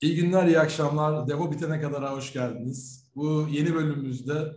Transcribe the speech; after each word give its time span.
İyi 0.00 0.16
günler, 0.16 0.46
iyi 0.46 0.60
akşamlar. 0.60 1.28
Devo 1.28 1.52
bitene 1.52 1.80
kadar 1.80 2.12
hoş 2.12 2.32
geldiniz. 2.32 3.10
Bu 3.14 3.46
yeni 3.50 3.74
bölümümüzde 3.74 4.52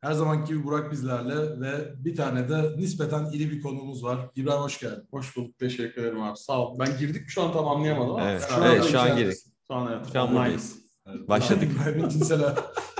her 0.00 0.12
zamanki 0.12 0.52
gibi 0.54 0.64
Burak 0.64 0.92
bizlerle 0.92 1.60
ve 1.60 2.04
bir 2.04 2.16
tane 2.16 2.48
de 2.48 2.76
nispeten 2.76 3.26
iri 3.32 3.50
bir 3.50 3.62
konuğumuz 3.62 4.04
var. 4.04 4.30
İbrahim 4.36 4.60
hoş 4.60 4.80
geldin. 4.80 5.08
Hoş 5.10 5.36
bulduk. 5.36 5.58
Teşekkür 5.58 6.02
ederim 6.02 6.22
abi. 6.22 6.36
Sağ 6.38 6.60
ol. 6.60 6.78
Ben 6.78 6.98
girdik 6.98 7.22
mi 7.22 7.30
şu 7.30 7.42
an 7.42 7.52
tam 7.52 7.68
anlayamadım 7.68 8.10
ama. 8.14 8.30
Evet, 8.30 8.46
Şu 8.48 8.54
an 8.54 8.62
evet 8.62 8.84
şu 8.84 9.00
an 9.00 9.16
girdik. 9.16 9.38
Şu 9.68 9.74
an 9.74 9.92
evet. 9.92 10.06
Şu 10.12 10.20
an 10.20 10.34
buradayız. 10.34 10.76
Evet, 11.06 11.28
Başladık. 11.28 11.68
İbrahim'in 11.76 12.08
cinsel... 12.08 12.40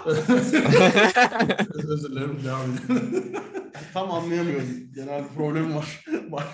Özür 0.07 0.53
dilerim, 2.11 2.41
devam 2.45 2.73
edelim. 2.73 3.33
Tam 3.95 4.11
anlayamıyorum. 4.11 4.67
Genel 4.95 5.25
bir 5.25 5.29
problemim 5.29 5.75
var. 5.77 6.05
Var. 6.31 6.47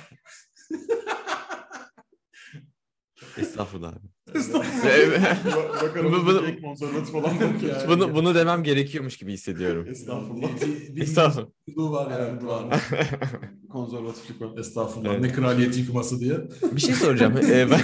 Estağfurullah. 3.39 3.93
abi. 3.93 4.18
Bak- 4.35 5.83
Bakalım 5.83 6.13
Bu- 6.13 6.17
bu, 6.17 6.27
bunu- 6.27 6.43
bu, 6.57 6.63
konservatif 6.63 7.15
olan 7.15 7.33
yok 7.35 7.53
yani. 7.69 7.89
Bunu 7.89 8.15
bunu 8.15 8.35
demem 8.35 8.63
gerekiyormuş 8.63 9.17
gibi 9.17 9.33
hissediyorum. 9.33 9.87
Estağfurullah. 9.91 10.49
Estağfurullah. 10.97 11.49
bildiğimiz 11.69 11.93
var 11.93 12.21
yani. 12.21 12.47
Var. 12.47 12.67
Konservatiflik 13.73 14.41
var. 14.43 14.59
Estağfurullah. 14.59 15.11
Evet. 15.11 15.21
Ne 15.21 15.33
kraliyet 15.33 15.77
yıkması 15.79 16.21
diye. 16.21 16.39
Bir 16.73 16.81
şey 16.81 16.95
soracağım. 16.95 17.35
Ee, 17.51 17.71
ben- 17.71 17.81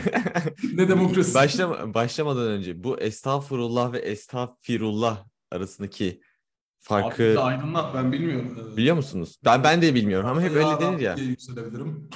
Ne 0.74 0.88
demokrasi. 0.88 1.34
Başlama, 1.34 1.94
başlamadan 1.94 2.46
önce 2.46 2.84
bu 2.84 2.98
estağfurullah 3.00 3.92
ve 3.92 3.98
estağfirullah 3.98 5.24
arasındaki 5.50 6.06
Abi 6.10 6.20
farkı 7.02 7.22
bizi 7.28 7.38
aydınlat 7.40 7.94
ben 7.94 8.12
bilmiyorum. 8.12 8.58
Evet. 8.64 8.76
biliyor 8.76 8.96
musunuz? 8.96 9.36
Ben 9.44 9.64
ben 9.64 9.82
de 9.82 9.94
bilmiyorum 9.94 10.28
ama 10.28 10.42
hep 10.42 10.52
öyle 10.52 10.80
denir 10.80 10.98
ya. 10.98 11.14
yükselebilirim. 11.14 12.10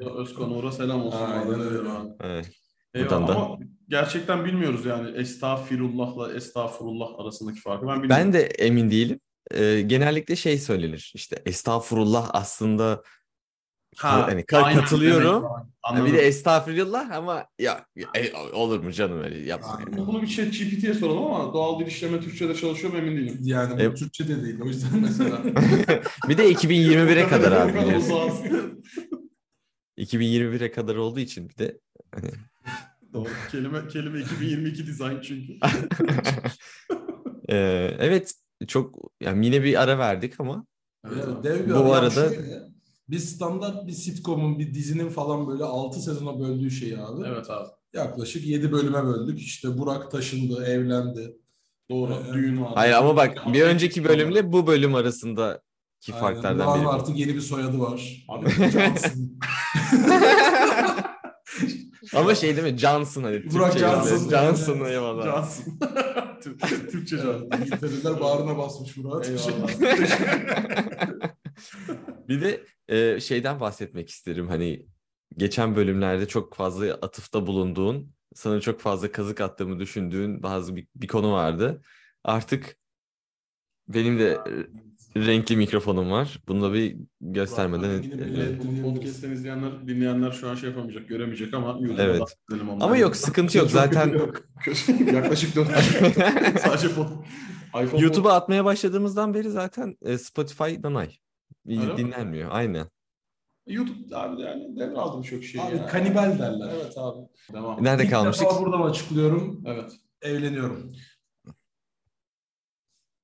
Özkan 0.18 0.50
Uğur'a 0.50 0.72
selam 0.72 1.02
olsun. 1.02 1.18
Aynen 1.20 1.60
öyle. 1.60 1.88
abi. 1.90 2.08
Evet. 2.20 2.50
Eyvallah 2.94 3.10
Buradan 3.10 3.28
da. 3.28 3.36
ama 3.36 3.58
gerçekten 3.88 4.44
bilmiyoruz 4.44 4.84
yani 4.86 5.10
estağfirullahla 5.16 6.32
estağfurullah 6.34 7.20
arasındaki 7.20 7.60
farkı 7.60 7.86
ben 7.86 8.02
bilmiyorum. 8.02 8.24
Ben 8.24 8.32
de 8.32 8.40
emin 8.42 8.90
değilim. 8.90 9.20
Ee, 9.50 9.80
genellikle 9.86 10.36
şey 10.36 10.58
söylenir. 10.58 11.12
İşte 11.14 11.42
estağfurullah 11.46 12.30
aslında 12.32 13.02
Ha, 13.96 14.26
hani 14.26 14.44
aynen 14.52 14.80
katılıyorum. 14.80 15.44
demek 15.96 16.06
bir 16.12 16.18
de 16.18 16.22
estağfirullah 16.22 17.10
ama 17.10 17.46
ya, 17.58 17.86
ya, 17.96 18.08
e, 18.16 18.36
olur 18.52 18.80
mu 18.84 18.92
canım 18.92 19.22
öyle 19.22 19.38
yapma. 19.38 19.78
Yani. 19.80 19.96
Bunu 20.06 20.22
bir 20.22 20.26
chat 20.26 20.46
GPT'ye 20.52 20.94
soralım 20.94 21.24
ama 21.24 21.54
doğal 21.54 21.80
dil 21.80 21.86
işleme 21.86 22.20
Türkçe'de 22.20 22.54
çalışıyor 22.54 22.92
mu 22.92 22.98
emin 22.98 23.16
değilim. 23.16 23.38
Yani 23.42 23.76
bu 23.76 23.82
E- 23.82 23.94
Türkçe 23.94 24.28
de 24.28 24.42
değil. 24.42 24.60
O 24.62 24.66
yüzden 24.66 25.00
mesela. 25.00 25.42
bir 26.28 26.38
de 26.38 26.52
2021'e 26.52 27.28
kadar 27.28 27.52
abi 27.52 27.68
Bu 27.72 27.74
kadar 27.76 27.86
biliyorsun. 27.86 28.10
uzağız. 28.10 28.40
2021'e 29.98 30.70
kadar 30.72 30.96
olduğu 30.96 31.20
için 31.20 31.48
bir 31.48 31.56
de 31.58 31.78
Doğru. 33.12 33.28
Kelime, 33.50 33.88
kelime 33.88 34.20
2022 34.20 34.86
dizayn 34.86 35.20
çünkü. 35.20 35.52
Ee, 37.48 37.56
evet 37.98 38.32
çok 38.68 38.94
yani 39.20 39.46
yine 39.46 39.62
bir 39.62 39.82
ara 39.82 39.98
verdik 39.98 40.40
ama 40.40 40.66
Ya, 41.04 41.42
dev 41.42 41.66
bir 41.66 41.74
Bu 41.74 41.94
arada- 41.94 42.10
şöyle 42.30 42.50
ya, 42.50 42.62
Biz 43.08 43.36
standart 43.36 43.86
bir 43.86 43.92
sitcom'un, 43.92 44.58
bir 44.58 44.74
dizinin 44.74 45.08
falan 45.08 45.46
böyle 45.48 45.64
6 45.64 46.00
sezona 46.00 46.40
böldüğü 46.40 46.70
şeyi 46.70 46.98
abi. 46.98 47.22
Evet 47.26 47.50
abi. 47.50 47.68
Yaklaşık 47.94 48.46
7 48.46 48.72
bölüme 48.72 49.04
böldük. 49.04 49.40
İşte 49.40 49.78
Burak 49.78 50.10
taşındı, 50.10 50.64
evlendi. 50.64 51.36
Doğru. 51.90 52.14
Evet. 52.24 52.34
Düğün 52.34 52.62
var. 52.62 52.72
hayır 52.74 52.92
ama 52.94 53.16
bak 53.16 53.38
bir 53.52 53.62
önceki 53.62 54.04
bölümle 54.04 54.52
bu 54.52 54.66
bölüm 54.66 54.94
arasındaki 54.94 55.60
Aynen. 56.12 56.20
farklardan 56.20 56.66
Burak'ın 56.66 56.80
biri. 56.82 56.88
artık 56.88 57.18
yeni 57.18 57.34
bir 57.34 57.40
soyadı 57.40 57.80
var. 57.80 58.24
Abi 58.28 58.50
Johnson. 58.50 59.30
Ama 62.14 62.34
şey 62.34 62.56
değil 62.56 62.72
mi? 62.72 62.78
Johnson 62.78 63.22
hani 63.22 63.50
Burak 63.52 63.72
Türkçe 63.72 63.88
Johnson. 63.88 64.30
Johnson 64.30 64.84
eyvallah. 64.84 65.24
Johnson. 65.24 65.78
Tür- 66.42 66.90
Türkçe 66.90 67.16
Johnson. 67.18 67.50
İngiltere'liler 67.60 68.20
bağrına 68.20 68.58
basmış 68.58 68.96
Burak. 68.96 69.26
Eyvallah. 69.28 69.68
Bir 72.28 72.40
de 72.40 72.64
e, 72.88 73.20
şeyden 73.20 73.60
bahsetmek 73.60 74.10
isterim. 74.10 74.48
Hani 74.48 74.86
geçen 75.36 75.76
bölümlerde 75.76 76.28
çok 76.28 76.54
fazla 76.54 76.94
atıfta 76.94 77.46
bulunduğun, 77.46 78.12
sana 78.34 78.60
çok 78.60 78.80
fazla 78.80 79.12
kazık 79.12 79.40
attığımı 79.40 79.80
düşündüğün 79.80 80.42
bazı 80.42 80.76
bir, 80.76 80.86
bir 80.96 81.08
konu 81.08 81.32
vardı. 81.32 81.82
Artık 82.24 82.76
benim 83.88 84.18
de 84.18 84.32
e, 84.32 84.52
renkli 85.16 85.56
mikrofonum 85.56 86.10
var. 86.10 86.38
Bunu 86.48 86.62
da 86.62 86.72
bir 86.74 86.96
göstermeden 87.20 87.90
e, 87.90 88.58
Bu 88.58 88.82
Podcast'ten 88.82 89.30
izleyenler, 89.30 89.88
dinleyenler 89.88 90.30
şu 90.30 90.50
an 90.50 90.54
şey 90.54 90.68
yapamayacak, 90.70 91.08
göremeyecek 91.08 91.54
ama 91.54 91.68
YouTube'da 91.68 92.02
Evet. 92.02 92.20
da 92.20 92.24
izleyelim 92.48 92.68
onları. 92.68 92.84
Ama 92.84 92.96
yok 92.96 93.16
sıkıntı 93.16 93.58
yok 93.58 93.64
Çok 93.70 93.80
zaten. 93.80 94.10
kötü 94.12 94.18
yok. 94.18 94.42
Yaklaşık 95.14 95.56
4 95.56 95.68
Sadece 96.60 96.88
pod... 96.94 97.06
iPhone 97.82 98.02
YouTube'a 98.02 98.32
atmaya 98.32 98.64
başladığımızdan 98.64 99.34
beri 99.34 99.50
zaten 99.50 99.96
e, 100.02 100.18
Spotify 100.18 100.74
nanay. 100.82 101.10
Öyle 101.68 101.86
mi? 101.86 101.96
dinlenmiyor. 101.96 102.48
Aynen. 102.52 102.86
YouTube 103.66 104.16
abi 104.16 104.42
yani 104.42 104.76
devraldım 104.76 105.22
çok 105.22 105.44
şey 105.44 105.60
Abi 105.60 105.76
ya. 105.76 105.86
kanibal 105.86 106.38
derler. 106.38 106.70
Evet 106.74 106.92
abi. 106.96 107.18
Devam. 107.52 107.84
Nerede 107.84 108.02
İlk 108.04 108.10
kalmıştık? 108.10 108.46
defa 108.50 108.60
burada 108.62 108.76
mı 108.76 108.84
açıklıyorum? 108.84 109.62
Evet. 109.66 109.92
Evleniyorum. 110.22 110.92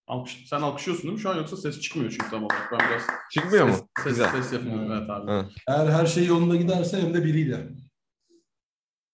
Alkış, 0.08 0.44
sen 0.48 0.60
alkışlıyorsun 0.60 1.02
değil 1.04 1.14
mi 1.14 1.20
şu 1.20 1.30
an 1.30 1.36
yoksa 1.36 1.56
ses 1.56 1.80
çıkmıyor 1.80 2.10
çünkü 2.10 2.30
tam 2.30 2.44
olarak. 2.44 2.68
Ben 2.72 2.78
biraz 2.90 3.02
Çıkmıyor 3.32 3.66
mu? 3.68 3.74
ses, 3.74 3.84
ses, 4.04 4.12
Güzel. 4.12 4.30
ses 4.42 4.52
yapıyorum 4.52 4.92
evet 4.92 5.10
abi. 5.10 5.30
Ha. 5.30 5.48
Eğer 5.68 5.86
her 5.86 6.06
şey 6.06 6.26
yolunda 6.26 6.56
giderse 6.56 7.02
hem 7.02 7.14
de 7.14 7.24
biriyle. 7.24 7.68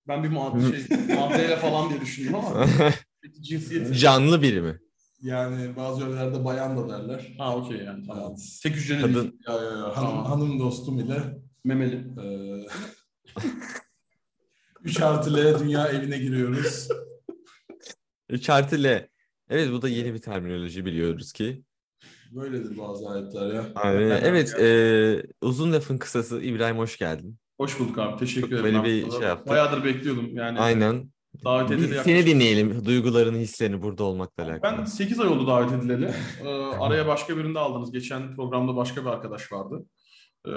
Ben 0.09 0.25
bir 0.25 0.29
madde 0.29 0.77
şey, 0.87 0.97
maddeyle 1.17 1.57
falan 1.57 1.91
diye 1.91 2.01
düşündüm 2.01 2.35
ama 2.35 2.67
cinsiyet 3.41 4.01
Canlı 4.01 4.43
biri 4.43 4.61
mi? 4.63 4.79
Yani 5.23 5.77
bazı 5.77 6.01
yerlerde 6.03 6.45
bayan 6.45 6.77
da 6.77 6.89
derler. 6.89 7.35
Ha 7.39 7.57
okey 7.57 7.77
yani 7.79 8.07
tamam. 8.07 8.29
Evet. 8.31 8.59
Tek 8.63 8.77
hücreli 8.77 9.01
Kadın- 9.03 9.15
değil. 9.23 9.33
Ya, 9.49 9.55
ya, 9.55 9.63
ya. 9.63 9.71
Hanım, 9.71 9.95
Tamam. 9.95 10.25
hanım 10.25 10.61
dostum 10.61 10.99
ile 10.99 11.21
Memeli. 11.65 11.95
eee 12.23 12.67
3 14.83 15.01
artı 15.01 15.35
L 15.37 15.59
dünya 15.61 15.89
evine 15.89 16.19
giriyoruz. 16.19 16.89
3 18.29 18.51
artı 18.51 18.83
L. 18.85 19.09
Evet 19.51 19.73
bu 19.73 19.83
da 19.83 19.89
yeni 19.89 20.15
bir 20.15 20.19
terminoloji 20.19 20.85
biliyoruz 20.85 21.33
ki. 21.33 21.63
Böyledir 22.33 22.79
bazı 22.79 23.09
ayetler 23.09 23.55
ya. 23.55 23.67
Aynen. 23.75 24.21
Evet, 24.25 24.55
e, 24.61 24.67
uzun 25.43 25.73
lafın 25.73 25.99
kısası 25.99 26.43
İbrahim 26.43 26.79
hoş 26.79 26.99
geldin. 26.99 27.37
Hoş 27.59 27.81
bulduk 27.81 27.99
abi. 27.99 28.19
Teşekkür 28.19 28.41
Çok 28.41 28.53
ederim. 28.53 28.65
böyle 28.65 28.85
bir 28.85 29.11
şey 29.11 29.21
yaptık. 29.21 29.49
Bayağıdır 29.49 29.85
bekliyordum 29.85 30.37
yani. 30.37 30.61
Aynen. 30.61 31.15
Davet 31.45 31.71
edildi. 31.71 32.01
seni 32.05 32.27
dinleyelim. 32.27 32.85
Duygularını, 32.85 33.39
hislerini 33.39 33.83
burada 33.83 34.05
olmakla 34.05 34.45
alakalı. 34.45 34.79
Ben 34.79 34.85
8 34.85 35.21
ay 35.21 35.29
oldu 35.29 35.47
davet 35.47 35.73
edileli. 35.73 36.11
Ee, 36.45 36.49
araya 36.81 37.07
başka 37.07 37.37
birini 37.37 37.55
de 37.55 37.59
aldınız. 37.59 37.93
Geçen 37.93 38.37
programda 38.37 38.77
başka 38.77 39.03
bir 39.03 39.11
arkadaş 39.11 39.53
vardı. 39.53 39.87
Ee, 40.47 40.51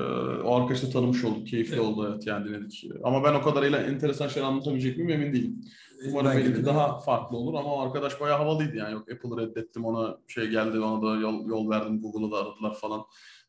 o 0.43 0.55
arkadaşı 0.55 0.87
da 0.87 0.91
tanımış 0.91 1.23
olduk. 1.23 1.47
Keyifli 1.47 1.79
oldu 1.79 2.11
evet 2.13 2.27
yani 2.27 2.45
dinledik. 2.45 2.83
Ama 3.03 3.23
ben 3.23 3.33
o 3.33 3.41
kadarıyla 3.41 3.79
enteresan 3.79 4.27
şeyler 4.27 4.47
anlatabilecek 4.47 4.97
miyim 4.97 5.09
emin 5.09 5.33
değilim. 5.33 5.61
Umarım 6.09 6.31
Belki 6.31 6.55
de. 6.55 6.65
daha 6.65 6.97
farklı 6.99 7.37
olur 7.37 7.53
ama 7.53 7.83
arkadaş 7.83 8.21
bayağı 8.21 8.37
havalıydı 8.37 8.75
yani. 8.75 8.93
Yok 8.93 9.11
Apple'ı 9.11 9.37
reddettim 9.37 9.85
ona 9.85 10.17
şey 10.27 10.47
geldi 10.47 10.79
ona 10.79 11.01
da 11.01 11.15
yol, 11.15 11.45
yol 11.47 11.69
verdim 11.69 12.01
Google'a 12.01 12.31
da 12.31 12.37
aradılar 12.37 12.73
falan. 12.73 13.05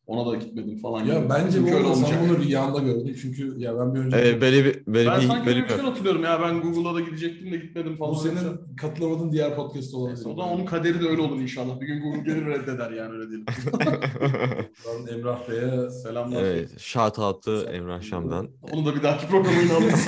Ona 0.09 0.27
da 0.31 0.37
gitmedim 0.37 0.79
falan. 0.79 1.05
Ya 1.05 1.19
gibi. 1.19 1.29
bence 1.31 1.63
bu 1.73 1.77
arada 1.77 1.95
sen 1.95 2.29
bunu 2.29 2.39
rüyanda 2.39 2.79
gördün. 2.79 3.17
Çünkü 3.23 3.55
ya 3.59 3.79
ben 3.81 3.95
bir 3.95 4.01
önceki... 4.01 4.29
Ee, 4.29 4.41
böyle 4.41 4.65
bir 4.65 4.87
böyle 4.87 5.11
Ben 5.11 5.21
bir 5.21 5.27
sanki 5.27 5.47
bölüm 5.47 5.57
öyle 5.57 5.69
bir 5.69 5.75
şey 5.75 5.85
hatırlıyorum 5.85 6.23
ya 6.25 6.41
ben 6.43 6.61
Google'a 6.61 6.95
da 6.95 7.01
gidecektim 7.01 7.53
de 7.53 7.57
gitmedim 7.57 7.97
falan. 7.97 8.15
bu 8.15 8.19
senin 8.19 8.77
katılamadığın 8.81 9.33
diğer 9.33 9.57
podcast 9.57 9.95
olabilir. 9.95 10.17
Neyse, 10.17 10.29
o 10.29 10.37
da 10.37 10.43
onun 10.43 10.65
kaderi 10.65 11.01
de 11.01 11.09
öyle 11.09 11.23
olur 11.23 11.41
inşallah. 11.41 11.81
Bir 11.81 11.87
gün 11.87 12.03
Google 12.03 12.21
gelir 12.35 12.47
reddeder 12.47 12.91
yani 12.91 13.13
öyle 13.13 13.29
diyelim. 13.29 13.47
Ben 15.09 15.15
Emrah 15.15 15.49
Bey'e 15.49 15.91
Selamlar. 15.91 16.43
evet. 16.43 16.79
Shout 16.81 17.19
out'u 17.19 17.63
Emrah 17.73 18.03
Şam'dan. 18.03 18.49
Onu 18.73 18.87
da 18.87 18.95
bir 18.95 19.03
dahaki 19.03 19.27
programa 19.27 19.61
yine 19.63 19.73
alırız. 19.73 20.07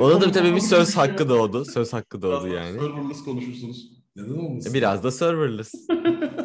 Ona 0.00 0.20
da 0.20 0.32
tabii 0.32 0.54
bir 0.54 0.60
söz 0.60 0.96
hakkı 0.96 1.28
doğdu. 1.28 1.64
Söz 1.64 1.92
hakkı 1.92 2.22
doğdu 2.22 2.46
Biraz 2.46 2.54
yani. 2.64 2.78
Serverless 2.80 3.24
konuşursunuz. 3.24 3.86
neden 4.16 4.34
olmasın? 4.38 4.74
Biraz 4.74 5.04
da 5.04 5.10
serverless. 5.10 5.72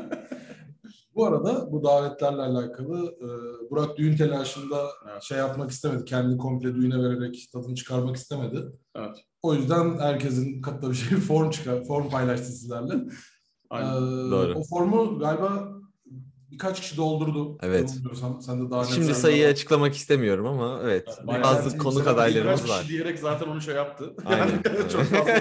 Bu 1.16 1.26
arada 1.26 1.72
bu 1.72 1.84
davetlerle 1.84 2.42
alakalı 2.42 3.16
e, 3.22 3.28
Burak 3.72 3.98
düğün 3.98 4.16
telaşında 4.18 4.82
Evet. 5.12 5.24
şey 5.24 5.38
yapmak 5.38 5.72
istemedi. 5.72 6.06
Kendini 6.06 6.38
komple 6.38 6.76
düğüne 6.76 7.04
vererek 7.04 7.50
tadını 7.54 7.76
çıkarmak 7.76 8.16
istemedi. 8.16 8.58
Evet. 8.96 9.16
O 9.42 9.54
yüzden 9.54 9.98
herkesin 10.00 10.62
katlayabileceği 10.62 11.12
bir 11.12 11.26
form 11.28 11.50
çıkar, 11.50 11.84
form 11.84 12.10
paylaştı 12.10 12.46
sizlerle. 12.46 12.94
Aynen. 13.70 13.92
Ee, 13.92 14.32
Doğru. 14.32 14.54
O 14.56 14.64
formu 14.64 15.20
galiba 15.20 15.68
birkaç 16.52 16.82
kişi 16.82 16.98
doldurdu. 16.98 17.58
Evet. 17.62 17.96
Sen 18.42 18.66
de 18.68 18.72
daha 18.72 18.82
net 18.82 18.90
Şimdi 18.94 19.16
sayıyı 19.16 19.44
daha- 19.44 19.52
açıklamak 19.52 19.96
istemiyorum 19.96 20.46
ama 20.46 20.80
evet. 20.84 21.20
Bayağı 21.28 21.44
Bazı 21.44 21.78
konuk 21.78 22.08
adaylarımız 22.08 22.60
Birkaç 22.64 22.70
var. 22.72 22.82
kişi 22.82 22.94
diyerek 22.94 23.20
zaten 23.20 23.48
onu 23.48 23.62
şey 23.62 23.76
yaptı. 23.76 24.14
Aynen. 24.26 24.48
Yani 24.48 24.62
çok 24.92 25.02
fazla. 25.04 25.34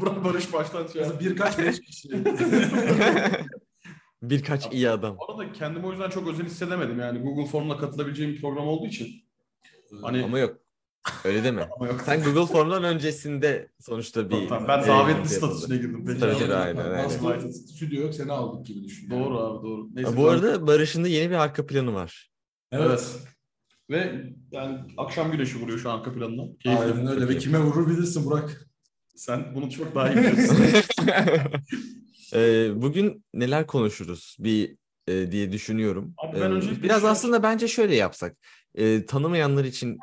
Burak 0.00 0.24
Barış 0.24 0.52
baştan 0.52 0.86
şey 0.86 1.02
yaptı. 1.02 1.16
Birkaç 1.20 1.58
beş 1.58 1.80
kişi. 1.80 2.08
Birkaç 4.22 4.72
iyi 4.72 4.90
adam. 4.90 5.16
Arada 5.28 5.52
kendimi 5.52 5.86
o 5.86 5.90
yüzden 5.90 6.10
çok 6.10 6.28
özel 6.28 6.46
hissedemedim. 6.46 7.00
Yani 7.00 7.18
Google 7.18 7.46
Form'la 7.46 7.78
katılabileceğim 7.78 8.32
bir 8.32 8.40
program 8.40 8.68
olduğu 8.68 8.86
için. 8.86 9.08
Hani 10.02 10.24
Ama 10.24 10.38
yok. 10.38 10.56
Öyle 11.24 11.44
deme. 11.44 11.68
Ama 11.76 11.86
yok. 11.86 12.00
Sen 12.06 12.22
Google 12.24 12.46
Form'dan 12.52 12.84
öncesinde 12.84 13.68
sonuçta 13.80 14.30
bir... 14.30 14.48
Tamam, 14.48 14.68
ben 14.68 14.82
e, 14.82 14.86
davetli 14.86 15.12
yapıldı. 15.18 15.28
statüsüne 15.28 15.76
girdim. 15.76 16.04
Peki. 16.06 16.20
Tabii 16.20 16.54
aynen, 16.54 16.84
aynen. 16.84 17.04
Aslında 17.04 17.52
stüdyo 17.52 18.02
yok 18.02 18.14
seni 18.14 18.32
aldık 18.32 18.66
gibi 18.66 18.84
düşün. 18.84 19.10
yani. 19.10 19.24
Doğru 19.24 19.38
abi 19.38 19.66
doğru. 19.66 19.88
Neyse, 19.94 20.16
Bu 20.16 20.24
ben- 20.24 20.28
arada 20.28 20.66
Barış'ın 20.66 21.04
da 21.04 21.08
yeni 21.08 21.30
bir 21.30 21.34
arka 21.34 21.66
planı 21.66 21.94
var. 21.94 22.30
Evet. 22.72 23.16
Ve 23.90 24.24
yani 24.52 24.78
akşam 24.96 25.32
güneşi 25.32 25.60
vuruyor 25.60 25.78
şu 25.78 25.90
an 25.90 25.98
arka 25.98 26.12
planına. 26.12 26.42
Keyifli. 26.62 26.84
Aynen 26.84 27.06
öyle 27.06 27.28
ve 27.28 27.38
kime 27.38 27.58
vurur 27.58 27.88
bilirsin 27.90 28.26
Burak. 28.26 28.68
Sen 29.16 29.54
bunu 29.54 29.70
çok 29.70 29.94
daha 29.94 30.10
iyi 30.10 30.16
biliyorsun. 30.16 30.56
Ee, 32.34 32.82
bugün 32.82 33.24
neler 33.34 33.66
konuşuruz 33.66 34.36
bir 34.40 34.76
e, 35.08 35.32
diye 35.32 35.52
düşünüyorum. 35.52 36.14
Abi 36.18 36.36
ben 36.36 36.40
Ee, 36.40 36.44
öncelikle 36.54 36.82
biraz 36.82 37.00
şey- 37.00 37.10
aslında 37.10 37.42
bence 37.42 37.68
şöyle 37.68 37.94
yapsak. 37.96 38.36
Ee, 38.74 39.06
tanımayanlar 39.06 39.64
için 39.64 39.98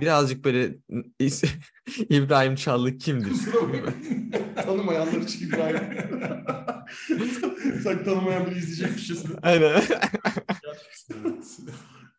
birazcık 0.00 0.44
böyle 0.44 0.76
İbrahim 2.08 2.54
Çallık 2.54 3.00
kimdir? 3.00 3.32
Tanımayanlar 4.64 5.20
için 5.20 5.48
İbrahim. 5.48 5.98
Sen 7.82 8.04
tanımayan 8.04 8.46
biri 8.46 8.58
izleyecekmişiz. 8.58 9.24
Aynen. 9.42 9.82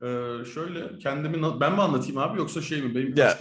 Ee, 0.01 0.45
şöyle 0.53 0.97
kendimi 1.00 1.41
ben 1.59 1.73
mi 1.73 1.81
anlatayım 1.81 2.17
abi 2.17 2.38
yoksa 2.38 2.62
şey 2.62 2.81
mi? 2.81 2.95
Benim 2.95 3.15
Ya, 3.15 3.38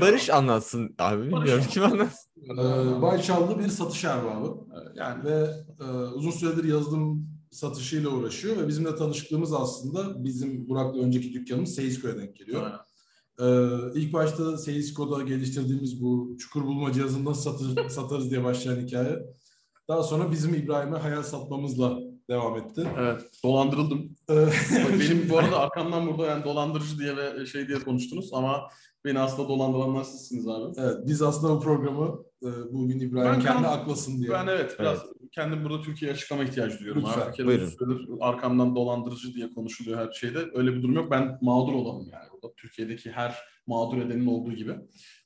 Barış 0.00 0.30
anlatsın 0.30 0.94
abi 0.98 1.22
bilmiyorum 1.22 1.64
kim 1.70 1.82
anlatsın. 1.82 2.30
Ee, 2.50 3.02
Bayçallı 3.02 3.58
bir 3.58 3.68
satış 3.68 4.04
erbabı 4.04 4.56
Ee, 4.74 4.98
Yani 4.98 5.24
ve 5.24 5.50
e, 5.80 5.84
uzun 5.90 6.30
süredir 6.30 6.64
yazılım 6.64 7.26
satışıyla 7.50 8.10
uğraşıyor 8.10 8.56
ve 8.56 8.68
bizimle 8.68 8.96
tanışıklığımız 8.96 9.52
aslında 9.52 10.24
bizim 10.24 10.68
Burak'la 10.68 11.00
önceki 11.00 11.32
dükkanımız 11.32 11.74
Seyizko'ya 11.74 12.18
denk 12.18 12.36
geliyor. 12.36 12.62
aynen. 12.62 12.80
Ee, 13.40 14.00
ilk 14.00 14.12
başta 14.12 14.58
Seyizko'da 14.58 15.22
geliştirdiğimiz 15.22 16.02
bu 16.02 16.36
çukur 16.38 16.62
bulma 16.62 16.92
cihazını 16.92 17.24
nasıl 17.24 17.58
satır, 17.58 17.88
satarız 17.88 18.30
diye 18.30 18.44
başlayan 18.44 18.86
hikaye. 18.86 19.18
Daha 19.88 20.02
sonra 20.02 20.30
bizim 20.30 20.54
İbrahim'e 20.54 20.98
hayal 20.98 21.22
satmamızla 21.22 21.98
devam 22.30 22.56
etti. 22.56 22.86
evet 22.98 23.22
dolandırıldım. 23.44 24.16
Ee, 24.30 24.34
Bak 24.84 25.00
benim 25.00 25.28
bu 25.30 25.38
arada 25.38 25.58
arkamdan 25.60 26.06
burada 26.06 26.26
yani 26.26 26.44
dolandırıcı 26.44 26.98
diye 26.98 27.16
ve 27.16 27.46
şey 27.46 27.68
diye 27.68 27.78
konuştunuz 27.78 28.30
ama 28.32 28.70
beni 29.04 29.18
aslında 29.18 29.48
dolandıranlar 29.48 30.04
sizsiniz 30.04 30.48
abi. 30.48 30.74
Evet, 30.78 30.96
biz 31.06 31.22
aslında 31.22 31.54
bu 31.54 31.60
programı 31.60 32.22
e, 32.42 32.48
bugün 32.72 33.00
İbrahim 33.00 33.32
Ben 33.32 33.40
kendi 33.40 33.66
aklasın 33.68 34.18
diye. 34.18 34.30
Ben 34.30 34.46
evet 34.46 34.76
biraz 34.80 34.98
kendim 35.32 35.64
burada 35.64 35.82
Türkiye'ye 35.82 36.14
açıklama 36.14 36.44
ihtiyacı 36.44 36.78
duyuyorum. 36.78 37.02
Lütfen, 37.06 37.20
abi. 37.20 37.46
Buyurun. 37.46 37.66
süredir 37.66 38.08
arkamdan 38.20 38.76
dolandırıcı 38.76 39.34
diye 39.34 39.50
konuşuluyor 39.50 39.98
her 39.98 40.12
şeyde. 40.12 40.38
Öyle 40.54 40.74
bir 40.74 40.82
durum 40.82 40.94
yok. 40.94 41.10
Ben 41.10 41.38
mağdur 41.42 41.72
olanım 41.72 42.08
yani. 42.12 42.24
Burada 42.32 42.54
Türkiye'deki 42.56 43.10
her 43.10 43.38
mağdur 43.70 43.98
edenin 43.98 44.26
olduğu 44.26 44.52
gibi. 44.52 44.72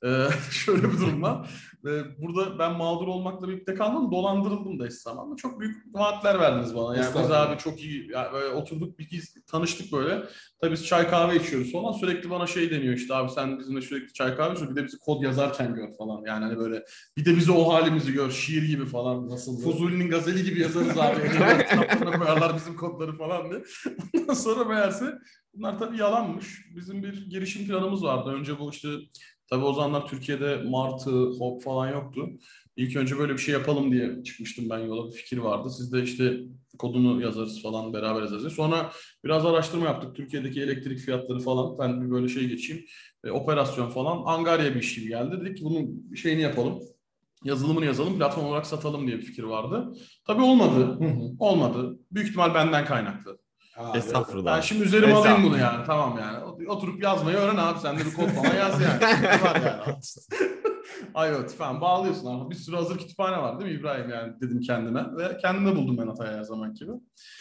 Ee, 0.05 0.27
şöyle 0.51 0.93
bir 0.93 0.99
durum 0.99 1.23
var. 1.23 1.51
Ee, 1.87 2.23
burada 2.23 2.59
ben 2.59 2.73
mağdur 2.73 3.09
olmakla 3.09 3.49
birlikte 3.49 3.75
kalmadım. 3.75 4.13
Dolandırıldım 4.13 4.79
da 4.79 4.87
eş 4.87 4.93
zamanlı. 4.93 5.37
Çok 5.37 5.61
büyük 5.61 5.77
vaatler 5.95 6.41
verdiniz 6.41 6.75
bana. 6.75 6.97
Yani 6.97 7.15
biz 7.23 7.31
abi 7.31 7.59
çok 7.59 7.81
iyi 7.81 8.11
yani 8.13 8.33
böyle 8.33 8.49
oturduk 8.49 8.99
bir 8.99 9.09
kez 9.09 9.35
tanıştık 9.47 9.93
böyle. 9.93 10.23
Tabii 10.61 10.73
biz 10.73 10.87
çay 10.87 11.11
kahve 11.11 11.37
içiyoruz 11.37 11.73
falan. 11.73 11.93
Sürekli 11.93 12.31
bana 12.31 12.47
şey 12.47 12.71
deniyor 12.71 12.95
işte 12.95 13.15
abi 13.15 13.31
sen 13.31 13.59
bizimle 13.59 13.81
sürekli 13.81 14.13
çay 14.13 14.37
kahve 14.37 14.53
içiyorsun. 14.53 14.77
Bir 14.77 14.83
de 14.83 14.87
bizi 14.87 14.99
kod 14.99 15.23
yazarken 15.23 15.75
gör 15.75 15.97
falan. 15.99 16.23
Yani 16.27 16.45
hani 16.45 16.59
böyle 16.59 16.85
bir 17.17 17.25
de 17.25 17.37
bizi 17.37 17.53
o 17.53 17.73
halimizi 17.73 18.13
gör. 18.13 18.31
Şiir 18.31 18.63
gibi 18.63 18.87
falan. 18.87 19.29
Nasıl? 19.29 19.63
Fuzuli'nin 19.63 20.11
gazeli 20.11 20.45
gibi 20.45 20.61
yazarız 20.61 20.99
abi. 20.99 21.23
Kitaplarına 21.71 22.19
koyarlar 22.19 22.57
bizim 22.57 22.77
kodları 22.77 23.13
falan 23.13 23.51
diye. 23.51 23.65
Ondan 24.21 24.35
sonra 24.35 24.65
meğerse 24.65 25.19
bunlar 25.57 25.79
tabii 25.79 25.99
yalanmış. 25.99 26.67
Bizim 26.77 27.03
bir 27.03 27.31
girişim 27.31 27.67
planımız 27.69 28.03
vardı. 28.05 28.31
Önce 28.31 28.59
bu 28.59 28.71
işte 28.71 28.89
tabii 29.51 29.65
o 29.65 29.73
zamanlar 29.73 30.07
Türkiye'de 30.07 30.57
Martı, 30.57 31.11
Hop 31.11 31.63
falan 31.63 31.93
yoktu. 31.93 32.29
İlk 32.77 32.97
önce 32.97 33.19
böyle 33.19 33.33
bir 33.33 33.39
şey 33.39 33.55
yapalım 33.55 33.93
diye 33.93 34.23
çıkmıştım 34.25 34.71
ben 34.71 34.79
yola. 34.79 35.09
Bir 35.09 35.17
fikir 35.17 35.39
vardı. 35.39 35.71
Siz 35.71 35.93
de 35.93 36.03
işte 36.03 36.41
kodunu 36.79 37.23
yazarız 37.23 37.63
falan 37.63 37.93
beraber 37.93 38.21
yazarız. 38.21 38.53
Sonra 38.53 38.93
biraz 39.25 39.47
araştırma 39.47 39.85
yaptık. 39.85 40.17
Türkiye'deki 40.17 40.63
elektrik 40.63 40.99
fiyatları 40.99 41.41
falan. 41.41 41.79
Ben 41.79 42.03
bir 42.05 42.11
böyle 42.11 42.29
şey 42.29 42.49
geçeyim. 42.49 42.85
E, 43.25 43.31
operasyon 43.31 43.91
falan. 43.91 44.23
Angarya 44.25 44.75
bir 44.75 44.81
iş 44.81 44.95
gibi 44.95 45.09
geldi. 45.09 45.41
Dedik 45.41 45.59
ki 45.59 45.65
bunun 45.65 46.15
şeyini 46.15 46.41
yapalım. 46.41 46.79
Yazılımını 47.45 47.85
yazalım, 47.85 48.19
platform 48.19 48.47
olarak 48.47 48.67
satalım 48.67 49.07
diye 49.07 49.19
bir 49.19 49.23
fikir 49.23 49.43
vardı. 49.43 49.93
Tabii 50.27 50.43
olmadı. 50.43 50.81
Hı 50.81 51.05
hı. 51.05 51.37
Olmadı. 51.39 51.99
Büyük 52.11 52.29
ihtimal 52.29 52.55
benden 52.55 52.85
kaynaklı. 52.85 53.39
Abi, 53.77 53.99
Estağfurullah. 53.99 54.57
Ben 54.57 54.61
şimdi 54.61 54.83
üzerime 54.85 55.07
alayım 55.13 55.27
Estağfurullah. 55.27 55.51
bunu 55.53 55.59
yani. 55.61 55.87
Tamam 55.87 56.19
yani. 56.21 56.69
Oturup 56.69 57.03
yazmayı 57.03 57.37
öğren 57.37 57.57
abi. 57.57 57.79
Sen 57.81 57.99
de 57.99 58.01
bir 58.05 58.15
kod 58.15 58.29
falan 58.29 58.55
yaz 58.57 58.81
yani. 58.83 59.03
var 59.45 59.61
yani. 59.67 59.97
IoT 61.17 61.51
falan 61.53 61.81
bağlıyorsun 61.81 62.27
ama 62.27 62.51
bir 62.51 62.55
sürü 62.55 62.77
hazır 62.77 62.99
kütüphane 62.99 63.39
var 63.39 63.61
değil 63.61 63.73
mi 63.73 63.79
İbrahim 63.81 64.11
yani 64.11 64.33
dedim 64.41 64.61
kendime 64.61 65.05
ve 65.17 65.37
kendime 65.37 65.77
buldum 65.77 65.99
ben 65.99 66.07
hatayı 66.07 66.37
her 66.37 66.43
zaman 66.43 66.75
gibi. 66.75 66.91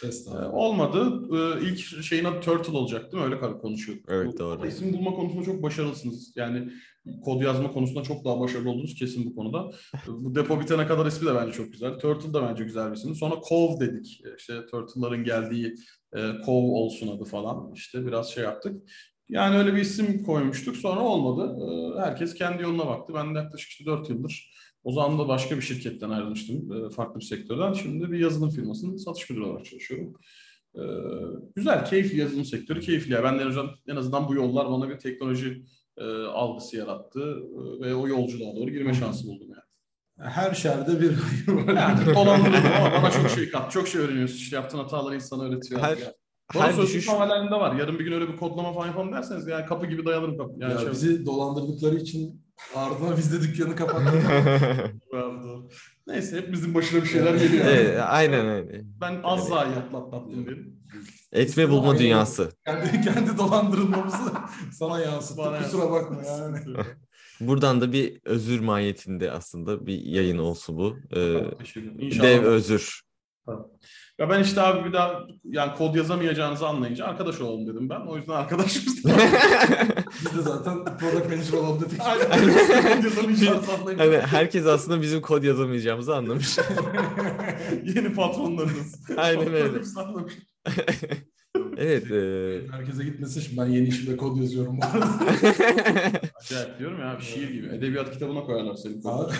Ee, 0.04 0.06
Estağfurullah. 0.08 0.54
olmadı. 0.54 1.22
Ee, 1.32 1.60
ilk 1.66 1.78
şeyin 2.04 2.24
adı 2.24 2.40
Turtle 2.40 2.76
olacak 2.78 3.12
değil 3.12 3.24
mi? 3.24 3.34
Öyle 3.34 3.58
konuşuyorduk. 3.58 4.04
Evet, 4.08 4.26
Bu- 4.26 4.38
doğru. 4.38 4.66
İsim 4.66 4.92
bulma 4.92 5.10
konusunda 5.10 5.44
çok 5.44 5.62
başarılısınız. 5.62 6.32
Yani 6.36 6.68
kod 7.24 7.42
yazma 7.42 7.70
konusunda 7.72 8.02
çok 8.02 8.24
daha 8.24 8.40
başarılı 8.40 8.70
oldunuz 8.70 8.94
kesin 8.94 9.26
bu 9.30 9.34
konuda. 9.34 9.70
bu 10.08 10.34
depo 10.34 10.60
bitene 10.60 10.86
kadar 10.86 11.06
ismi 11.06 11.26
de 11.28 11.34
bence 11.34 11.52
çok 11.52 11.72
güzel. 11.72 11.98
Turtle 11.98 12.32
da 12.34 12.48
bence 12.48 12.64
güzel 12.64 12.90
bir 12.90 12.96
isim. 12.96 13.14
Sonra 13.14 13.34
Cove 13.48 13.80
dedik. 13.80 14.20
İşte 14.38 14.66
Turtle'ların 14.66 15.24
geldiği 15.24 15.74
e, 16.14 16.18
Cove 16.46 16.66
olsun 16.66 17.16
adı 17.16 17.24
falan. 17.24 17.72
İşte 17.74 18.06
biraz 18.06 18.30
şey 18.30 18.44
yaptık. 18.44 18.82
Yani 19.28 19.56
öyle 19.56 19.74
bir 19.74 19.80
isim 19.80 20.24
koymuştuk. 20.24 20.76
Sonra 20.76 21.00
olmadı. 21.00 21.56
Ee, 21.60 22.00
herkes 22.00 22.34
kendi 22.34 22.62
yoluna 22.62 22.86
baktı. 22.86 23.12
Ben 23.14 23.34
de 23.34 23.38
yaklaşık 23.38 23.70
işte 23.70 23.86
4 23.86 24.10
yıldır 24.10 24.54
o 24.84 24.92
zaman 24.92 25.18
da 25.18 25.28
başka 25.28 25.56
bir 25.56 25.62
şirketten 25.62 26.10
ayrılmıştım. 26.10 26.72
e, 26.72 26.90
farklı 26.90 27.20
bir 27.20 27.24
sektörden. 27.24 27.72
Şimdi 27.72 28.12
bir 28.12 28.18
yazılım 28.18 28.50
firmasının 28.50 28.96
satış 28.96 29.30
müdürü 29.30 29.44
olarak 29.44 29.64
çalışıyorum. 29.64 30.14
Güzel, 31.56 31.84
keyifli 31.84 32.20
yazılım 32.20 32.44
sektörü 32.44 32.80
keyifli. 32.80 33.12
Ya. 33.12 33.24
Ben 33.24 33.34
en 33.34 33.46
azından, 33.46 33.70
en 33.88 33.96
azından 33.96 34.28
bu 34.28 34.34
yollar 34.34 34.70
bana 34.70 34.88
bir 34.88 34.98
teknoloji 34.98 35.64
e, 35.96 36.04
algısı 36.22 36.76
yarattı 36.76 37.20
e, 37.20 37.80
ve 37.80 37.94
o 37.94 38.08
yolculuğa 38.08 38.56
doğru 38.56 38.70
girme 38.70 38.94
şansı 38.94 39.26
buldum 39.26 39.48
yani. 39.48 39.53
Her 40.20 40.54
şerde 40.54 41.00
bir 41.00 41.12
hayır 41.16 41.66
var. 41.66 41.74
Yani 41.74 42.14
dolandırıldım 42.14 42.72
ama 42.80 42.92
bana 42.92 43.10
çok 43.10 43.30
şey 43.34 43.50
kattı. 43.50 43.72
Çok 43.72 43.88
şey 43.88 44.00
öğreniyorsun. 44.00 44.36
İşte 44.36 44.56
yaptığın 44.56 44.78
hataları 44.78 45.14
insana 45.14 45.42
öğretiyor. 45.44 45.80
Her- 45.80 45.96
yani. 45.96 46.12
Her 46.52 46.72
sözlük 46.72 46.94
düşüş 46.94 47.08
havalarında 47.08 47.60
var. 47.60 47.74
Yarın 47.74 47.98
bir 47.98 48.04
gün 48.04 48.12
öyle 48.12 48.28
bir 48.28 48.36
kodlama 48.36 48.72
falan 48.72 48.86
yapalım 48.86 49.12
derseniz 49.12 49.46
yani 49.46 49.66
kapı 49.66 49.86
gibi 49.86 50.04
dayanırım 50.06 50.38
kapı. 50.38 50.52
Yani 50.58 50.72
Ya 50.72 50.78
şey- 50.78 50.90
bizi 50.90 51.26
dolandırdıkları 51.26 51.94
için 51.96 52.44
ardına 52.76 53.16
biz 53.16 53.32
de 53.32 53.40
dükkanı 53.42 53.76
kapattık. 53.76 54.22
Neyse 56.06 56.36
hepimizin 56.36 56.74
başına 56.74 57.02
bir 57.02 57.08
şeyler 57.08 57.34
geliyor. 57.34 57.64
evet, 57.68 58.00
aynen 58.08 58.48
öyle. 58.48 58.80
Ben 59.00 59.20
az 59.24 59.50
daha 59.50 59.64
iyi 59.64 59.76
atlatmadım 59.76 60.46
benim. 60.46 60.74
Etme 61.32 61.70
bulma 61.70 61.88
Aynen. 61.90 62.02
dünyası. 62.02 62.50
kendi, 62.66 63.00
kendi 63.00 63.38
dolandırılmamızı 63.38 64.32
sana 64.72 65.00
yansıttı. 65.00 65.42
Kusura 65.62 65.90
bakma 65.90 66.22
yani. 66.26 66.58
Buradan 67.46 67.80
da 67.80 67.92
bir 67.92 68.20
özür 68.24 68.60
mahiyetinde 68.60 69.30
aslında 69.30 69.86
bir 69.86 70.00
yayın 70.00 70.38
olsun 70.38 70.76
bu. 70.76 70.96
Ee. 71.16 71.40
İnşallah. 71.98 72.28
dev 72.28 72.42
özür. 72.42 73.04
Ya 74.18 74.30
ben 74.30 74.42
işte 74.42 74.60
abi 74.60 74.88
bir 74.88 74.92
daha 74.92 75.20
yani 75.44 75.74
kod 75.74 75.94
yazamayacağınızı 75.94 76.66
anlayınca 76.66 77.04
arkadaş 77.04 77.40
olalım 77.40 77.66
dedim 77.66 77.90
ben. 77.90 78.00
O 78.00 78.16
yüzden 78.16 78.32
arkadaşımız. 78.32 79.04
Biz 80.24 80.38
de 80.38 80.42
zaten 80.42 80.84
product 80.84 81.30
manager 81.30 81.52
olalım 81.52 81.80
dedik. 81.80 82.00
Aynen. 82.00 83.98
Hani 83.98 84.16
herkes 84.18 84.66
aslında 84.66 85.02
bizim 85.02 85.20
kod 85.20 85.42
yazamayacağımızı 85.42 86.16
anlamış. 86.16 86.58
Yeni 87.84 88.14
patronlarınız. 88.14 89.00
Aynen 89.16 89.54
öyle. 89.54 89.78
Evet. 91.78 92.10
e, 92.10 92.72
Herkese 92.72 93.04
gitmesin 93.04 93.40
şimdi 93.40 93.60
ben 93.60 93.66
yeni 93.66 93.88
işimde 93.88 94.16
kod 94.16 94.36
yazıyorum 94.36 94.78
bu 94.80 94.84
arada. 94.86 95.06
Acayip 96.40 96.78
diyorum 96.78 97.00
ya 97.00 97.16
bir 97.18 97.24
şiir 97.24 97.48
gibi. 97.48 97.66
Edebiyat 97.66 98.12
kitabına 98.12 98.44
koyarlar 98.44 98.74
senin 98.74 98.94
Abi, 98.94 99.02
kodu. 99.02 99.32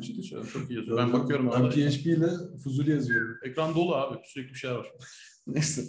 Ciddi 0.00 0.22
söylüyorum 0.22 0.50
çok 0.52 0.70
iyi 0.70 0.76
yazıyor. 0.78 0.98
Ben 0.98 1.12
bakıyorum. 1.12 1.46
Ben 1.46 1.52
arada. 1.52 1.68
PHP 1.70 2.06
ile 2.06 2.28
Fuzuli 2.64 2.90
yazıyorum. 2.90 3.36
Ekran 3.44 3.74
dolu 3.74 3.94
abi. 3.94 4.18
Sürekli 4.24 4.50
bir 4.50 4.58
şey 4.58 4.70
var. 4.70 4.86
Neyse. 5.46 5.82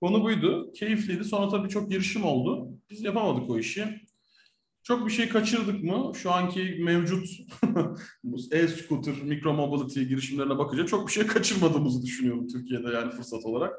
Konu 0.00 0.22
buydu. 0.24 0.72
Keyifliydi. 0.72 1.24
Sonra 1.24 1.48
tabii 1.48 1.68
çok 1.68 1.90
girişim 1.90 2.24
oldu. 2.24 2.68
Biz 2.90 3.02
yapamadık 3.04 3.50
o 3.50 3.58
işi. 3.58 4.01
Çok 4.82 5.06
bir 5.06 5.12
şey 5.12 5.28
kaçırdık 5.28 5.84
mı? 5.84 6.12
Şu 6.14 6.32
anki 6.32 6.78
mevcut 6.84 7.26
e-scooter, 8.52 9.14
micro 9.22 9.52
mobility 9.52 10.02
girişimlerine 10.02 10.58
bakınca 10.58 10.86
çok 10.86 11.06
bir 11.06 11.12
şey 11.12 11.26
kaçırmadığımızı 11.26 12.02
düşünüyorum 12.02 12.48
Türkiye'de 12.48 12.90
yani 12.90 13.10
fırsat 13.10 13.44
olarak. 13.44 13.74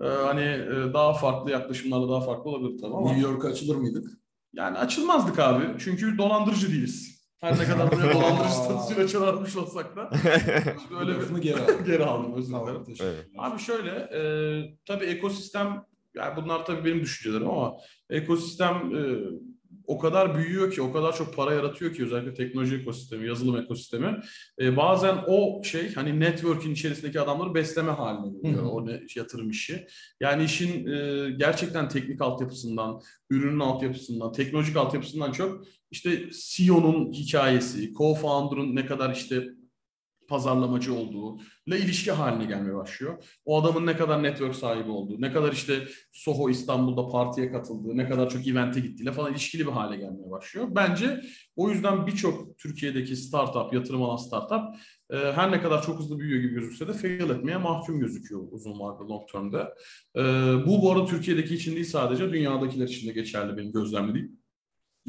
Ee, 0.00 0.06
hani 0.06 0.42
e, 0.42 0.94
daha 0.94 1.12
farklı 1.14 1.50
yaklaşımlarla 1.50 2.08
daha 2.08 2.20
farklı 2.20 2.50
olabilir 2.50 2.80
tabii 2.80 2.94
ama. 2.94 3.12
New 3.12 3.28
York'a 3.30 3.48
açılır 3.48 3.76
mıydık? 3.76 4.06
Yani 4.52 4.78
açılmazdık 4.78 5.38
abi. 5.38 5.64
Çünkü 5.78 6.18
dolandırıcı 6.18 6.68
değiliz. 6.72 7.22
Her 7.40 7.58
ne 7.58 7.64
kadar 7.64 7.92
buraya 7.92 8.14
dolandırıcı 8.14 8.54
statüsüyle 8.64 9.08
çağırmış 9.08 9.56
olsak 9.56 9.96
da. 9.96 10.10
Böyle 10.90 11.12
Öyle 11.12 11.36
bir 11.36 11.42
geri 11.42 11.60
al. 11.60 11.84
geri 11.86 12.04
aldım 12.04 12.34
özür 12.34 12.54
dilerim. 12.54 12.82
Ederim. 12.88 13.24
Abi 13.38 13.58
şöyle, 13.58 13.90
e, 13.90 14.22
tabii 14.86 15.04
ekosistem 15.04 15.84
yani 16.14 16.36
bunlar 16.36 16.66
tabii 16.66 16.84
benim 16.84 17.00
düşüncelerim 17.00 17.50
ama 17.50 17.74
ekosistem 18.10 18.96
e, 18.96 19.18
o 19.86 19.98
kadar 19.98 20.34
büyüyor 20.34 20.72
ki, 20.72 20.82
o 20.82 20.92
kadar 20.92 21.16
çok 21.16 21.36
para 21.36 21.54
yaratıyor 21.54 21.94
ki 21.94 22.04
özellikle 22.04 22.34
teknoloji 22.34 22.76
ekosistemi, 22.76 23.28
yazılım 23.28 23.56
ekosistemi. 23.56 24.20
E, 24.60 24.76
bazen 24.76 25.18
o 25.26 25.62
şey 25.64 25.94
hani 25.94 26.20
network'in 26.20 26.72
içerisindeki 26.72 27.20
adamları 27.20 27.54
besleme 27.54 27.92
haline 27.92 28.38
geliyor 28.38 28.64
o 28.64 28.86
ne, 28.86 29.00
yatırım 29.16 29.50
işi. 29.50 29.86
Yani 30.20 30.44
işin 30.44 30.86
e, 30.86 31.30
gerçekten 31.30 31.88
teknik 31.88 32.20
altyapısından, 32.20 33.00
ürünün 33.30 33.60
altyapısından, 33.60 34.32
teknolojik 34.32 34.76
altyapısından 34.76 35.32
çok 35.32 35.64
işte 35.90 36.28
CEO'nun 36.32 37.12
hikayesi, 37.12 37.92
co-founder'ın 37.92 38.76
ne 38.76 38.86
kadar 38.86 39.14
işte 39.14 39.48
pazarlamacı 40.28 40.94
olduğu 40.94 41.40
ile 41.66 41.78
ilişki 41.78 42.12
haline 42.12 42.44
gelmeye 42.44 42.74
başlıyor. 42.74 43.24
O 43.44 43.62
adamın 43.62 43.86
ne 43.86 43.96
kadar 43.96 44.22
network 44.22 44.54
sahibi 44.54 44.90
olduğu, 44.90 45.20
ne 45.20 45.32
kadar 45.32 45.52
işte 45.52 45.88
Soho 46.12 46.50
İstanbul'da 46.50 47.08
partiye 47.08 47.52
katıldığı, 47.52 47.96
ne 47.96 48.08
kadar 48.08 48.30
çok 48.30 48.46
evente 48.46 48.80
gittiğiyle 48.80 49.12
falan 49.12 49.32
ilişkili 49.32 49.66
bir 49.66 49.72
hale 49.72 49.96
gelmeye 49.96 50.30
başlıyor. 50.30 50.66
Bence 50.70 51.20
o 51.56 51.70
yüzden 51.70 52.06
birçok 52.06 52.58
Türkiye'deki 52.58 53.16
startup, 53.16 53.72
yatırım 53.72 54.02
alan 54.02 54.16
startup 54.16 54.62
e, 55.10 55.16
her 55.16 55.52
ne 55.52 55.62
kadar 55.62 55.82
çok 55.82 55.98
hızlı 55.98 56.18
büyüyor 56.18 56.42
gibi 56.42 56.54
gözükse 56.54 56.88
de 56.88 56.92
fail 56.92 57.30
etmeye 57.30 57.56
mahkum 57.56 58.00
gözüküyor 58.00 58.42
uzun 58.50 58.80
vadede, 58.80 59.08
long 59.08 59.28
term'de. 59.32 59.68
E, 60.16 60.22
bu 60.66 60.82
bu 60.82 60.92
arada 60.92 61.06
Türkiye'deki 61.06 61.54
için 61.54 61.74
değil 61.74 61.84
sadece 61.84 62.32
dünyadakiler 62.32 62.88
için 62.88 63.08
de 63.08 63.12
geçerli 63.12 63.56
benim 63.56 63.72
gözlemlediğim. 63.72 64.41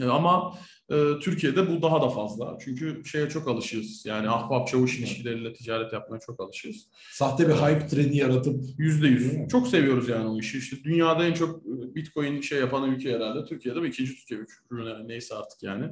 E, 0.02 0.06
ama 0.06 0.58
e, 0.90 1.20
Türkiye'de 1.22 1.70
bu 1.70 1.82
daha 1.82 2.02
da 2.02 2.10
fazla. 2.10 2.58
Çünkü 2.62 3.06
şeye 3.06 3.30
çok 3.30 3.48
alışığız. 3.48 4.06
Yani 4.06 4.30
ahbap 4.30 4.68
çavuş 4.68 5.00
ilişkileriyle 5.00 5.54
ticaret 5.54 5.94
yapmaya 5.94 6.20
çok 6.20 6.40
alışığız. 6.40 6.90
Sahte 7.12 7.48
bir 7.48 7.54
hype 7.54 7.88
treni 7.88 8.18
yaratıp 8.18 8.64
Yüzde 8.78 9.08
yüz. 9.08 9.48
Çok 9.52 9.68
seviyoruz 9.68 10.10
yani 10.10 10.28
o 10.28 10.40
işi. 10.40 10.58
İşte 10.58 10.78
dünyada 10.84 11.26
en 11.26 11.34
çok 11.34 11.66
e, 11.66 11.96
Bitcoin 11.96 12.42
şey 12.42 12.60
yapan 12.60 12.92
ülke 12.92 13.14
herhalde 13.14 13.46
Türkiye'de 13.46 13.80
mi? 13.80 13.88
ikinci 13.88 14.16
Türkiye, 14.16 14.40
üçüncü 14.40 15.08
neyse 15.08 15.36
artık 15.36 15.64
yani. 15.64 15.86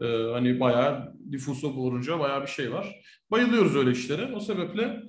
Ee, 0.00 0.06
hani 0.32 0.60
bayağı 0.60 1.14
nüfusu 1.28 1.68
olunca 1.68 2.18
bayağı 2.20 2.42
bir 2.42 2.46
şey 2.46 2.72
var. 2.72 3.00
Bayılıyoruz 3.30 3.76
öyle 3.76 3.90
işlere. 3.90 4.32
O 4.34 4.40
sebeple 4.40 5.02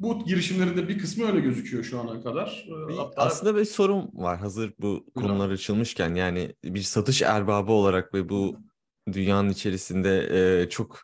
bu 0.00 0.24
girişimlerin 0.24 0.76
de 0.76 0.88
bir 0.88 0.98
kısmı 0.98 1.26
öyle 1.26 1.40
gözüküyor 1.40 1.84
şu 1.84 2.00
ana 2.00 2.22
kadar. 2.22 2.66
Bir, 2.88 2.94
Hatta... 2.94 3.22
Aslında 3.22 3.56
bir 3.56 3.64
sorun 3.64 4.10
var 4.12 4.38
hazır 4.38 4.72
bu 4.78 5.06
konular 5.14 5.50
açılmışken. 5.50 6.14
Yani 6.14 6.54
bir 6.64 6.82
satış 6.82 7.22
erbabı 7.22 7.72
olarak 7.72 8.14
ve 8.14 8.28
bu 8.28 8.56
dünyanın 9.12 9.48
içerisinde 9.48 10.28
e, 10.62 10.68
çok 10.68 11.00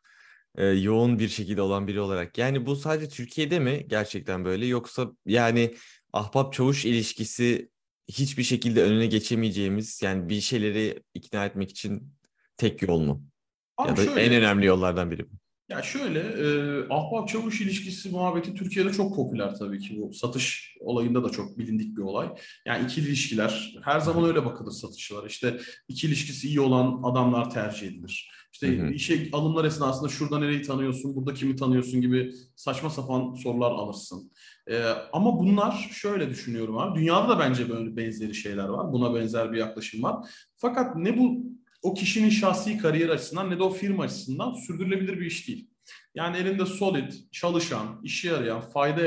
e, 0.54 0.66
yoğun 0.66 1.18
bir 1.18 1.28
şekilde 1.28 1.62
olan 1.62 1.86
biri 1.86 2.00
olarak. 2.00 2.38
Yani 2.38 2.66
bu 2.66 2.76
sadece 2.76 3.08
Türkiye'de 3.08 3.58
mi 3.58 3.86
gerçekten 3.88 4.44
böyle 4.44 4.66
yoksa 4.66 5.12
yani 5.26 5.74
ahbap 6.12 6.52
çavuş 6.52 6.84
ilişkisi 6.84 7.70
hiçbir 8.08 8.42
şekilde 8.42 8.82
önüne 8.82 9.06
geçemeyeceğimiz 9.06 10.02
yani 10.02 10.28
bir 10.28 10.40
şeyleri 10.40 11.02
ikna 11.14 11.46
etmek 11.46 11.70
için 11.70 12.12
tek 12.56 12.82
yol 12.82 13.00
mu? 13.00 13.22
Ama 13.76 13.88
ya 13.88 13.96
da 13.96 14.04
şöyle, 14.04 14.20
en 14.20 14.32
önemli 14.32 14.66
yollardan 14.66 15.10
biri 15.10 15.22
mi? 15.22 15.30
Ya 15.68 15.82
şöyle, 15.82 16.18
e, 16.18 16.80
ahbap 16.90 17.28
çavuş 17.28 17.60
ilişkisi 17.60 18.10
muhabbeti 18.10 18.54
Türkiye'de 18.54 18.92
çok 18.92 19.16
popüler 19.16 19.54
tabii 19.54 19.78
ki. 19.78 19.96
Bu 20.00 20.12
satış 20.12 20.76
olayında 20.80 21.24
da 21.24 21.30
çok 21.30 21.58
bilindik 21.58 21.96
bir 21.96 22.02
olay. 22.02 22.28
Yani 22.66 22.84
ikili 22.84 23.08
ilişkiler, 23.08 23.74
her 23.82 24.00
zaman 24.00 24.24
öyle 24.24 24.44
bakılır 24.44 24.70
satışçılar. 24.70 25.26
İşte 25.26 25.58
iki 25.88 26.06
ilişkisi 26.06 26.48
iyi 26.48 26.60
olan 26.60 27.00
adamlar 27.02 27.50
tercih 27.50 27.86
edilir. 27.86 28.30
İşte 28.52 28.78
hı 28.78 28.82
hı. 28.86 28.90
işe 28.90 29.28
alımlar 29.32 29.64
esnasında 29.64 30.08
şurada 30.08 30.38
nereyi 30.38 30.62
tanıyorsun, 30.62 31.16
burada 31.16 31.34
kimi 31.34 31.56
tanıyorsun 31.56 32.00
gibi 32.00 32.32
saçma 32.56 32.90
sapan 32.90 33.34
sorular 33.34 33.70
alırsın. 33.70 34.32
Ee, 34.70 34.82
ama 35.12 35.38
bunlar 35.38 35.88
şöyle 35.92 36.30
düşünüyorum 36.30 36.78
abi. 36.78 37.00
Dünyada 37.00 37.28
da 37.28 37.38
bence 37.38 37.68
böyle 37.68 37.96
benzeri 37.96 38.34
şeyler 38.34 38.68
var. 38.68 38.92
Buna 38.92 39.14
benzer 39.14 39.52
bir 39.52 39.58
yaklaşım 39.58 40.02
var. 40.02 40.28
Fakat 40.56 40.96
ne 40.96 41.18
bu 41.18 41.55
o 41.86 41.94
kişinin 41.94 42.30
şahsi 42.30 42.78
kariyer 42.78 43.08
açısından 43.08 43.50
ne 43.50 43.58
de 43.58 43.62
o 43.62 43.70
firma 43.70 44.02
açısından 44.02 44.52
sürdürülebilir 44.52 45.20
bir 45.20 45.26
iş 45.26 45.48
değil. 45.48 45.70
Yani 46.14 46.36
elinde 46.36 46.66
solid, 46.66 47.12
çalışan, 47.32 48.00
işe 48.02 48.28
yarayan, 48.28 48.60
fayda, 48.60 49.02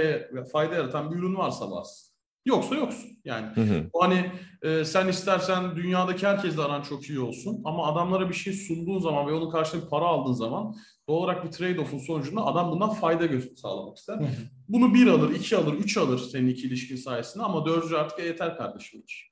fayda 0.51 0.75
yaratan 0.75 1.11
bir 1.11 1.15
ürün 1.15 1.35
varsa 1.35 1.71
varsın. 1.71 2.09
Yoksa 2.45 2.75
yoksun. 2.75 3.09
Yani 3.25 3.47
hı 3.55 3.61
hı. 3.61 3.89
hani 3.99 4.31
e, 4.61 4.85
sen 4.85 5.07
istersen 5.07 5.75
dünyadaki 5.75 6.27
herkesle 6.27 6.61
aran 6.61 6.81
çok 6.81 7.09
iyi 7.09 7.19
olsun 7.19 7.61
ama 7.65 7.87
adamlara 7.93 8.29
bir 8.29 8.33
şey 8.33 8.53
sunduğun 8.53 8.99
zaman 8.99 9.27
ve 9.27 9.33
onun 9.33 9.51
karşılığında 9.51 9.89
para 9.89 10.05
aldığın 10.05 10.33
zaman 10.33 10.75
doğal 11.09 11.17
olarak 11.17 11.45
bir 11.45 11.49
trade-off'un 11.49 11.99
sonucunda 11.99 12.45
adam 12.45 12.71
bundan 12.71 12.93
fayda 12.93 13.41
sağlamak 13.55 13.97
ister. 13.97 14.17
Hı 14.17 14.23
hı. 14.23 14.27
Bunu 14.67 14.93
bir 14.93 15.07
alır, 15.07 15.35
iki 15.35 15.57
alır, 15.57 15.73
üç 15.73 15.97
alır 15.97 16.19
senin 16.19 16.47
iki 16.47 16.67
ilişkin 16.67 16.95
sayesinde 16.95 17.43
ama 17.43 17.65
dördüncü 17.65 17.95
artık 17.95 18.19
yeter 18.19 18.57
kardeşimdir. 18.57 19.31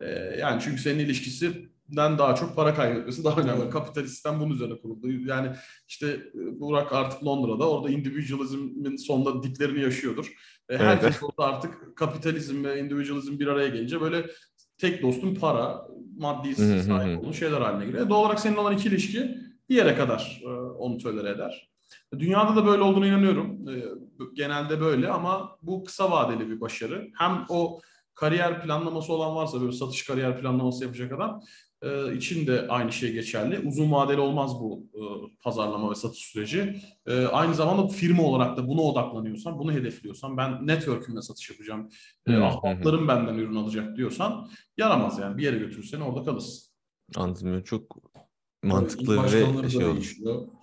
E, 0.00 0.06
yani 0.38 0.60
çünkü 0.64 0.82
senin 0.82 0.98
ilişkisi 0.98 1.73
den 1.88 2.18
daha 2.18 2.34
çok 2.34 2.56
para 2.56 2.74
kaybetmesi 2.74 3.24
daha 3.24 3.40
önemli. 3.40 3.70
Kapitalist 3.70 4.12
sistem 4.12 4.40
bunun 4.40 4.54
üzerine 4.54 4.80
kuruldu. 4.80 5.10
Yani 5.10 5.50
işte 5.88 6.06
e, 6.06 6.60
Burak 6.60 6.92
artık 6.92 7.24
Londra'da 7.24 7.70
orada 7.70 7.90
individualizmin 7.90 8.96
sonunda 8.96 9.42
diplerini 9.42 9.80
yaşıyordur. 9.80 10.32
E, 10.68 10.78
herkes 10.78 11.04
evet. 11.04 11.22
orada 11.22 11.54
artık 11.54 11.96
kapitalizm 11.96 12.64
ve 12.64 12.80
individualizm 12.80 13.38
bir 13.38 13.46
araya 13.46 13.68
gelince 13.68 14.00
böyle 14.00 14.26
tek 14.78 15.02
dostun 15.02 15.34
para, 15.34 15.88
maddi 16.18 16.54
sahip 16.82 17.20
olduğun 17.20 17.32
şeyler 17.32 17.60
haline 17.60 17.86
geliyor. 17.86 18.08
Doğal 18.08 18.20
olarak 18.20 18.40
senin 18.40 18.56
olan 18.56 18.74
iki 18.74 18.88
ilişki 18.88 19.36
bir 19.68 19.74
yere 19.74 19.96
kadar 19.96 20.42
e, 20.44 20.48
onu 20.48 20.98
tölere 20.98 21.30
eder. 21.30 21.70
Dünyada 22.18 22.56
da 22.56 22.66
böyle 22.66 22.82
olduğunu 22.82 23.06
inanıyorum. 23.06 23.66
Genelde 24.34 24.80
böyle 24.80 25.08
ama 25.08 25.58
bu 25.62 25.84
kısa 25.84 26.10
vadeli 26.10 26.50
bir 26.50 26.60
başarı. 26.60 27.08
Hem 27.18 27.46
o 27.48 27.80
kariyer 28.14 28.62
planlaması 28.62 29.12
olan 29.12 29.36
varsa 29.36 29.60
böyle 29.60 29.72
satış 29.72 30.04
kariyer 30.04 30.40
planlaması 30.40 30.84
yapacak 30.84 31.12
adam 31.12 31.40
e, 31.84 32.16
için 32.16 32.46
de 32.46 32.68
aynı 32.68 32.92
şey 32.92 33.12
geçerli. 33.12 33.58
Uzun 33.58 33.92
vadeli 33.92 34.20
olmaz 34.20 34.60
bu 34.60 34.86
e, 34.94 35.02
pazarlama 35.42 35.90
ve 35.90 35.94
satış 35.94 36.22
süreci. 36.22 36.80
E, 37.06 37.26
aynı 37.26 37.54
zamanda 37.54 37.88
firma 37.88 38.22
olarak 38.22 38.56
da 38.56 38.68
buna 38.68 38.80
odaklanıyorsan, 38.80 39.58
bunu 39.58 39.72
hedefliyorsan, 39.72 40.36
ben 40.36 40.66
network'ümle 40.66 41.22
satış 41.22 41.50
yapacağım, 41.50 41.88
e, 42.26 42.36
ahbaplarım 42.36 43.08
benden 43.08 43.34
ürün 43.34 43.56
alacak 43.56 43.96
diyorsan 43.96 44.50
yaramaz 44.76 45.18
yani. 45.18 45.36
Bir 45.36 45.42
yere 45.42 45.58
götürürsen 45.58 46.00
orada 46.00 46.24
kalırsın. 46.24 46.70
Anladım. 47.16 47.62
Çok 47.62 47.96
mantıklı 48.64 49.24
ve 49.24 49.28
şey 49.28 49.42
olur. 49.42 49.68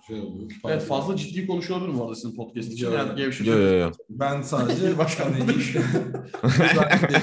Şey. 0.06 0.22
Evet 0.64 0.82
fazla 0.82 1.16
ciddi 1.16 1.46
konuşuyor 1.46 1.80
olabilir 1.80 1.94
mi 1.94 2.02
orada 2.02 2.14
sizin 2.14 2.36
podcast 2.36 2.72
için? 2.72 2.90
Yani 2.90 3.16
gevşek. 3.16 3.46
Yo, 3.46 3.58
yo, 3.58 3.76
yo. 3.76 3.90
Ben 4.10 4.42
sadece 4.42 4.98
başkanı 5.02 5.38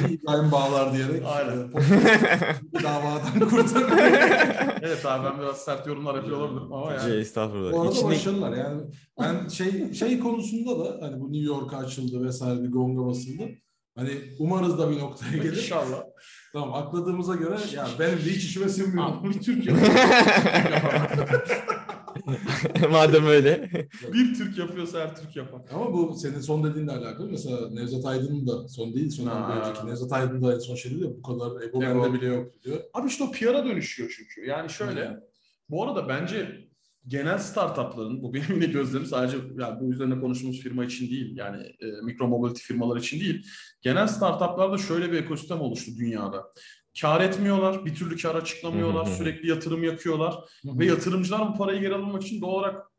İbrahim 0.10 0.52
Bağlar 0.52 0.94
diyerek 0.94 1.24
Aynen. 1.26 1.72
davadan 2.84 3.40
kurtarıyorum. 3.50 3.98
evet 4.82 5.06
abi 5.06 5.26
ben 5.26 5.40
biraz 5.40 5.58
sert 5.58 5.88
yorumlar 5.88 6.16
yapıyor 6.16 6.38
olabilirim 6.38 6.74
ama 6.74 6.94
yani. 6.94 7.10
Şey, 7.10 7.20
estağfurullah. 7.20 7.74
Bu 7.74 7.82
arada 7.82 7.92
İçine... 7.92 8.10
başarılar 8.10 8.58
yani. 8.58 8.82
Ben 9.20 9.48
şey 9.48 9.94
şey 9.94 10.20
konusunda 10.20 10.80
da 10.80 10.98
hani 11.02 11.22
bu 11.22 11.34
New 11.34 11.48
York'a 11.48 11.78
açıldı 11.78 12.24
vesaire 12.24 12.64
bir 12.64 12.72
gonga 12.72 13.06
basıldı. 13.06 13.44
Hani 13.96 14.12
umarız 14.40 14.78
da 14.80 14.92
bir 14.92 15.00
noktaya 15.00 15.38
gelir. 15.38 15.58
İnşallah. 15.58 16.04
Tamam 16.54 16.74
akladığımıza 16.74 17.36
göre 17.36 17.58
ya 17.76 17.88
benim 18.00 18.18
de 18.18 18.22
hiç 18.24 18.44
işime 18.44 18.70
sinmiyor. 18.70 19.24
bir 19.24 19.42
Türk 19.42 19.66
Madem 22.92 23.26
öyle. 23.28 23.70
bir 24.14 24.34
Türk 24.36 24.58
yapıyorsa 24.58 25.00
her 25.00 25.16
Türk 25.16 25.36
yapar. 25.36 25.62
Ama 25.74 25.94
bu 25.94 26.16
senin 26.16 26.40
son 26.40 26.64
dediğinle 26.64 26.92
alakalı. 26.92 27.30
Mesela 27.32 27.70
Nevzat 27.70 28.06
Aydın'ın 28.06 28.48
da 28.48 28.68
son 28.68 28.94
değil, 28.94 29.10
son 29.10 29.26
bir 29.26 29.32
önceki. 29.62 29.88
Nevzat 29.88 30.12
Aydın 30.14 30.44
da 30.44 30.54
en 30.54 30.60
son 30.60 30.76
şey 30.76 31.00
diyor. 31.00 31.12
Bu 31.18 31.22
kadar 31.22 31.62
ego, 31.62 31.82
bende 31.82 32.14
bile 32.14 32.26
yok 32.26 32.64
diyor. 32.64 32.80
Abi 32.94 33.08
işte 33.08 33.24
o 33.24 33.32
PR'a 33.32 33.66
dönüşüyor 33.66 34.14
çünkü. 34.18 34.50
Yani 34.50 34.70
şöyle. 34.70 35.10
Hmm. 35.10 35.18
Bu 35.70 35.84
arada 35.84 36.08
bence 36.08 36.69
genel 37.08 37.38
startupların, 37.38 38.24
bu 38.24 38.34
benim 38.34 38.54
yine 38.56 38.66
gözlerim 38.66 39.06
sadece 39.06 39.38
yani 39.58 39.80
bu 39.80 39.94
üzerine 39.94 40.20
konuştuğumuz 40.20 40.60
firma 40.60 40.86
için 40.86 41.10
değil, 41.10 41.38
yani 41.38 41.64
e, 41.64 41.86
mikro 42.04 42.28
mobility 42.28 42.62
firmalar 42.62 42.98
için 42.98 43.20
değil. 43.20 43.48
Genel 43.82 44.08
startuplarda 44.08 44.78
şöyle 44.78 45.12
bir 45.12 45.18
ekosistem 45.18 45.62
oluştu 45.62 45.92
dünyada. 46.00 46.52
Kar 47.02 47.22
etmiyorlar, 47.22 47.86
bir 47.86 47.96
türlü 47.96 48.18
kar 48.18 48.36
açıklamıyorlar, 48.36 49.06
sürekli 49.06 49.50
yatırım 49.50 49.84
yakıyorlar 49.84 50.36
ve 50.66 50.86
yatırımcılar 50.86 51.54
bu 51.54 51.58
parayı 51.58 51.82
geri 51.82 51.96
almak 51.96 52.24
için 52.24 52.42
doğal 52.42 52.52
olarak 52.52 52.90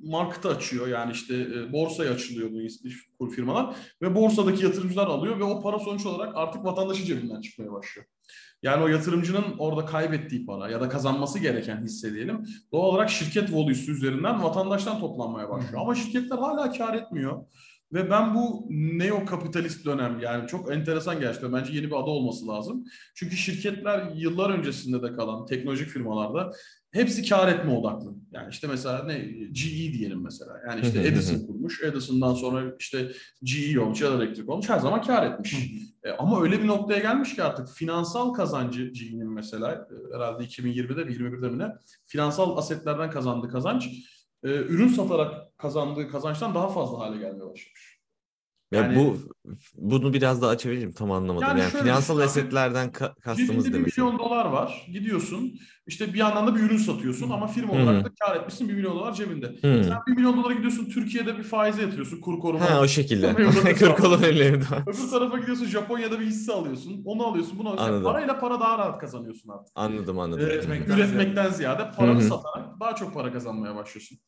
markete 0.00 0.48
açıyor. 0.48 0.88
Yani 0.88 1.12
işte 1.12 1.34
e, 1.34 1.72
borsaya 1.72 2.12
açılıyor 2.12 2.50
bu 3.20 3.30
firmalar 3.30 3.76
ve 4.02 4.14
borsadaki 4.14 4.64
yatırımcılar 4.64 5.06
alıyor 5.06 5.38
ve 5.38 5.44
o 5.44 5.62
para 5.62 5.78
sonuç 5.78 6.06
olarak 6.06 6.36
artık 6.36 6.64
vatandaşın 6.64 7.04
cebinden 7.04 7.40
çıkmaya 7.40 7.72
başlıyor. 7.72 8.06
Yani 8.62 8.82
o 8.82 8.88
yatırımcının 8.88 9.44
orada 9.58 9.86
kaybettiği 9.86 10.46
para 10.46 10.70
ya 10.70 10.80
da 10.80 10.88
kazanması 10.88 11.38
gereken 11.38 11.82
hisse 11.82 12.14
diyelim 12.14 12.46
doğal 12.72 12.88
olarak 12.88 13.10
şirket 13.10 13.52
volüsü 13.52 13.92
üzerinden 13.92 14.42
vatandaştan 14.42 15.00
toplanmaya 15.00 15.48
başlıyor. 15.50 15.82
Ama 15.82 15.94
şirketler 15.94 16.38
hala 16.38 16.72
kar 16.72 16.94
etmiyor. 16.94 17.44
Ve 17.92 18.10
ben 18.10 18.34
bu 18.34 18.66
neo-kapitalist 18.70 19.86
dönem 19.86 20.20
yani 20.20 20.48
çok 20.48 20.72
enteresan 20.72 21.20
gerçekten. 21.20 21.52
Bence 21.52 21.72
yeni 21.72 21.86
bir 21.86 21.92
adı 21.92 22.10
olması 22.10 22.48
lazım. 22.48 22.84
Çünkü 23.14 23.36
şirketler 23.36 24.10
yıllar 24.14 24.50
öncesinde 24.50 25.02
de 25.02 25.12
kalan 25.16 25.46
teknolojik 25.46 25.88
firmalarda 25.88 26.52
hepsi 26.92 27.28
kar 27.28 27.48
etme 27.48 27.72
odaklı. 27.72 28.14
Yani 28.32 28.50
işte 28.50 28.66
mesela 28.66 29.04
ne 29.04 29.18
GE 29.52 29.92
diyelim 29.92 30.22
mesela. 30.22 30.52
Yani 30.68 30.80
işte 30.80 31.06
Edison 31.06 31.46
kurmuş. 31.46 31.82
Edison'dan 31.82 32.34
sonra 32.34 32.76
işte 32.78 33.12
GE 33.42 33.80
olmuş 33.80 34.02
da 34.02 34.14
elektrik 34.14 34.48
olmuş. 34.48 34.68
Her 34.68 34.78
zaman 34.78 35.02
kar 35.02 35.32
etmiş. 35.32 35.54
E, 36.04 36.10
ama 36.10 36.42
öyle 36.42 36.62
bir 36.62 36.66
noktaya 36.66 37.00
gelmiş 37.00 37.34
ki 37.34 37.42
artık 37.42 37.68
finansal 37.68 38.32
kazancı 38.32 38.84
GE'nin 38.84 39.32
mesela 39.32 39.72
e, 39.72 40.14
herhalde 40.16 40.44
2020'de 40.44 41.04
mi 41.04 41.12
21'de 41.12 41.48
mi 41.48 41.58
ne 41.58 41.72
finansal 42.06 42.56
asetlerden 42.56 43.10
kazandığı 43.10 43.48
kazanç 43.48 43.88
e, 44.44 44.48
ürün 44.48 44.88
satarak 44.88 45.58
kazandığı 45.58 46.08
kazançtan 46.08 46.54
daha 46.54 46.68
fazla 46.68 46.98
hale 46.98 47.16
gelmeye 47.16 47.50
başlamış. 47.50 47.89
Ya 48.72 48.80
Yani- 48.82 48.96
bu 48.96 49.16
bunu 49.76 50.12
biraz 50.12 50.42
daha 50.42 50.50
açabilirim 50.50 50.92
tam 50.92 51.10
anlamadım. 51.12 51.48
Yani 51.48 51.60
Yani, 51.60 51.70
finansal 51.70 52.14
düşün 52.14 52.20
abi. 52.20 52.24
esetlerden 52.24 52.88
ka- 52.88 53.20
kastımız 53.20 53.72
bir 53.72 53.78
mesela? 53.78 54.06
milyon 54.06 54.18
dolar 54.18 54.44
var. 54.46 54.86
Gidiyorsun 54.92 55.52
işte 55.86 56.12
bir 56.14 56.18
yandan 56.18 56.46
da 56.46 56.56
bir 56.56 56.60
ürün 56.60 56.76
satıyorsun 56.76 57.30
ama 57.30 57.46
firma 57.46 57.72
olarak 57.72 58.04
da 58.04 58.10
kar 58.20 58.36
etmişsin 58.36 58.68
bir 58.68 58.74
milyon 58.74 58.94
dolar 58.96 59.12
cebinde. 59.14 59.46
Hı. 59.46 59.84
Sen 59.84 59.98
bir 60.08 60.16
milyon 60.16 60.36
dolara 60.36 60.52
gidiyorsun 60.54 60.84
Türkiye'de 60.84 61.38
bir 61.38 61.42
faize 61.42 61.82
yatıyorsun 61.82 62.20
kur 62.20 62.40
koruma. 62.40 62.70
Ha 62.70 62.80
o 62.80 62.88
şekilde. 62.88 63.26
Ellerim 64.26 64.60
daha. 64.70 64.82
Öbür 64.86 65.10
tarafa 65.10 65.38
gidiyorsun 65.38 65.66
Japonya'da 65.66 66.20
bir 66.20 66.26
hisse 66.26 66.52
alıyorsun. 66.52 67.02
Onu 67.04 67.26
alıyorsun 67.26 67.58
bunu 67.58 67.68
alıyorsun. 67.68 67.92
Anladım. 67.92 68.12
Parayla 68.12 68.40
para 68.40 68.60
daha 68.60 68.78
rahat 68.78 68.98
kazanıyorsun 69.00 69.48
artık. 69.50 69.72
Anladım 69.74 70.18
anladım. 70.18 70.42
Üretmek, 70.46 70.64
Üretmekten 70.80 70.96
üretmekten 70.96 71.50
ziyade 71.50 71.90
paranı 71.96 72.22
satarak 72.22 72.80
daha 72.80 72.94
çok 72.94 73.14
para 73.14 73.32
kazanmaya 73.32 73.74
başlıyorsun. 73.76 74.18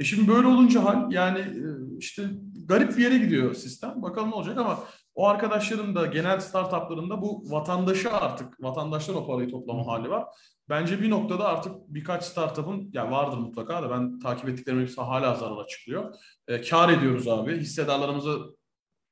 E 0.00 0.04
şimdi 0.04 0.28
böyle 0.28 0.46
olunca 0.46 0.84
hal 0.84 1.12
yani 1.12 1.38
e, 1.38 1.62
işte 1.98 2.22
garip 2.68 2.96
bir 2.96 3.02
yere 3.02 3.18
gidiyor 3.18 3.54
sistem. 3.54 4.02
Bakalım 4.02 4.30
ne 4.30 4.34
olacak 4.34 4.58
ama 4.58 4.84
o 5.14 5.26
arkadaşların 5.26 5.94
da 5.94 6.06
genel 6.06 6.40
startuplarında 6.40 7.22
bu 7.22 7.42
vatandaşı 7.50 8.12
artık 8.12 8.62
vatandaşlar 8.62 9.14
o 9.14 9.26
parayı 9.26 9.50
toplama 9.50 9.86
hali 9.86 10.10
var. 10.10 10.24
Bence 10.68 11.02
bir 11.02 11.10
noktada 11.10 11.44
artık 11.44 11.72
birkaç 11.88 12.24
startup'ın 12.24 12.90
ya 12.92 13.10
vardır 13.10 13.38
mutlaka 13.38 13.82
da 13.82 13.90
ben 13.90 14.18
takip 14.18 14.48
ettiklerim 14.48 14.80
hepsi 14.80 15.00
hala 15.00 15.34
zarar 15.34 15.64
açıklıyor. 15.64 16.14
E, 16.48 16.60
kar 16.60 16.88
ediyoruz 16.92 17.28
abi. 17.28 17.58
Hissedarlarımızı 17.58 18.38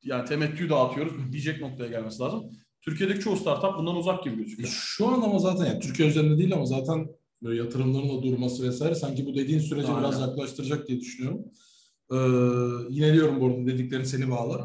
yani 0.02 0.24
temettü 0.24 0.70
dağıtıyoruz 0.70 1.12
diyecek 1.32 1.60
noktaya 1.60 1.88
gelmesi 1.88 2.22
lazım. 2.22 2.50
Türkiye'deki 2.82 3.20
çoğu 3.20 3.36
startup 3.36 3.78
bundan 3.78 3.96
uzak 3.96 4.24
gibi 4.24 4.36
gözüküyor. 4.36 4.68
Şu 4.68 5.08
an 5.08 5.22
ama 5.22 5.38
zaten 5.38 5.64
yani 5.64 5.80
Türkiye 5.80 6.08
üzerinde 6.08 6.38
değil 6.38 6.54
ama 6.54 6.66
zaten 6.66 7.08
böyle 7.42 7.62
yatırımların 7.62 8.08
da 8.08 8.22
durması 8.22 8.62
vesaire 8.62 8.94
sanki 8.94 9.26
bu 9.26 9.34
dediğin 9.34 9.58
süreci 9.58 9.88
Aynen. 9.88 10.00
biraz 10.00 10.20
yaklaştıracak 10.20 10.88
diye 10.88 11.00
düşünüyorum. 11.00 11.44
Ee, 12.14 12.18
yine 12.88 13.12
diyorum 13.12 13.40
bu 13.40 13.46
arada 13.46 13.66
dediklerin 13.66 14.04
seni 14.04 14.30
bağlar. 14.30 14.62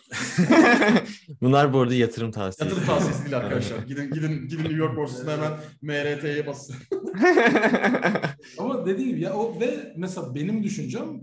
Bunlar 1.40 1.72
bu 1.72 1.80
arada 1.80 1.94
yatırım 1.94 2.30
tavsiyesi. 2.30 2.74
Yatırım 2.74 2.86
tavsiyesi 2.86 3.22
değil 3.24 3.36
arkadaşlar. 3.36 3.78
Gidin 3.78 4.10
gidin 4.10 4.48
gidin 4.48 4.64
New 4.64 4.76
York 4.76 4.96
borsasına 4.96 5.32
hemen 5.32 5.52
MRT'ye 5.82 6.46
basın. 6.46 6.76
Ama 8.58 8.86
dediğim 8.86 9.18
ya 9.18 9.34
o 9.34 9.60
ve 9.60 9.94
mesela 9.96 10.34
benim 10.34 10.62
düşüncem 10.62 11.20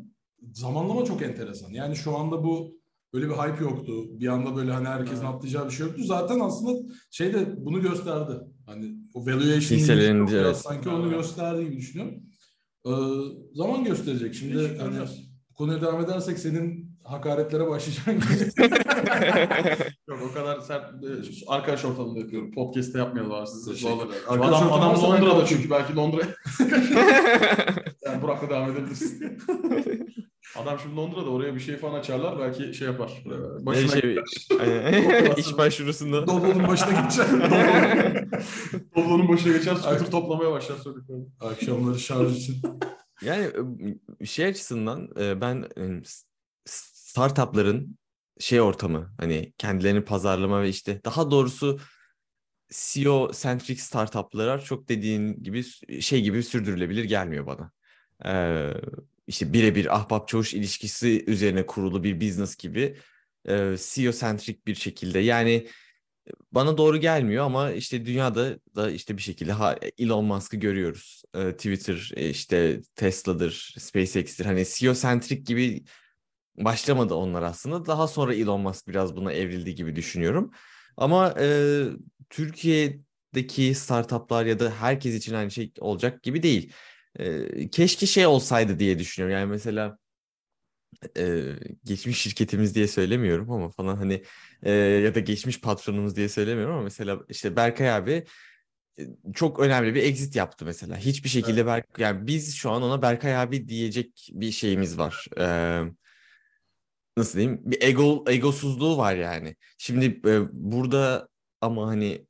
zamanlama 0.54 1.06
çok 1.06 1.22
enteresan. 1.22 1.70
Yani 1.70 1.96
şu 1.96 2.18
anda 2.18 2.44
bu 2.44 2.82
böyle 3.14 3.30
bir 3.30 3.34
hype 3.34 3.64
yoktu. 3.64 4.20
Bir 4.20 4.28
anda 4.28 4.56
böyle 4.56 4.72
hani 4.72 4.88
herkesin 4.88 5.26
Evet. 5.26 5.36
atlayacağı 5.36 5.66
bir 5.66 5.72
şey 5.72 5.88
yoktu. 5.88 6.04
Zaten 6.04 6.40
aslında 6.40 6.94
şey 7.12 7.34
de 7.34 7.66
bunu 7.66 7.82
gösterdi. 7.82 8.34
Hani 8.66 8.96
o 9.14 9.26
valuation 9.26 9.80
evet. 10.46 10.58
sanki 10.58 10.90
onu 10.90 11.10
gösterdiği 11.10 11.66
gibi 11.66 11.78
düşünüyorum. 11.78 12.24
Ee, 12.86 12.92
zaman 13.54 13.84
gösterecek. 13.84 14.36
Şimdi 14.36 14.78
hani. 14.78 14.96
Bu 15.52 15.56
konuya 15.56 15.82
devam 15.82 16.02
edersek 16.02 16.40
senin 16.40 16.92
hakaretlere 17.04 17.68
başlayacağın 17.68 18.20
gibi. 18.20 18.52
Yok 20.08 20.20
o 20.30 20.34
kadar 20.34 20.60
sert 20.60 20.84
e, 21.04 21.08
arkadaş 21.48 21.86
ortamında 21.86 22.20
yapıyorum. 22.20 22.52
Podcast'te 22.52 23.00
yapmayalım 23.00 23.32
abi 23.32 23.48
siz. 23.48 23.66
Teşekkürler. 23.66 23.98
Vallahi. 23.98 24.18
Arkadaş 24.28 24.62
Adam, 24.62 24.74
adam 24.74 25.04
Londra'da 25.04 25.46
çünkü 25.46 25.70
belki 25.70 25.96
Londra. 25.96 26.22
yani 28.06 28.22
Burak'la 28.22 28.50
devam 28.50 28.72
edebilirsin. 28.72 29.38
adam 30.56 30.80
şimdi 30.80 30.96
Londra'da 30.96 31.30
oraya 31.30 31.56
bir 31.56 31.60
şey 31.60 31.78
falan 31.78 32.00
açarlar 32.00 32.40
belki 32.40 32.74
şey 32.74 32.88
yapar. 32.88 33.24
Ne 33.26 33.66
Başına 33.66 34.02
şey, 34.02 34.18
Aynen. 34.60 35.36
iş 35.36 35.58
başvurusunda. 35.58 36.28
Doblo'nun 36.28 36.68
başına 36.68 37.02
gideceğim. 37.02 37.42
Doblo'nun 38.96 39.30
başına 39.30 39.54
geçer 39.58 39.76
scooter 39.76 40.12
toplamaya 40.12 40.52
başlar. 40.52 40.78
Akşamları 41.40 42.00
şarj 42.00 42.38
için. 42.38 42.62
Yani 43.22 43.52
şey 44.26 44.46
açısından 44.46 45.10
ben 45.16 45.68
startupların 46.66 47.98
şey 48.40 48.62
ortamı 48.62 49.14
hani 49.20 49.54
kendilerini 49.58 50.06
pazarlama 50.06 50.62
ve 50.62 50.70
işte 50.70 51.02
daha 51.06 51.32
doğrusu 51.32 51.80
CEO 52.70 53.32
centric 53.34 53.82
startuplar 53.82 54.66
çok 54.66 54.90
dediğin 54.90 55.44
gibi 55.44 55.64
şey 56.02 56.22
gibi 56.22 56.44
sürdürülebilir 56.44 57.04
gelmiyor 57.04 57.46
bana. 57.46 57.72
Ee, 58.26 58.74
işte 59.28 59.54
birebir 59.54 59.96
ahbap 59.96 60.28
çavuş 60.28 60.54
ilişkisi 60.54 61.24
üzerine 61.28 61.66
kurulu 61.66 62.04
bir 62.04 62.22
business 62.22 62.56
gibi 62.56 62.98
e, 63.48 63.76
CEO 63.80 64.12
centric 64.12 64.60
bir 64.68 64.76
şekilde 64.76 65.20
yani 65.20 65.68
bana 66.52 66.78
doğru 66.78 66.98
gelmiyor 66.98 67.46
ama 67.46 67.72
işte 67.72 68.06
dünyada 68.06 68.60
da 68.76 68.92
işte 68.92 69.18
bir 69.18 69.22
şekilde 69.22 69.52
ha, 69.52 69.76
Elon 69.98 70.26
Musk'ı 70.26 70.58
görüyoruz. 70.58 71.21
Ee, 71.36 71.52
Twitter, 71.52 72.12
e, 72.16 72.30
işte 72.30 72.82
Tesla'dır, 72.96 73.76
SpaceX'tir. 73.80 74.46
Hani 74.46 74.66
CEO-centric 74.66 75.44
gibi 75.44 75.84
başlamadı 76.58 77.14
onlar 77.14 77.44
aslında. 77.44 77.86
Daha 77.86 78.08
sonra 78.08 78.36
Elon 78.36 78.62
Musk 78.62 78.88
biraz 78.88 79.16
buna 79.16 79.34
evrildi 79.34 79.76
gibi 79.76 79.96
düşünüyorum. 79.96 80.52
Ama 80.98 81.36
e, 81.40 81.84
Türkiye'deki 82.30 83.76
startuplar 83.76 84.46
ya 84.46 84.60
da 84.60 84.72
herkes 84.72 85.16
için 85.16 85.34
aynı 85.34 85.52
şey 85.52 85.72
olacak 85.80 86.24
gibi 86.24 86.44
değil. 86.44 86.74
E, 87.20 87.70
keşke 87.70 88.06
şey 88.06 88.26
olsaydı 88.26 88.80
diye 88.80 89.00
düşünüyorum. 89.00 89.38
Yani 89.38 89.50
mesela 89.50 89.98
e, 91.18 91.44
geçmiş 91.84 92.22
şirketimiz 92.22 92.76
diye 92.76 92.88
söylemiyorum 92.88 93.52
ama 93.52 93.70
falan 93.70 93.96
hani 93.96 94.24
e, 94.64 94.72
ya 94.72 95.16
da 95.16 95.20
geçmiş 95.20 95.62
patronumuz 95.62 96.16
diye 96.16 96.30
söylemiyorum 96.30 96.74
ama 96.74 96.84
mesela 96.84 97.20
işte 97.30 97.56
Berkay 97.56 97.92
abi 97.92 98.12
e, 98.12 98.26
çok 99.34 99.60
önemli 99.60 99.96
bir 99.96 100.04
exit 100.04 100.36
yaptı 100.36 100.66
mesela. 100.66 100.98
Hiçbir 100.98 101.30
şekilde 101.30 101.66
Berk 101.66 102.00
yani 102.00 102.28
biz 102.28 102.56
şu 102.56 102.72
an 102.72 102.84
ona 102.84 103.02
Berkay 103.02 103.38
abi 103.38 103.68
diyecek 103.68 104.30
bir 104.34 104.52
şeyimiz 104.52 104.98
var. 104.98 105.28
Ee, 105.38 105.82
nasıl 107.18 107.40
diyeyim? 107.40 107.62
Bir 107.64 107.82
ego 107.82 108.24
egosuzluğu 108.28 108.98
var 108.98 109.16
yani. 109.16 109.56
Şimdi 109.78 110.06
e, 110.06 110.40
burada 110.52 111.30
ama 111.62 111.88
hani 111.88 112.26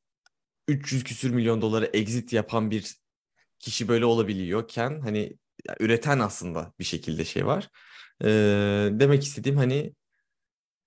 300 0.67 1.03
küsür 1.03 1.29
milyon 1.31 1.61
dolara 1.61 1.85
exit 1.85 2.33
yapan 2.33 2.71
bir 2.71 2.95
kişi 3.59 3.87
böyle 3.87 4.05
olabiliyorken 4.05 5.01
hani 5.01 5.37
üreten 5.79 6.19
aslında 6.19 6.73
bir 6.79 6.83
şekilde 6.83 7.25
şey 7.25 7.45
var. 7.45 7.69
Ee, 8.23 8.89
demek 8.91 9.23
istediğim 9.23 9.57
hani 9.57 9.93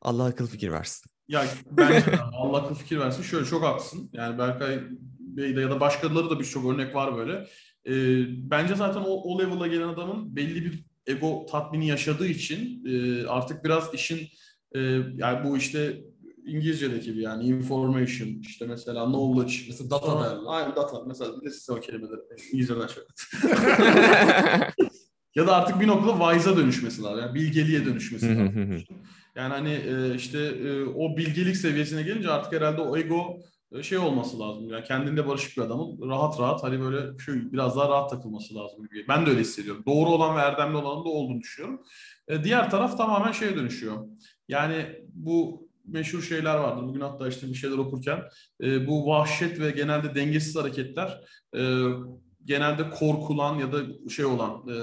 Allah 0.00 0.24
akıl 0.24 0.46
fikir 0.46 0.72
versin. 0.72 1.10
Ya 1.28 1.46
bence 1.70 2.06
de 2.06 2.20
Allah 2.32 2.62
akıl 2.62 2.74
fikir 2.74 2.98
versin. 2.98 3.22
Şöyle 3.22 3.46
çok 3.46 3.64
haklısın. 3.64 4.10
Yani 4.12 4.38
Berkay 4.38 4.80
Bey'de 5.36 5.60
ya 5.60 5.70
da 5.70 5.80
başkaları 5.80 6.30
da 6.30 6.40
birçok 6.40 6.74
örnek 6.74 6.94
var 6.94 7.16
böyle. 7.16 7.46
Ee, 7.86 8.24
bence 8.50 8.74
zaten 8.74 9.00
o, 9.00 9.10
o 9.10 9.38
level'a 9.38 9.66
gelen 9.66 9.88
adamın 9.88 10.36
belli 10.36 10.64
bir 10.64 10.84
ego 11.06 11.46
tatmini 11.50 11.88
yaşadığı 11.88 12.26
için 12.26 12.84
e, 12.86 13.26
artık 13.26 13.64
biraz 13.64 13.94
işin 13.94 14.28
e, 14.72 14.80
yani 15.16 15.44
bu 15.44 15.56
işte 15.56 16.00
İngilizce'deki 16.46 17.04
gibi 17.04 17.22
yani 17.22 17.44
information 17.44 18.28
işte 18.28 18.66
mesela 18.66 19.04
knowledge 19.06 19.54
Mesela 19.68 19.90
data 19.90 20.06
Sonra- 20.06 20.24
derler. 20.24 20.42
Aynen 20.46 20.76
data. 20.76 21.02
Mesela 21.06 21.42
bir 21.42 21.50
size 21.50 21.72
o 21.72 21.80
kelimeleri 21.80 22.20
İngilizceden 22.52 22.86
şöyle. 22.86 23.08
Ya 25.34 25.46
da 25.46 25.56
artık 25.56 25.80
bir 25.80 25.86
noktada 25.86 26.32
wise'a 26.32 26.56
dönüşmesi 26.56 27.02
lazım. 27.02 27.20
Yani 27.20 27.34
bilgeliğe 27.34 27.84
dönüşmesi 27.84 28.28
lazım. 28.28 28.82
Yani 29.36 29.52
hani 29.52 29.72
e, 29.72 30.14
işte 30.14 30.38
e, 30.38 30.84
o 30.84 31.16
bilgelik 31.16 31.56
seviyesine 31.56 32.02
gelince 32.02 32.30
artık 32.30 32.52
herhalde 32.52 32.80
o 32.80 32.96
ego 32.96 33.16
e, 33.16 33.42
şey 33.82 33.98
olması 33.98 34.40
lazım. 34.40 34.70
Yani 34.70 34.84
kendinde 34.84 35.28
barışık 35.28 35.56
bir 35.56 35.62
adamın 35.62 36.10
rahat 36.10 36.40
rahat 36.40 36.62
hani 36.62 36.80
böyle 36.80 37.18
şu 37.18 37.52
biraz 37.52 37.76
daha 37.76 37.88
rahat 37.88 38.10
takılması 38.10 38.54
lazım 38.54 38.82
gibi. 38.82 39.04
Ben 39.08 39.26
de 39.26 39.30
öyle 39.30 39.40
hissediyorum. 39.40 39.82
Doğru 39.86 40.10
olan 40.10 40.36
ve 40.36 40.40
erdemli 40.40 40.76
olanın 40.76 41.04
da 41.04 41.08
olduğunu 41.08 41.40
düşünüyorum. 41.40 41.82
E, 42.28 42.44
diğer 42.44 42.70
taraf 42.70 42.98
tamamen 42.98 43.32
şeye 43.32 43.56
dönüşüyor. 43.56 44.06
Yani 44.48 44.86
bu 45.14 45.68
meşhur 45.86 46.22
şeyler 46.22 46.54
vardır. 46.54 46.82
Bugün 46.82 47.00
hatta 47.00 47.28
işte 47.28 47.46
bir 47.46 47.54
şeyler 47.54 47.78
okurken 47.78 48.22
e, 48.62 48.86
bu 48.86 49.06
vahşet 49.06 49.60
ve 49.60 49.70
genelde 49.70 50.14
dengesiz 50.14 50.56
hareketler 50.56 51.20
e, 51.56 51.82
genelde 52.44 52.90
korkulan 52.90 53.58
ya 53.58 53.72
da 53.72 54.08
şey 54.08 54.24
olan 54.24 54.50
e, 54.68 54.74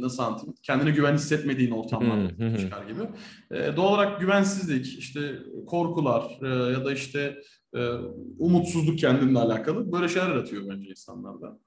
nasıl 0.00 0.22
anlatayım 0.22 0.54
kendine 0.62 0.90
güven 0.90 1.14
hissetmediğin 1.14 1.70
ortamlarda 1.70 2.58
çıkar 2.58 2.86
gibi. 2.86 3.00
E, 3.50 3.76
doğal 3.76 3.94
olarak 3.94 4.20
güvensizlik, 4.20 4.98
işte 4.98 5.38
korkular 5.66 6.38
e, 6.42 6.72
ya 6.72 6.84
da 6.84 6.92
işte 6.92 7.38
e, 7.74 7.80
umutsuzluk 8.38 8.98
kendinle 8.98 9.38
alakalı 9.38 9.92
böyle 9.92 10.08
şeyler 10.08 10.28
yaratıyor 10.28 10.62
bence 10.68 10.90
insanlarda. 10.90 11.58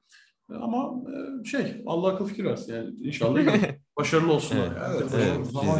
E, 0.51 0.53
ama 0.53 0.93
e, 1.11 1.45
şey 1.45 1.83
Allah 1.85 2.07
akıl 2.13 2.25
fikir 2.25 2.43
versin 2.45 2.73
yani 2.73 2.95
inşallah 2.99 3.39
başarılı 3.99 4.33
olsunlar. 4.33 4.67
Evet. 4.67 4.77
yani. 5.01 5.09
Evet, 5.13 5.37
Evet, 5.37 5.47
zaman-. 5.51 5.77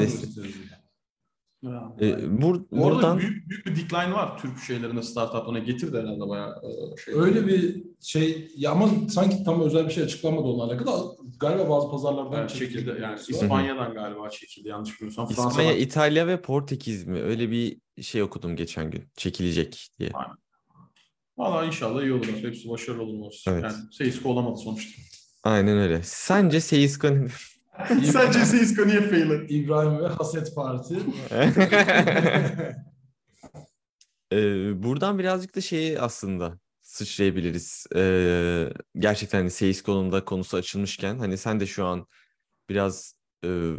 E, 2.00 2.06
bur- 2.42 2.66
Bu 2.72 2.86
arada 2.86 2.96
buradan 2.96 3.18
büyük, 3.20 3.50
büyük 3.50 3.66
bir 3.66 3.76
decline 3.76 4.14
var 4.14 4.38
Türk 4.42 4.60
şeylerine, 4.60 5.02
startuplarına. 5.04 5.60
Getirdi 5.60 5.98
herhalde 5.98 6.30
bayağı 6.30 6.50
e, 6.52 6.98
şey. 6.98 7.14
Öyle 7.14 7.48
bir 7.48 7.84
şey 8.06 8.52
ya 8.58 8.72
ama 8.72 8.90
sanki 9.10 9.44
tam 9.44 9.62
özel 9.62 9.86
bir 9.88 9.94
şey 9.94 10.04
açıklamadı 10.04 10.44
onunla 10.48 10.64
alakalı. 10.64 11.18
Galiba 11.40 11.70
bazı 11.70 11.90
pazarlardan 11.92 12.38
Yani 12.38 12.50
çekildi. 12.50 12.74
çekildi. 12.74 13.02
Yani. 13.02 13.20
İspanya'dan 13.28 13.94
galiba 13.94 14.30
çekildi 14.30 14.68
yanlış 14.68 15.02
bilmiyorsam. 15.02 15.28
İspanya, 15.30 15.50
Fransa'dan. 15.50 15.78
İtalya 15.78 16.28
ve 16.28 16.42
Portekiz 16.42 17.08
mi? 17.08 17.22
Öyle 17.22 17.52
bir 17.52 17.78
şey 18.02 18.22
okudum 18.22 18.56
geçen 18.56 18.92
gün. 18.92 19.04
Çekilecek 19.18 19.88
diye. 20.00 20.12
Valla 21.38 21.66
inşallah 21.66 22.02
iyi 22.02 22.14
olur. 22.14 22.28
Hepsi 22.42 22.70
başarılı 22.70 23.04
olur. 23.04 23.34
Evet. 23.48 23.64
Yani 23.64 23.74
Seisko 23.92 24.30
olamadı 24.30 24.58
sonuçta. 24.60 25.02
Aynen 25.44 25.78
öyle. 25.78 26.02
Sence 26.04 26.62
Seisko'nun 26.62 27.30
Sence 28.04 28.46
Seisko 28.46 28.88
niye 28.88 29.02
fail 29.02 29.32
etti? 29.32 29.54
İbrahim 29.56 30.00
ve 30.00 30.08
Haset 30.08 30.56
Parti. 30.56 30.96
Ee, 34.32 34.84
buradan 34.84 35.20
birazcık 35.20 35.56
da 35.56 35.62
şeyi 35.62 36.00
aslında 36.00 36.60
sıçrayabiliriz. 36.96 37.88
Ee, 37.96 38.70
gerçekten 39.00 39.38
hani 39.40 39.52
Seisko'nun 39.52 40.12
da 40.12 40.26
konusu 40.26 40.58
açılmışken 40.58 41.20
hani 41.20 41.38
sen 41.38 41.60
de 41.60 41.66
şu 41.66 41.86
an 41.86 42.08
biraz 42.70 43.16
e, 43.46 43.72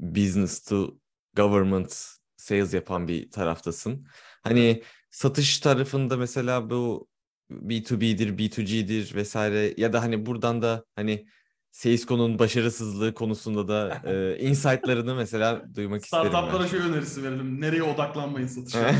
business 0.00 0.64
to 0.64 0.98
government 1.36 2.06
sales 2.36 2.74
yapan 2.74 3.08
bir 3.08 3.30
taraftasın. 3.30 4.06
Hani 4.42 4.82
satış 5.10 5.58
tarafında 5.60 6.16
mesela 6.16 6.70
bu 6.70 7.08
B2B'dir, 7.50 8.38
B2G'dir 8.38 9.14
vesaire 9.14 9.74
ya 9.76 9.92
da 9.92 10.02
hani 10.02 10.26
buradan 10.26 10.62
da 10.62 10.84
hani 10.96 11.26
Seisko'nun 11.76 12.38
başarısızlığı 12.38 13.14
konusunda 13.14 13.68
da 13.68 14.02
e, 14.10 14.38
insight'larını 14.38 15.14
mesela 15.14 15.64
duymak 15.74 16.04
isterim. 16.04 16.28
Startuplara 16.28 16.68
şey 16.68 16.78
önerisi 16.78 17.22
verelim. 17.22 17.60
Nereye 17.60 17.82
odaklanmayın 17.82 18.46
satışa. 18.46 18.92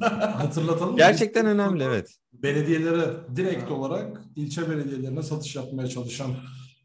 Hatırlatalım. 0.38 0.96
Gerçekten 0.96 1.46
önemli 1.46 1.82
evet. 1.82 2.16
belediyelere 2.32 3.06
direkt 3.36 3.70
olarak 3.70 4.20
ilçe 4.36 4.70
belediyelerine 4.70 5.22
satış 5.22 5.56
yapmaya 5.56 5.88
çalışan 5.88 6.30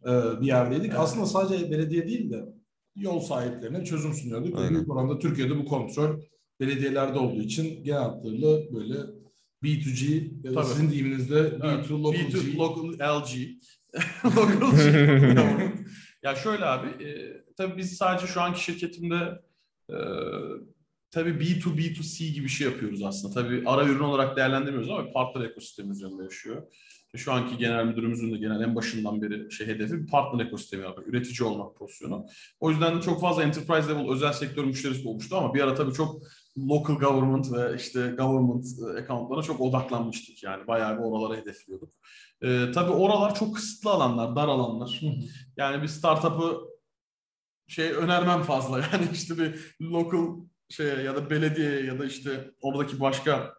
e, 0.05 0.41
bir 0.41 0.45
yerdeydik. 0.45 0.95
Aslında 0.95 1.25
sadece 1.25 1.71
belediye 1.71 2.07
değil 2.07 2.31
de 2.31 2.45
yol 2.95 3.19
sahiplerine 3.19 3.85
çözüm 3.85 4.13
sunuyorduk. 4.13 4.57
Aynen. 4.57 4.73
Büyük 4.75 4.91
oranda 4.91 5.19
Türkiye'de 5.19 5.57
bu 5.57 5.65
kontrol 5.65 6.21
belediyelerde 6.59 7.19
olduğu 7.19 7.41
için 7.41 7.83
genel 7.83 8.01
hatlarıyla 8.01 8.49
böyle 8.73 8.95
B2G 9.63 10.31
ya 10.43 10.51
da 10.51 10.61
Tabii. 10.61 10.73
sizin 10.73 10.91
deyiminizde 10.91 11.39
Evet, 11.39 11.85
B2 11.85 12.03
local 12.03 12.19
B2 12.19 12.51
G. 12.51 12.57
local 12.57 13.21
LG. 13.21 13.37
G. 14.75 15.39
ya 16.23 16.35
şöyle 16.35 16.65
abi, 16.65 17.03
e, 17.03 17.41
tabii 17.57 17.77
biz 17.77 17.97
sadece 17.97 18.27
şu 18.27 18.41
anki 18.41 18.63
şirketimde 18.63 19.41
e, 19.89 19.97
tabii 21.11 21.29
B2 21.29 21.77
B2C 21.77 22.31
gibi 22.33 22.45
bir 22.45 22.49
şey 22.49 22.67
yapıyoruz 22.67 23.03
aslında. 23.03 23.33
Tabii 23.33 23.63
ara 23.65 23.85
ürün 23.85 23.99
olarak 23.99 24.37
değerlendirmiyoruz 24.37 24.89
ama 24.89 25.11
partner 25.11 25.45
ekosistemi 25.45 25.91
üzerinde 25.91 26.23
yaşıyor. 26.23 26.63
Şu 27.15 27.33
anki 27.33 27.57
genel 27.57 27.85
müdürümüzün 27.85 28.33
de 28.33 28.37
genel 28.37 28.61
en 28.61 28.75
başından 28.75 29.21
beri 29.21 29.51
şey 29.51 29.67
hedefi 29.67 30.05
partner 30.05 30.45
ekosistemi 30.45 30.83
yapmak, 30.83 31.07
üretici 31.07 31.49
olmak 31.49 31.75
pozisyonu. 31.75 32.25
O 32.59 32.71
yüzden 32.71 32.99
çok 32.99 33.21
fazla 33.21 33.43
enterprise 33.43 33.89
level 33.89 34.09
özel 34.09 34.33
sektör 34.33 34.63
müşterisi 34.63 35.07
olmuştu 35.07 35.37
ama 35.37 35.53
bir 35.53 35.61
ara 35.61 35.75
tabii 35.75 35.93
çok 35.93 36.21
local 36.69 36.95
government 36.95 37.53
ve 37.53 37.75
işte 37.75 38.07
government 38.07 38.65
e, 38.65 39.01
accountlarına 39.01 39.43
çok 39.43 39.61
odaklanmıştık 39.61 40.43
yani 40.43 40.67
bayağı 40.67 40.97
bir 40.97 41.03
oralara 41.03 41.37
hedefliyorduk. 41.37 41.93
Ee, 42.41 42.65
tabii 42.73 42.91
oralar 42.91 43.35
çok 43.35 43.55
kısıtlı 43.55 43.89
alanlar, 43.89 44.35
dar 44.35 44.47
alanlar. 44.47 45.01
Yani 45.57 45.81
bir 45.81 45.87
startup'ı 45.87 46.57
şey 47.67 47.91
önermem 47.91 48.41
fazla 48.41 48.79
yani 48.93 49.07
işte 49.13 49.37
bir 49.37 49.75
local 49.81 50.45
şeye 50.69 51.01
ya 51.01 51.15
da 51.15 51.29
belediyeye 51.29 51.85
ya 51.85 51.99
da 51.99 52.05
işte 52.05 52.51
oradaki 52.61 52.99
başka 52.99 53.53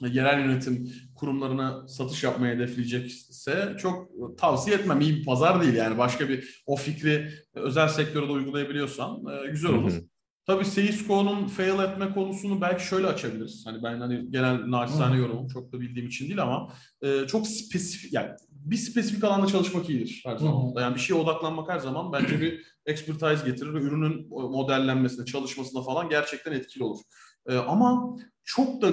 yerel 0.00 0.40
yönetim 0.40 0.92
kurumlarına 1.14 1.88
satış 1.88 2.24
yapmayı 2.24 2.54
hedefleyecekse 2.54 3.76
çok 3.78 4.08
tavsiye 4.38 4.76
etmem. 4.76 5.00
İyi 5.00 5.16
bir 5.16 5.24
pazar 5.24 5.62
değil 5.62 5.74
yani. 5.74 5.98
Başka 5.98 6.28
bir 6.28 6.62
o 6.66 6.76
fikri 6.76 7.30
özel 7.54 7.88
sektöre 7.88 8.28
de 8.28 8.32
uygulayabiliyorsan 8.32 9.26
e, 9.26 9.50
güzel 9.50 9.72
olur. 9.72 9.92
Hı 9.92 9.96
hı. 9.96 10.04
Tabii 10.48 10.64
Seisko'nun 10.64 11.46
fail 11.46 11.78
etme 11.78 12.14
konusunu 12.14 12.60
belki 12.60 12.86
şöyle 12.86 13.06
açabiliriz. 13.06 13.66
Hani 13.66 13.82
ben 13.82 14.00
hani 14.00 14.30
genel 14.30 14.70
naçizane 14.70 15.16
Hı. 15.16 15.20
yorumum 15.20 15.48
çok 15.48 15.72
da 15.72 15.80
bildiğim 15.80 16.08
için 16.08 16.26
değil 16.26 16.42
ama 16.42 16.72
e, 17.02 17.26
çok 17.26 17.46
spesifik 17.46 18.12
yani 18.12 18.30
bir 18.50 18.76
spesifik 18.76 19.24
alanda 19.24 19.46
çalışmak 19.46 19.90
iyidir 19.90 20.22
her 20.26 20.36
zaman. 20.36 20.72
Yani 20.80 20.94
bir 20.94 21.00
şeye 21.00 21.14
odaklanmak 21.14 21.70
her 21.70 21.78
zaman 21.78 22.12
bence 22.12 22.40
bir 22.40 22.62
expertise 22.86 23.50
getirir 23.50 23.74
ve 23.74 23.78
ürünün 23.78 24.28
modellenmesine, 24.30 25.24
çalışmasına 25.24 25.82
falan 25.82 26.08
gerçekten 26.08 26.52
etkili 26.52 26.84
olur. 26.84 27.00
E, 27.48 27.56
ama 27.56 28.16
çok 28.44 28.82
da 28.82 28.92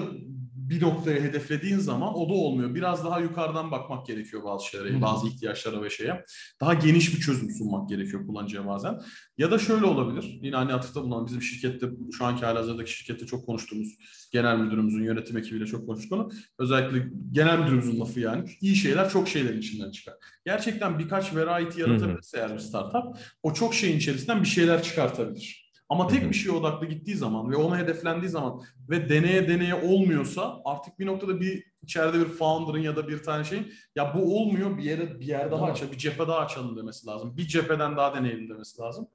bir 0.70 0.82
noktaya 0.82 1.22
hedeflediğin 1.22 1.78
zaman 1.78 2.18
o 2.18 2.30
da 2.30 2.34
olmuyor. 2.34 2.76
Biraz 2.76 3.06
daha 3.06 3.20
yukarıdan 3.20 3.72
bakmak 3.72 4.06
gerekiyor 4.06 4.44
bazı 4.44 4.66
şeylere, 4.66 4.98
Hı. 4.98 5.02
bazı 5.02 5.28
ihtiyaçlara 5.28 5.84
ve 5.84 5.90
şeye. 5.90 6.24
Daha 6.62 6.74
geniş 6.74 7.16
bir 7.16 7.22
çözüm 7.22 7.50
sunmak 7.50 7.90
gerekiyor 7.90 8.28
kullanıcıya 8.28 8.68
bazen. 8.68 9.02
Ya 9.38 9.52
da 9.52 9.60
şöyle 9.60 9.86
olabilir. 9.86 10.40
Yine 10.42 10.56
hani 10.56 10.74
atıfta 10.74 11.04
bulunan 11.04 11.26
bizim 11.26 11.42
şirkette, 11.42 11.88
şu 12.18 12.26
anki 12.26 12.46
halihazırdaki 12.46 12.92
şirkette 12.92 13.26
çok 13.26 13.46
konuştuğumuz 13.46 13.98
genel 14.32 14.58
müdürümüzün 14.58 15.04
yönetim 15.04 15.38
ekibiyle 15.38 15.66
çok 15.66 15.88
konuştuk 15.88 16.12
onu. 16.12 16.32
Özellikle 16.60 17.10
genel 17.32 17.60
müdürümüzün 17.60 18.00
lafı 18.00 18.20
yani. 18.20 18.50
iyi 18.62 18.76
şeyler 18.76 19.10
çok 19.10 19.28
şeylerin 19.28 19.60
içinden 19.60 19.92
çıkar. 19.92 20.16
Gerçekten 20.46 21.00
birkaç 21.00 21.36
variety 21.36 21.82
yaratabilirse 21.82 22.38
eğer 22.38 22.54
bir 22.54 22.60
startup 22.60 23.18
o 23.44 23.54
çok 23.54 23.74
şeyin 23.74 23.98
içerisinden 23.98 24.42
bir 24.42 24.48
şeyler 24.48 24.84
çıkartabilir. 24.84 25.65
Ama 25.90 26.08
tek 26.08 26.30
bir 26.30 26.36
şeye 26.36 26.52
odaklı 26.52 26.88
gittiği 26.88 27.16
zaman 27.16 27.52
ve 27.52 27.56
ona 27.56 27.78
hedeflendiği 27.78 28.30
zaman 28.30 28.62
ve 28.90 29.10
deneye 29.10 29.48
deneye 29.48 29.76
olmuyorsa 29.76 30.62
artık 30.66 31.00
bir 31.00 31.06
noktada 31.06 31.42
bir 31.42 31.64
içeride 31.82 32.20
bir 32.20 32.26
founder'ın 32.26 32.84
ya 32.84 32.96
da 32.96 33.08
bir 33.08 33.24
tane 33.24 33.44
şeyin 33.44 33.74
ya 33.96 34.16
bu 34.16 34.38
olmuyor 34.38 34.78
bir 34.78 34.84
yere 34.84 35.20
bir 35.20 35.26
yer 35.26 35.52
daha 35.52 35.66
açalım, 35.66 35.92
bir 35.92 35.98
cephe 35.98 36.28
daha 36.28 36.40
açalım 36.40 36.78
demesi 36.78 37.08
lazım. 37.08 37.38
Bir 37.38 37.48
cepheden 37.48 37.98
daha 37.98 38.16
deneyelim 38.16 38.50
demesi 38.50 38.82
lazım. 38.82 39.08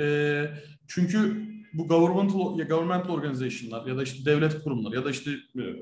Ee, 0.00 0.50
çünkü 0.88 1.48
bu 1.72 1.88
governmental, 1.88 2.58
ya 2.58 2.64
governmental 2.64 3.10
organization'lar 3.10 3.86
ya 3.86 3.96
da 3.96 4.02
işte 4.02 4.24
devlet 4.24 4.62
kurumları 4.62 4.94
ya 4.94 5.04
da 5.04 5.10
işte 5.10 5.30
e, 5.30 5.62
e, 5.62 5.76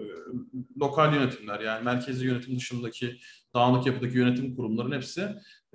lokal 0.80 1.14
yönetimler 1.14 1.60
yani 1.60 1.84
merkezi 1.84 2.26
yönetim 2.26 2.56
dışındaki 2.56 3.18
dağınık 3.54 3.86
yapıdaki 3.86 4.18
yönetim 4.18 4.56
kurumların 4.56 4.92
hepsi 4.92 5.28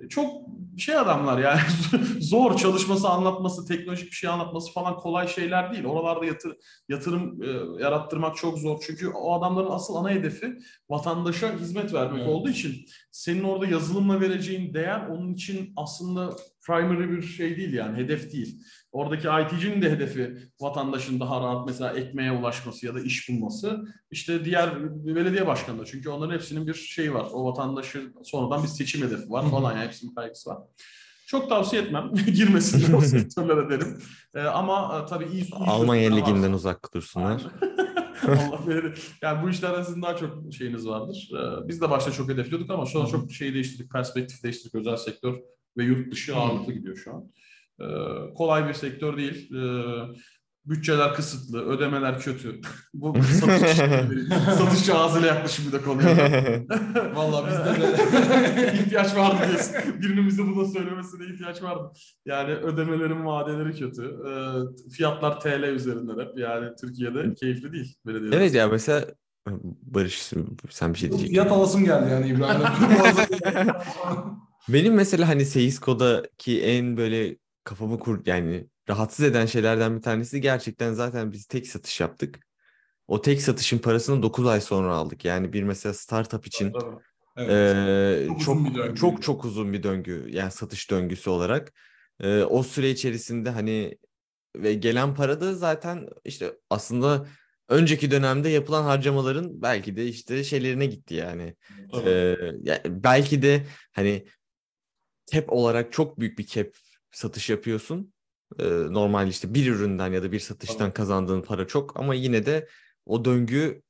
çok 0.08 0.42
şey 0.78 0.96
adamlar 0.96 1.38
yani 1.38 1.60
zor 2.20 2.56
çalışması, 2.56 3.08
anlatması, 3.08 3.66
teknolojik 3.66 4.06
bir 4.10 4.16
şey 4.16 4.30
anlatması 4.30 4.72
falan 4.72 4.96
kolay 4.96 5.28
şeyler 5.28 5.72
değil. 5.72 5.84
Oralarda 5.84 6.24
yatır, 6.24 6.56
yatırım 6.88 7.42
e, 7.42 7.82
yarattırmak 7.82 8.36
çok 8.36 8.58
zor. 8.58 8.82
Çünkü 8.86 9.08
o 9.08 9.34
adamların 9.38 9.70
asıl 9.70 9.94
ana 9.94 10.10
hedefi 10.10 10.58
vatandaşa 10.90 11.58
hizmet 11.58 11.94
vermek 11.94 12.20
Evet. 12.20 12.28
olduğu 12.28 12.48
için 12.48 12.86
senin 13.10 13.42
orada 13.42 13.66
yazılımla 13.66 14.20
vereceğin 14.20 14.74
değer 14.74 15.06
onun 15.06 15.34
için 15.34 15.72
aslında 15.76 16.36
primary 16.66 17.10
bir 17.10 17.22
şey 17.22 17.56
değil 17.56 17.72
yani 17.72 17.96
hedef 17.98 18.32
değil. 18.32 18.62
Oradaki 18.92 19.28
IT'cinin 19.28 19.82
de 19.82 19.90
hedefi 19.90 20.36
vatandaşın 20.60 21.20
daha 21.20 21.40
rahat 21.40 21.66
mesela 21.66 21.92
ekmeğe 21.92 22.32
ulaşması 22.32 22.86
ya 22.86 22.94
da 22.94 23.00
iş 23.00 23.28
bulması. 23.28 23.84
İşte 24.10 24.44
diğer 24.44 24.82
belediye 25.06 25.46
başkanı 25.46 25.78
da 25.78 25.84
çünkü 25.84 26.08
onların 26.08 26.34
hepsinin 26.34 26.66
bir 26.66 26.74
şeyi 26.74 27.14
var. 27.14 27.26
O 27.32 27.44
vatandaşın 27.44 28.14
sonradan 28.22 28.62
bir 28.62 28.68
seçim 28.68 29.06
hedefi 29.06 29.30
var 29.30 29.50
falan 29.50 29.76
yani 29.76 29.81
hepsinin 29.86 30.14
kaygısı 30.14 30.50
var. 30.50 30.58
Çok 31.26 31.48
tavsiye 31.48 31.82
etmem. 31.82 32.10
Girmesinler 32.34 32.92
o 32.98 33.00
sektörlere 33.00 33.70
derim. 33.70 34.02
Ee, 34.34 34.40
ama 34.40 35.02
e, 35.02 35.06
tabii 35.06 35.24
iyi, 35.32 35.46
Almanya 35.52 36.14
Ligi'nden 36.14 36.52
uzak 36.52 36.94
dursunlar. 36.94 37.42
Allah 38.28 38.66
verir. 38.66 38.98
Yani 39.22 39.42
bu 39.42 39.50
işlerde 39.50 39.84
sizin 39.84 40.02
daha 40.02 40.16
çok 40.16 40.52
şeyiniz 40.52 40.86
vardır. 40.88 41.30
Ee, 41.34 41.68
biz 41.68 41.80
de 41.80 41.90
başta 41.90 42.10
çok 42.10 42.28
hedefliyorduk 42.28 42.70
ama 42.70 42.86
şu 42.86 43.02
an 43.02 43.06
çok 43.06 43.32
şey 43.32 43.54
değiştirdik, 43.54 43.92
perspektif 43.92 44.42
değiştirdik. 44.42 44.74
Özel 44.74 44.96
sektör 44.96 45.34
ve 45.76 45.84
yurt 45.84 46.12
dışı 46.12 46.36
ağırlıklı 46.36 46.72
gidiyor 46.72 46.96
şu 46.96 47.14
an. 47.14 47.32
Ee, 47.80 48.34
kolay 48.34 48.68
bir 48.68 48.74
sektör 48.74 49.16
değil. 49.16 49.54
Ee, 49.54 49.92
bütçeler 50.66 51.14
kısıtlı, 51.14 51.66
ödemeler 51.66 52.20
kötü. 52.20 52.60
bu 52.94 53.14
satış, 53.40 53.76
satışçı 54.58 54.94
ağzıyla 54.94 55.28
yaklaşımı 55.28 55.72
da 55.72 55.82
konuya. 55.82 56.16
Vallahi 57.14 57.50
bizde 57.50 57.82
de 57.82 58.72
ihtiyaç 58.74 59.16
vardı 59.16 59.36
diyorsun. 59.48 60.02
Birinin 60.02 60.26
bize 60.26 60.42
bunu 60.42 60.66
söylemesine 60.66 61.34
ihtiyaç 61.34 61.62
vardı. 61.62 61.92
Yani 62.26 62.54
ödemelerin 62.54 63.26
vadeleri 63.26 63.74
kötü. 63.78 64.02
Ee, 64.02 64.90
fiyatlar 64.90 65.40
TL 65.40 65.62
üzerinden 65.62 66.18
hep. 66.26 66.38
Yani 66.38 66.68
Türkiye'de 66.80 67.34
keyifli 67.34 67.72
değil. 67.72 67.96
Belediyeler. 68.06 68.36
Evet 68.36 68.54
ya 68.54 68.68
mesela 68.68 69.04
Barış 69.82 70.32
sen 70.70 70.94
bir 70.94 70.98
şey 70.98 71.08
diyecektin. 71.10 71.34
fiyat 71.34 71.52
alasım 71.52 71.84
geldi 71.84 72.10
yani 72.10 72.28
İbrahim'le. 72.28 72.64
Benim 74.68 74.94
mesela 74.94 75.28
hani 75.28 75.44
Seisko'daki 75.44 76.62
en 76.62 76.96
böyle 76.96 77.36
kafamı 77.64 77.98
kur 77.98 78.20
yani 78.26 78.66
rahatsız 78.88 79.24
eden 79.24 79.46
şeylerden 79.46 79.96
bir 79.96 80.02
tanesi 80.02 80.40
gerçekten 80.40 80.92
zaten 80.92 81.32
biz 81.32 81.46
tek 81.46 81.66
satış 81.68 82.00
yaptık. 82.00 82.40
O 83.08 83.22
tek 83.22 83.42
satışın 83.42 83.78
parasını 83.78 84.22
9 84.22 84.46
ay 84.46 84.60
sonra 84.60 84.94
aldık. 84.94 85.24
Yani 85.24 85.52
bir 85.52 85.62
mesela 85.62 85.94
startup 85.94 86.46
için 86.46 86.72
evet. 87.36 87.74
eee, 87.74 88.26
Çok 88.28 88.40
çok 88.44 88.74
döngü. 88.74 88.96
çok 88.96 89.22
çok 89.22 89.44
uzun 89.44 89.72
bir 89.72 89.82
döngü 89.82 90.26
yani 90.30 90.50
satış 90.50 90.90
döngüsü 90.90 91.30
olarak. 91.30 91.72
Eee, 92.22 92.44
o 92.44 92.62
süre 92.62 92.90
içerisinde 92.90 93.50
hani 93.50 93.98
ve 94.56 94.74
gelen 94.74 95.14
para 95.14 95.40
da 95.40 95.54
zaten 95.54 96.08
işte 96.24 96.54
aslında 96.70 97.28
önceki 97.68 98.10
dönemde 98.10 98.48
yapılan 98.48 98.82
harcamaların 98.84 99.62
belki 99.62 99.96
de 99.96 100.06
işte 100.06 100.44
şeylerine 100.44 100.86
gitti 100.86 101.14
yani. 101.14 101.56
Ee, 102.06 102.36
ya 102.62 102.82
belki 102.86 103.42
de 103.42 103.66
hani 103.92 104.26
cap 105.32 105.52
olarak 105.52 105.92
çok 105.92 106.20
büyük 106.20 106.38
bir 106.38 106.46
cap 106.46 106.66
satış 107.12 107.50
yapıyorsun. 107.50 108.12
Ee, 108.58 108.64
normal 108.90 109.28
işte 109.28 109.54
bir 109.54 109.66
üründen 109.66 110.12
ya 110.12 110.22
da 110.22 110.32
bir 110.32 110.40
satıştan 110.40 110.92
kazandığın 110.92 111.42
para 111.42 111.66
çok 111.66 112.00
ama 112.00 112.14
yine 112.14 112.46
de 112.46 112.68
o 113.06 113.24
döngü 113.24 113.82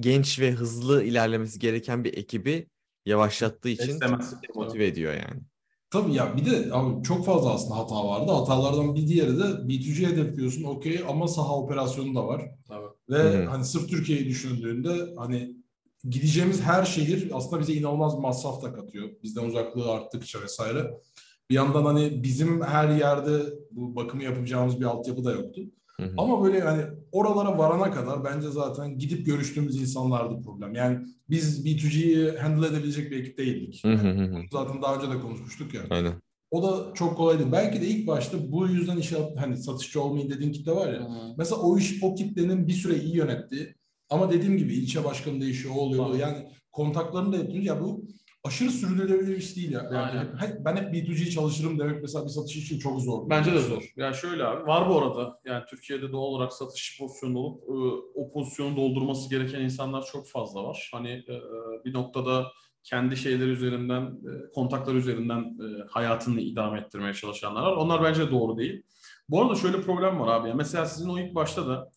genç 0.00 0.40
ve 0.40 0.50
hızlı 0.50 1.04
ilerlemesi 1.04 1.58
gereken 1.58 2.04
bir 2.04 2.18
ekibi 2.18 2.68
yavaşlattığı 3.06 3.68
için 3.68 3.92
İstemez. 3.92 4.34
motive 4.54 4.86
ediyor 4.86 5.12
yani. 5.12 5.40
Tabii 5.90 6.14
ya 6.14 6.36
bir 6.36 6.44
de 6.44 6.68
abi 6.72 7.02
çok 7.02 7.26
fazla 7.26 7.54
aslında 7.54 7.76
hata 7.76 8.08
vardı. 8.08 8.32
Hatalardan 8.32 8.94
bir 8.94 9.08
diğeri 9.08 9.38
de 9.38 9.42
B2C 9.42 10.06
hedefliyorsun 10.06 10.64
okey 10.64 11.04
ama 11.08 11.28
saha 11.28 11.56
operasyonu 11.56 12.14
da 12.14 12.26
var. 12.26 12.50
Tabii. 12.68 12.86
Ve 13.10 13.22
Hı 13.22 13.42
hı. 13.42 13.44
hani 13.50 13.64
sırf 13.64 13.88
Türkiye'yi 13.88 14.26
düşündüğünde 14.28 15.14
hani 15.16 15.56
gideceğimiz 16.08 16.60
her 16.60 16.84
şehir 16.84 17.30
aslında 17.32 17.60
bize 17.60 17.72
inanılmaz 17.72 18.18
masraf 18.18 18.62
da 18.62 18.72
katıyor. 18.72 19.08
Bizden 19.22 19.44
uzaklığı 19.44 19.92
arttıkça 19.92 20.42
vesaire. 20.42 20.90
Bir 21.50 21.54
yandan 21.54 21.84
hani 21.84 22.22
bizim 22.22 22.62
her 22.62 22.88
yerde 22.88 23.42
bu 23.70 23.96
bakımı 23.96 24.22
yapacağımız 24.22 24.80
bir 24.80 24.84
altyapı 24.84 25.24
da 25.24 25.32
yoktu. 25.32 25.60
Hı 26.00 26.06
hı. 26.06 26.14
Ama 26.16 26.44
böyle 26.44 26.60
hani 26.60 26.82
oralara 27.12 27.58
varana 27.58 27.90
kadar 27.90 28.24
bence 28.24 28.50
zaten 28.50 28.98
gidip 28.98 29.26
görüştüğümüz 29.26 29.76
insanlardı 29.80 30.42
problem. 30.42 30.74
Yani 30.74 30.98
biz 31.30 31.66
B2G'yi 31.66 32.38
handle 32.38 32.66
edebilecek 32.66 33.10
bir 33.10 33.20
ekip 33.20 33.38
değildik. 33.38 33.80
Hı 33.84 33.92
hı 33.92 34.08
hı. 34.08 34.42
Zaten 34.52 34.82
daha 34.82 34.96
önce 34.96 35.10
de 35.10 35.20
konuşmuştuk 35.20 35.74
ya. 35.74 35.80
Aynen. 35.90 36.12
O 36.50 36.62
da 36.62 36.94
çok 36.94 37.16
kolay 37.16 37.38
değil. 37.38 37.52
Belki 37.52 37.80
de 37.80 37.86
ilk 37.86 38.06
başta 38.06 38.52
bu 38.52 38.66
yüzden 38.68 38.96
işe 38.96 39.16
hani 39.36 39.56
satışçı 39.56 40.02
olmayın 40.02 40.30
dediğin 40.30 40.52
kitle 40.52 40.72
var 40.72 40.92
ya. 40.92 41.08
Mesela 41.38 41.60
o 41.60 41.78
iş 41.78 42.02
o 42.02 42.14
kitlenin 42.14 42.68
bir 42.68 42.72
süre 42.72 42.96
iyi 42.96 43.16
yönetti. 43.16 43.76
Ama 44.10 44.32
dediğim 44.32 44.56
gibi 44.56 44.74
ilçe 44.74 45.04
başkanı 45.04 45.40
değişiyor, 45.40 45.74
o 45.76 45.78
oluyor. 45.78 46.04
Tamam. 46.04 46.20
Yani 46.20 46.48
kontaklarını 46.72 47.32
da 47.32 47.36
yapıyoruz. 47.36 47.66
Ya 47.66 47.80
bu 47.80 48.04
aşırı 48.44 48.70
sürdürülebilir 48.70 49.36
iş 49.36 49.56
değil 49.56 49.70
ya. 49.72 49.82
Yani 49.92 49.96
Aynen. 49.98 50.36
hep- 50.38 50.64
ben 50.64 50.76
hep 50.76 50.94
B2G 50.94 51.30
çalışırım 51.30 51.78
demek 51.78 52.02
mesela 52.02 52.24
bir 52.24 52.30
satış 52.30 52.56
için 52.56 52.78
çok 52.78 53.00
zor. 53.00 53.30
Bence 53.30 53.52
de 53.52 53.58
zor. 53.60 53.92
Ya 53.96 54.12
şöyle 54.12 54.44
abi 54.44 54.66
var 54.66 54.88
bu 54.88 54.98
arada 54.98 55.40
yani 55.44 55.64
Türkiye'de 55.70 56.12
doğal 56.12 56.22
olarak 56.22 56.52
satış 56.52 56.98
pozisyonunda 57.00 57.38
olup 57.38 57.62
e, 57.62 57.72
o 58.14 58.32
pozisyonu 58.32 58.76
doldurması 58.76 59.30
gereken 59.30 59.60
insanlar 59.60 60.04
çok 60.12 60.28
fazla 60.28 60.64
var. 60.64 60.90
Hani 60.92 61.10
e, 61.10 61.40
bir 61.84 61.94
noktada 61.94 62.46
kendi 62.82 63.16
şeyleri 63.16 63.50
üzerinden, 63.50 64.02
e, 64.02 64.50
kontaklar 64.54 64.94
üzerinden 64.94 65.38
e, 65.40 65.86
hayatını 65.90 66.40
idame 66.40 66.78
ettirmeye 66.80 67.14
çalışanlar 67.14 67.62
var. 67.62 67.72
Onlar 67.76 68.02
bence 68.02 68.30
doğru 68.30 68.56
değil. 68.58 68.82
Bu 69.28 69.42
arada 69.42 69.54
şöyle 69.54 69.80
problem 69.80 70.20
var 70.20 70.28
abi. 70.40 70.48
ya. 70.48 70.54
Mesela 70.54 70.86
sizin 70.86 71.08
o 71.08 71.18
ilk 71.18 71.34
başta 71.34 71.66
da 71.66 71.90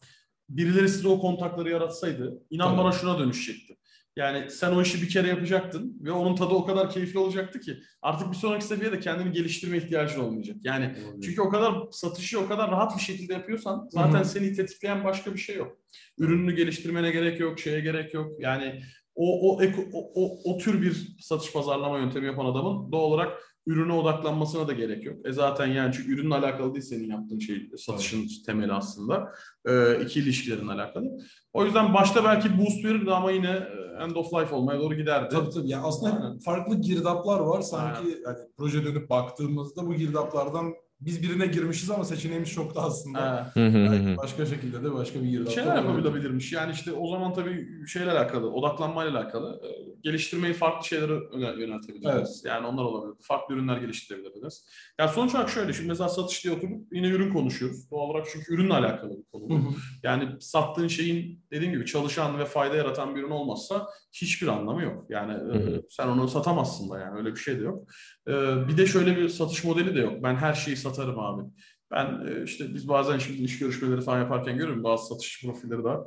birileri 0.50 0.90
size 0.90 1.08
o 1.08 1.20
kontakları 1.20 1.70
yaratsaydı 1.70 2.44
inan 2.50 2.68
Tabii. 2.70 2.78
bana 2.78 2.92
şuna 2.92 3.20
dönüşecekti. 3.20 3.77
Yani 4.18 4.52
sen 4.52 4.72
o 4.72 4.82
işi 4.82 5.02
bir 5.02 5.10
kere 5.10 5.28
yapacaktın 5.28 5.98
ve 6.02 6.12
onun 6.12 6.36
tadı 6.36 6.54
o 6.54 6.66
kadar 6.66 6.90
keyifli 6.90 7.20
olacaktı 7.20 7.60
ki 7.60 7.78
artık 8.02 8.32
bir 8.32 8.36
sonraki 8.36 8.66
seviyede 8.66 9.00
kendini 9.00 9.32
geliştirme 9.32 9.78
ihtiyacın 9.78 10.20
olmayacak. 10.20 10.58
Yani 10.64 10.96
çünkü 11.24 11.42
o 11.42 11.50
kadar 11.50 11.74
satışı 11.92 12.40
o 12.40 12.48
kadar 12.48 12.72
rahat 12.72 12.98
bir 12.98 13.02
şekilde 13.02 13.34
yapıyorsan 13.34 13.88
zaten 13.92 14.14
Hı 14.14 14.20
hı. 14.20 14.26
seni 14.26 14.54
tetikleyen 14.54 15.04
başka 15.04 15.34
bir 15.34 15.40
şey 15.40 15.56
yok. 15.56 15.78
Ürününü 16.18 16.56
geliştirmene 16.56 17.12
gerek 17.12 17.40
yok, 17.40 17.60
şeye 17.60 17.80
gerek 17.80 18.14
yok. 18.14 18.32
Yani 18.40 18.82
o 19.16 19.56
o 19.56 19.62
eko- 19.64 19.90
o, 19.94 20.12
o, 20.16 20.54
o 20.54 20.58
tür 20.58 20.82
bir 20.82 21.16
satış 21.20 21.54
pazarlama 21.54 22.00
yöntemi 22.00 22.26
yapan 22.26 22.46
adamın 22.46 22.92
doğal 22.92 23.04
olarak 23.04 23.38
ürüne 23.68 23.94
odaklanmasına 23.94 24.68
da 24.68 24.74
gerek 24.74 25.06
yok. 25.06 25.26
E 25.26 25.32
zaten 25.32 25.68
yani 25.68 25.94
çünkü 25.94 26.14
ürünle 26.14 26.36
alakalı 26.36 26.74
değil 26.74 26.86
senin 26.86 27.10
yaptığın 27.10 27.40
şey 27.40 27.70
satışın 27.78 28.28
temeli 28.46 28.74
aslında. 28.74 29.32
E, 29.66 30.02
iki 30.04 30.20
ilişkilerin 30.20 30.68
alakalı. 30.68 31.06
O 31.54 31.66
yüzden 31.66 31.94
başta 31.94 32.24
belki 32.24 32.58
boost 32.58 32.86
verirdi 32.86 33.12
ama 33.12 33.32
yine 33.32 33.50
e, 33.50 33.87
end 34.04 34.16
of 34.16 34.34
life 34.34 34.56
olmaya 34.56 34.80
doğru 34.80 34.96
giderdi. 34.96 35.36
Tabii 35.36 35.50
tabii. 35.50 35.70
Yani 35.70 35.86
aslında 35.86 36.14
Aynen. 36.14 36.40
farklı 36.40 36.82
girdaplar 36.82 37.40
var. 37.40 37.62
Sanki 37.62 38.24
hani 38.26 38.38
proje 38.58 38.84
dönüp 38.86 39.10
baktığımızda 39.10 39.88
bu 39.88 39.94
girdaplardan 39.94 40.74
biz 41.02 41.24
birine 41.24 41.46
girmişiz 41.48 41.92
ama 41.92 42.06
seçeneğimiz 42.06 42.50
çok 42.52 42.76
da 42.76 42.82
aslında. 42.82 43.52
Hı. 43.54 44.18
başka 44.18 44.46
şekilde 44.46 44.84
de 44.84 44.94
başka 44.94 45.24
bir 45.24 45.28
girdap. 45.28 45.54
şeyler 45.54 45.76
yapabilebilirmiş. 45.76 46.54
Yani 46.54 46.72
işte 46.74 46.92
o 46.92 47.08
zaman 47.10 47.34
tabii 47.34 47.88
şeyle 47.88 48.12
alakalı, 48.12 48.52
odaklanmayla 48.52 49.20
alakalı 49.20 49.62
e, 49.66 49.70
geliştirmeyi 50.04 50.54
farklı 50.54 50.88
şeylere 50.88 51.14
öne- 51.14 51.62
yöneltebilirsiniz. 51.62 52.16
Evet. 52.16 52.42
Yani 52.46 52.68
onlar 52.68 52.84
olabilir. 52.84 53.16
Farklı 53.22 53.56
ürünler 53.56 53.78
geliştirebilirsiniz. 53.78 54.68
Yani 55.00 55.12
sonuç 55.12 55.36
olarak 55.36 55.50
şöyle, 55.50 55.74
şimdi 55.74 55.90
mesela 55.90 56.10
satış 56.10 56.44
diye 56.44 56.54
oturup 56.54 56.88
yine 56.92 57.08
ürün 57.08 57.34
konuşuyoruz. 57.34 57.92
Doğal 57.92 58.10
olarak 58.10 58.28
çünkü 58.34 58.54
ürünle 58.54 58.74
alakalı 58.74 59.12
bir 59.12 59.24
konu. 59.32 59.74
Yani 60.04 60.30
sattığın 60.40 60.88
şeyin 60.88 61.44
dediğim 61.52 61.74
gibi 61.74 61.86
çalışan 61.86 62.40
ve 62.40 62.46
fayda 62.46 62.76
yaratan 62.76 63.16
bir 63.16 63.22
ürün 63.22 63.32
olmazsa 63.32 63.88
hiçbir 64.14 64.48
anlamı 64.48 64.84
yok. 64.84 65.06
Yani 65.10 65.34
e, 65.34 65.82
sen 65.90 66.08
onu 66.08 66.28
satamazsın 66.28 66.90
da 66.90 67.00
yani 67.00 67.18
öyle 67.18 67.32
bir 67.32 67.40
şey 67.40 67.60
de 67.60 67.64
yok. 67.64 67.84
E, 68.28 68.34
bir 68.68 68.78
de 68.78 68.86
şöyle 68.86 69.18
bir 69.18 69.30
satış 69.30 69.64
modeli 69.64 69.96
de 69.96 70.00
yok. 70.00 70.14
Ben 70.24 70.36
her 70.36 70.54
şeyi 70.54 70.78
satarım 70.90 71.20
abi. 71.20 71.44
Ben 71.92 72.06
e, 72.06 72.44
işte 72.44 72.74
biz 72.74 72.88
bazen 72.88 73.18
şimdi 73.18 73.42
iş 73.42 73.60
görüşmeleri 73.60 74.02
falan 74.02 74.20
yaparken 74.20 74.58
görüyorum 74.58 74.84
bazı 74.84 75.08
satış 75.08 75.44
profilleri 75.46 75.80
de 75.80 75.84
var. 75.84 76.00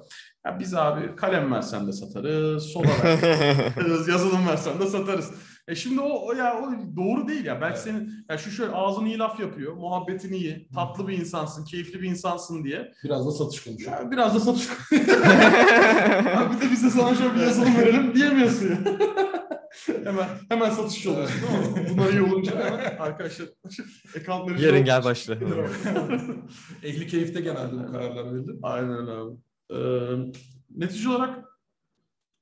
Ya 0.46 0.58
biz 0.58 0.74
abi 0.74 1.16
kalem 1.16 1.52
versen 1.52 1.86
de 1.86 1.92
satarız, 1.92 2.62
soda 2.62 2.88
versen 3.04 3.72
yazılım 4.12 4.48
versen 4.48 4.80
de 4.80 4.86
satarız. 4.86 5.30
E 5.68 5.74
şimdi 5.74 6.00
o, 6.00 6.26
o 6.28 6.32
ya 6.32 6.60
o 6.60 6.96
doğru 6.96 7.28
değil 7.28 7.44
ya. 7.44 7.60
Belki 7.60 7.74
Evet. 7.74 7.82
senin 7.82 8.24
ya 8.30 8.38
şu 8.38 8.50
şöyle 8.50 8.72
ağzın 8.72 9.06
iyi 9.06 9.18
laf 9.18 9.40
yapıyor, 9.40 9.72
muhabbetin 9.74 10.32
iyi, 10.32 10.68
tatlı 10.74 11.08
bir 11.08 11.18
insansın, 11.18 11.64
keyifli 11.64 12.02
bir 12.02 12.08
insansın 12.10 12.64
diye. 12.64 12.92
Biraz 13.04 13.26
da 13.26 13.30
satış 13.30 13.64
konuşuyor. 13.64 13.92
Ya 13.92 14.10
biraz 14.10 14.34
da 14.34 14.40
satış. 14.40 14.68
Bir 16.50 16.60
de 16.60 16.70
biz 16.72 16.84
de 16.84 16.90
sana 16.90 17.14
şöyle 17.14 17.34
bir 17.34 17.40
yazılım 17.40 17.76
verelim 17.76 18.14
diyemiyorsun 18.14 18.66
ya. 18.66 18.78
Hemen 20.05 20.29
hemen 20.48 20.70
satışçı 20.70 21.12
oluyorsun 21.12 21.42
mi? 21.42 21.87
Bunlar 21.90 22.12
iyi 22.12 22.22
olunca 22.22 22.64
hemen 22.64 22.96
arkadaşlar 22.98 23.48
account 24.16 24.46
manager 24.46 24.66
Yarın 24.66 24.85
gel 24.85 25.05
başla. 25.05 25.35
Ehli 26.83 27.07
keyifte 27.07 27.40
genelde 27.40 27.72
bu 27.72 27.92
kararlar 27.92 28.35
verilir. 28.35 28.57
Aynen 28.62 28.90
öyle 28.90 29.11
abi. 29.11 29.37
Ee, 29.70 30.33
netice 30.76 31.09
olarak 31.09 31.44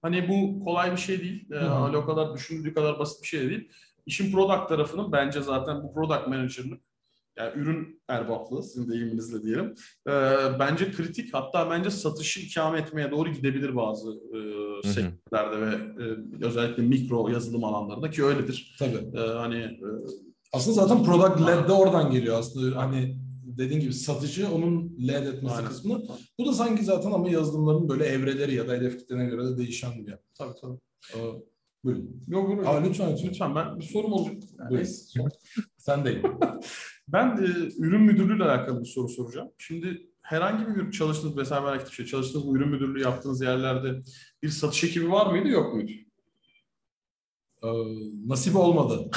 hani 0.03 0.29
bu 0.29 0.65
kolay 0.65 0.93
bir 0.93 0.97
şey 0.97 1.21
değil. 1.21 1.49
Ee. 1.53 1.59
Ali 1.59 1.97
o 1.97 2.07
kadar 2.07 2.35
düşündüğü 2.35 2.75
kadar 2.75 2.99
basit 2.99 3.23
bir 3.23 3.29
şey 3.29 3.41
de 3.41 3.51
değil. 3.51 3.69
İşin 4.07 4.33
product 4.33 4.69
tarafının 4.69 5.13
bence 5.13 5.41
zaten 5.41 5.83
bu 5.83 5.95
product 5.95 6.29
manager'lık 6.29 6.88
yani 7.39 7.53
ürün 7.57 8.03
erbaplığı 8.09 8.63
sizin 8.63 8.91
deyiminizle 8.91 9.43
diyelim. 9.43 9.75
Ee, 10.09 10.13
bence 10.59 10.93
kritik 10.93 11.35
hatta 11.35 11.71
bence 11.71 11.91
satışı 11.91 12.41
ikame 12.41 12.79
etmeye 12.79 13.11
doğru 13.11 13.29
gidebilir 13.33 13.77
bazı 13.77 14.11
e, 14.11 14.89
sektörlerde 14.89 15.61
ve 15.61 15.75
e, 16.05 16.17
özellikle 16.47 16.83
mikro 16.83 17.29
yazılım 17.29 17.65
alanlarında 17.65 18.11
ki 18.11 18.25
öyledir. 18.25 18.77
Tabii. 18.79 19.11
Ee, 19.15 19.19
hani 19.21 19.57
e, 19.59 19.87
Aslında 20.53 20.75
zaten 20.87 21.05
product 21.05 21.41
led 21.41 21.69
de 21.69 21.73
oradan 21.73 22.11
geliyor 22.11 22.39
aslında. 22.39 22.77
Hani 22.77 23.19
dediğin 23.45 23.81
gibi 23.81 23.93
satıcı 23.93 24.49
onun 24.55 24.97
led 25.09 25.27
etmesi 25.27 25.55
Aynen. 25.55 25.69
kısmı. 25.69 26.03
Bu 26.39 26.47
da 26.47 26.53
sanki 26.53 26.85
zaten 26.85 27.11
ama 27.11 27.29
yazılımların 27.31 27.89
böyle 27.89 28.05
evreleri 28.05 28.55
ya 28.55 28.69
da 28.69 28.73
hedef 28.73 28.99
kitlene 28.99 29.25
göre 29.27 29.45
de 29.45 29.59
değişen 29.59 29.93
bir 29.99 30.11
yer. 30.11 30.19
tabii 30.39 30.55
tabii. 30.61 30.79
Ee, 31.15 31.19
buyurun. 31.85 32.23
Yok, 32.29 32.51
yok, 32.51 32.67
Aa, 32.67 32.81
lütfen 32.81 33.19
lütfen. 33.25 33.55
Ben 33.55 33.79
bir 33.79 33.85
sorum 33.85 34.13
olacak. 34.13 34.37
Yani 34.59 34.71
Buyurun. 34.71 35.31
Sen 35.77 36.05
değil. 36.05 36.23
Ben 37.09 37.37
e, 37.37 37.47
ürün 37.79 38.03
müdürlüğüyle 38.03 38.45
alakalı 38.45 38.81
bir 38.81 38.87
soru 38.89 39.09
soracağım. 39.09 39.49
Şimdi 39.59 40.07
herhangi 40.23 40.67
bir 40.77 40.91
çalıştığınız 40.91 41.37
mesela 41.37 41.61
merak 41.61 41.81
ettiğim 41.81 41.93
şey, 41.93 42.07
çalıştığınız 42.07 42.47
bu 42.47 42.57
ürün 42.57 42.69
müdürlüğü 42.69 43.01
yaptığınız 43.03 43.43
yerlerde 43.43 44.01
bir 44.43 44.49
satış 44.49 44.85
ekibi 44.85 45.11
var 45.11 45.27
mıydı 45.33 45.49
yok 45.49 45.75
muydu? 45.75 45.93
Ee, 47.63 47.69
nasip 48.27 48.57
olmadı. 48.57 49.11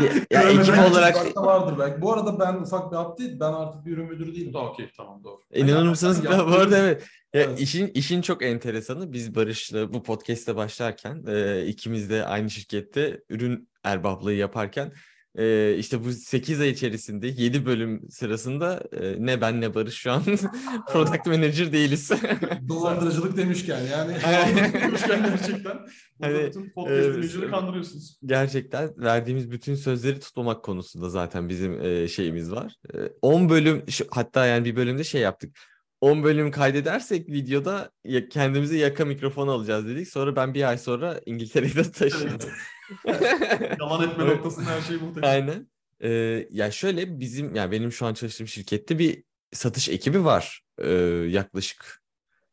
ya 0.00 0.42
Görmeden 0.42 0.60
ekip 0.60 0.92
olarak 0.92 1.36
vardır 1.36 1.78
belki. 1.78 2.02
Bu 2.02 2.12
arada 2.12 2.40
ben 2.40 2.54
ufak 2.54 2.92
bir 2.92 2.96
update. 2.96 3.40
Ben 3.40 3.52
artık 3.52 3.86
bir 3.86 3.92
ürün 3.92 4.06
müdürü 4.06 4.34
değilim. 4.34 4.54
Da 4.54 4.58
okey 4.58 4.90
tamam 4.96 5.24
doğru. 5.24 5.40
inanır 5.54 5.88
mısınız? 5.88 6.24
Yani 6.24 6.46
bu 6.46 6.54
arada 6.54 6.78
evet. 6.78 7.02
Ya 7.34 7.42
Evet. 7.42 7.60
işin 7.60 7.86
işin 7.94 8.22
çok 8.22 8.42
enteresanı 8.42 9.12
biz 9.12 9.34
Barış'la 9.34 9.92
bu 9.92 10.02
podcast'te 10.02 10.56
başlarken 10.56 11.24
e, 11.28 11.66
ikimiz 11.66 12.10
de 12.10 12.26
aynı 12.26 12.50
şirkette 12.50 13.20
ürün 13.28 13.68
erbaplığı 13.84 14.32
yaparken 14.32 14.92
e, 15.38 15.74
işte 15.78 16.04
bu 16.04 16.12
8 16.12 16.60
ay 16.60 16.70
içerisinde 16.70 17.26
7 17.26 17.66
bölüm 17.66 18.10
sırasında 18.10 18.82
e, 18.92 19.26
ne 19.26 19.40
ben 19.40 19.60
ne 19.60 19.74
Barış 19.74 19.94
şu 19.94 20.12
an 20.12 20.22
product 20.92 21.26
manager 21.26 21.72
değiliz. 21.72 22.10
Dolandırıcılık 22.68 23.36
demişken 23.36 23.80
yani. 23.80 24.14
Demişken 24.82 25.22
gerçekten 25.22 25.78
Hani, 26.20 26.46
bütün 26.46 26.70
podcast 26.70 27.08
dinleyicileri 27.08 27.50
kandırıyorsunuz. 27.50 28.18
Gerçekten 28.26 28.90
verdiğimiz 28.96 29.50
bütün 29.50 29.74
sözleri 29.74 30.20
tutmamak 30.20 30.62
konusunda 30.64 31.10
zaten 31.10 31.48
bizim 31.48 31.80
e, 31.80 32.08
şeyimiz 32.08 32.52
var. 32.52 32.74
E, 32.94 32.98
10 33.22 33.48
bölüm 33.48 33.84
şu- 33.90 34.06
hatta 34.10 34.46
yani 34.46 34.64
bir 34.64 34.76
bölümde 34.76 35.04
şey 35.04 35.20
yaptık. 35.20 35.71
10 36.02 36.22
bölüm 36.22 36.50
kaydedersek 36.50 37.28
videoda 37.28 37.90
ya- 38.04 38.28
kendimize 38.28 38.76
yaka 38.76 39.04
mikrofon 39.04 39.48
alacağız 39.48 39.86
dedik. 39.86 40.08
Sonra 40.08 40.36
ben 40.36 40.54
bir 40.54 40.68
ay 40.68 40.78
sonra 40.78 41.20
İngiltere'ye 41.26 41.74
de 41.74 41.82
taşındım. 41.92 42.48
Yalan 43.80 44.08
etme 44.10 44.26
noktasında 44.26 44.70
her 44.70 44.80
şey 44.80 44.96
muhteşem. 44.96 45.30
Aynen. 45.30 45.68
Ee, 46.02 46.46
ya 46.50 46.70
şöyle 46.70 47.20
bizim 47.20 47.54
yani 47.54 47.70
benim 47.72 47.92
şu 47.92 48.06
an 48.06 48.14
çalıştığım 48.14 48.48
şirkette 48.48 48.98
bir 48.98 49.24
satış 49.52 49.88
ekibi 49.88 50.24
var. 50.24 50.62
Ee, 50.78 50.90
yaklaşık 51.28 52.02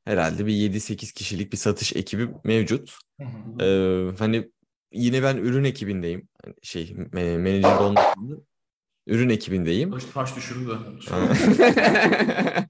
herhalde 0.05 0.45
bir 0.45 0.53
7-8 0.53 1.13
kişilik 1.13 1.51
bir 1.51 1.57
satış 1.57 1.95
ekibi 1.95 2.29
mevcut. 2.43 2.97
Ee, 3.61 4.05
hani 4.19 4.51
yine 4.93 5.23
ben 5.23 5.37
ürün 5.37 5.63
ekibindeyim. 5.63 6.27
Hani 6.43 6.53
şey 6.61 6.83
me- 7.13 7.37
menajer 7.37 7.77
olmasam 7.79 8.29
da 8.31 8.35
ürün 9.07 9.29
ekibindeyim. 9.29 9.91
Taş, 9.91 10.03
taş 10.13 10.35
düşürün 10.35 10.67
de. 10.69 10.73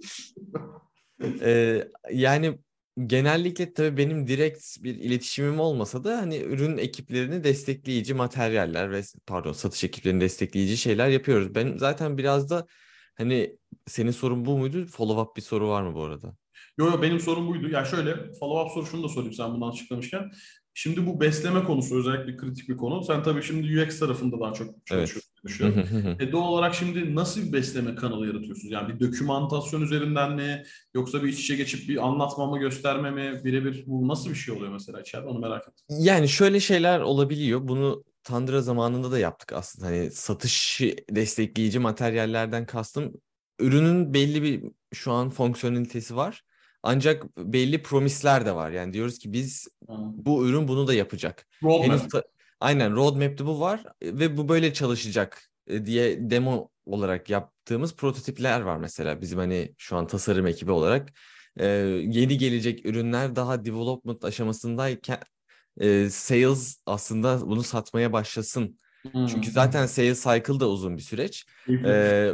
Ee, 1.42 1.88
yani 2.12 2.60
genellikle 3.08 3.74
tabii 3.74 3.98
benim 3.98 4.28
direkt 4.28 4.84
bir 4.84 4.96
iletişimim 4.96 5.60
olmasa 5.60 6.04
da 6.04 6.18
hani 6.18 6.38
ürün 6.38 6.78
ekiplerini 6.78 7.44
destekleyici 7.44 8.14
materyaller 8.14 8.92
ve 8.92 9.02
pardon 9.28 9.54
satış 9.54 9.84
ekiplerini 9.84 10.22
destekleyici 10.22 10.78
şeyler 10.78 11.08
yapıyoruz. 11.08 11.56
Ben 11.56 11.78
zaten 11.78 12.18
biraz 12.18 12.50
da 12.50 12.68
hani 13.18 13.58
senin 13.88 14.12
sorun 14.12 14.46
bu 14.46 14.58
muydu? 14.58 14.86
Follow 14.86 15.22
up 15.22 15.38
bir 15.38 15.42
soru 15.42 15.70
var 15.70 15.84
mı 15.84 15.96
bu 15.96 16.04
arada? 16.04 16.36
Yo 16.78 16.86
yo 16.86 17.02
benim 17.02 17.20
sorum 17.20 17.48
buydu. 17.48 17.70
Ya 17.70 17.86
şöyle 17.86 18.16
follow 18.16 18.62
up 18.64 18.72
soru 18.74 18.86
şunu 18.86 19.04
da 19.04 19.10
sorayım 19.10 19.34
sen 19.34 19.52
bundan 19.54 19.70
açıklamışken. 19.70 20.32
Şimdi 20.74 21.06
bu 21.08 21.22
besleme 21.22 21.64
konusu 21.64 22.00
özellikle 22.00 22.38
kritik 22.38 22.70
bir 22.70 22.78
konu. 22.78 23.04
Sen 23.04 23.24
tabii 23.24 23.44
şimdi 23.44 23.82
UX 23.82 24.00
tarafında 24.00 24.40
daha 24.40 24.54
çok 24.54 24.86
çalışıyorsun. 24.86 25.32
düşünüyorum. 25.46 26.18
E 26.20 26.32
doğal 26.32 26.48
olarak 26.48 26.76
şimdi 26.76 27.16
nasıl 27.16 27.42
bir 27.42 27.54
besleme 27.54 27.96
kanalı 27.96 28.28
yaratıyorsunuz? 28.28 28.72
Yani 28.72 28.94
bir 28.94 29.08
dokümantasyon 29.08 29.82
üzerinden 29.82 30.32
mi? 30.32 30.64
Yoksa 30.94 31.24
bir 31.24 31.28
iç 31.28 31.40
içe 31.40 31.56
geçip 31.56 31.90
bir 31.90 32.08
anlatma 32.08 32.46
mı, 32.46 32.60
gösterme 32.60 33.12
mi? 33.12 33.42
Birebir 33.44 33.84
bu 33.88 34.08
nasıl 34.08 34.30
bir 34.30 34.36
şey 34.36 34.56
oluyor 34.56 34.72
mesela 34.72 35.02
içeride? 35.02 35.28
Onu 35.28 35.40
merak 35.40 35.62
ettim. 35.62 35.86
Yani 36.00 36.30
şöyle 36.30 36.60
şeyler 36.60 37.00
olabiliyor. 37.00 37.68
Bunu 37.68 38.04
Tandıra 38.24 38.62
zamanında 38.62 39.12
da 39.12 39.20
yaptık 39.20 39.54
aslında. 39.54 39.88
Hani 39.88 40.12
satışı 40.12 40.96
destekleyici 41.10 41.80
materyallerden 41.80 42.66
kastım 42.66 43.14
ürünün 43.60 44.14
belli 44.14 44.44
bir 44.44 44.64
şu 44.94 45.12
an 45.12 45.30
fonksiyonelitesi 45.30 46.16
var. 46.16 46.44
Ancak 46.84 47.38
belli 47.38 47.84
promisler 47.84 48.46
de 48.46 48.56
var. 48.56 48.72
Yani 48.72 48.94
diyoruz 48.94 49.20
ki 49.20 49.34
biz 49.34 49.68
bu 50.16 50.48
ürün 50.48 50.68
bunu 50.68 50.88
da 50.88 50.94
yapacak. 50.94 51.48
Roadmap. 51.64 51.90
Henüz 51.90 52.08
ta- 52.08 52.24
aynen 52.60 52.96
roadmap'te 52.96 53.46
bu 53.46 53.60
var 53.60 53.84
ve 54.04 54.38
bu 54.38 54.50
böyle 54.50 54.74
çalışacak 54.74 55.42
e, 55.68 55.86
diye 55.86 56.30
demo 56.30 56.70
olarak 56.86 57.30
yaptığımız 57.30 57.96
prototipler 57.96 58.62
var 58.62 58.78
mesela 58.78 59.22
bizim 59.22 59.40
hani 59.40 59.74
şu 59.78 59.98
an 59.98 60.08
tasarım 60.08 60.48
ekibi 60.48 60.72
olarak 60.72 61.10
e, 61.60 61.66
yeni 62.08 62.38
gelecek 62.38 62.86
ürünler 62.86 63.36
daha 63.36 63.66
development 63.66 64.24
aşamasındayken 64.26 65.20
e, 65.80 66.10
sales 66.10 66.82
aslında 66.86 67.42
bunu 67.50 67.64
satmaya 67.64 68.14
başlasın. 68.14 68.80
Hmm. 69.12 69.28
Çünkü 69.28 69.52
zaten 69.52 69.86
sales 69.86 70.24
cycle 70.24 70.60
da 70.60 70.70
uzun 70.70 70.98
bir 70.98 71.02
süreç. 71.02 71.46
E, 71.70 71.84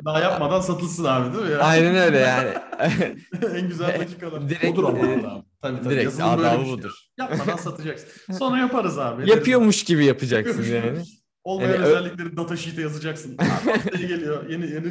Daha 0.05 0.19
yapmadan 0.19 0.61
satılsın 0.61 1.03
abi 1.05 1.33
değil 1.37 1.45
mi 1.45 1.51
ya? 1.51 1.59
aynen 1.59 1.95
öyle 1.95 2.17
yani. 2.19 2.49
en 3.57 3.67
güzel 3.67 3.99
dakikalar. 3.99 4.49
Direkt, 4.49 4.65
Budur 4.77 4.83
ama 4.83 4.97
e. 5.07 5.21
Tabii 5.61 5.77
tabii. 5.83 5.89
direkt 5.89 6.21
adabı 6.21 6.65
şey. 6.65 6.73
budur. 6.73 6.91
Yapmadan 7.19 7.55
satacaksın. 7.57 8.07
Sonra 8.33 8.57
yaparız 8.57 8.99
abi. 8.99 9.29
Yapıyormuş 9.29 9.83
gibi 9.83 10.05
yapacaksın 10.05 10.63
Yapıyormuş 10.63 10.85
yani. 10.85 11.03
gibi. 11.03 11.15
Olmayan 11.43 11.71
Yani 11.73 11.85
ö- 11.85 11.89
özellikleri 11.97 12.37
data 12.37 12.57
sheet'e 12.57 12.81
yazacaksın. 12.81 13.37
Haftaya 13.37 14.07
geliyor. 14.07 14.49
Yeni 14.49 14.65
yeni 14.71 14.87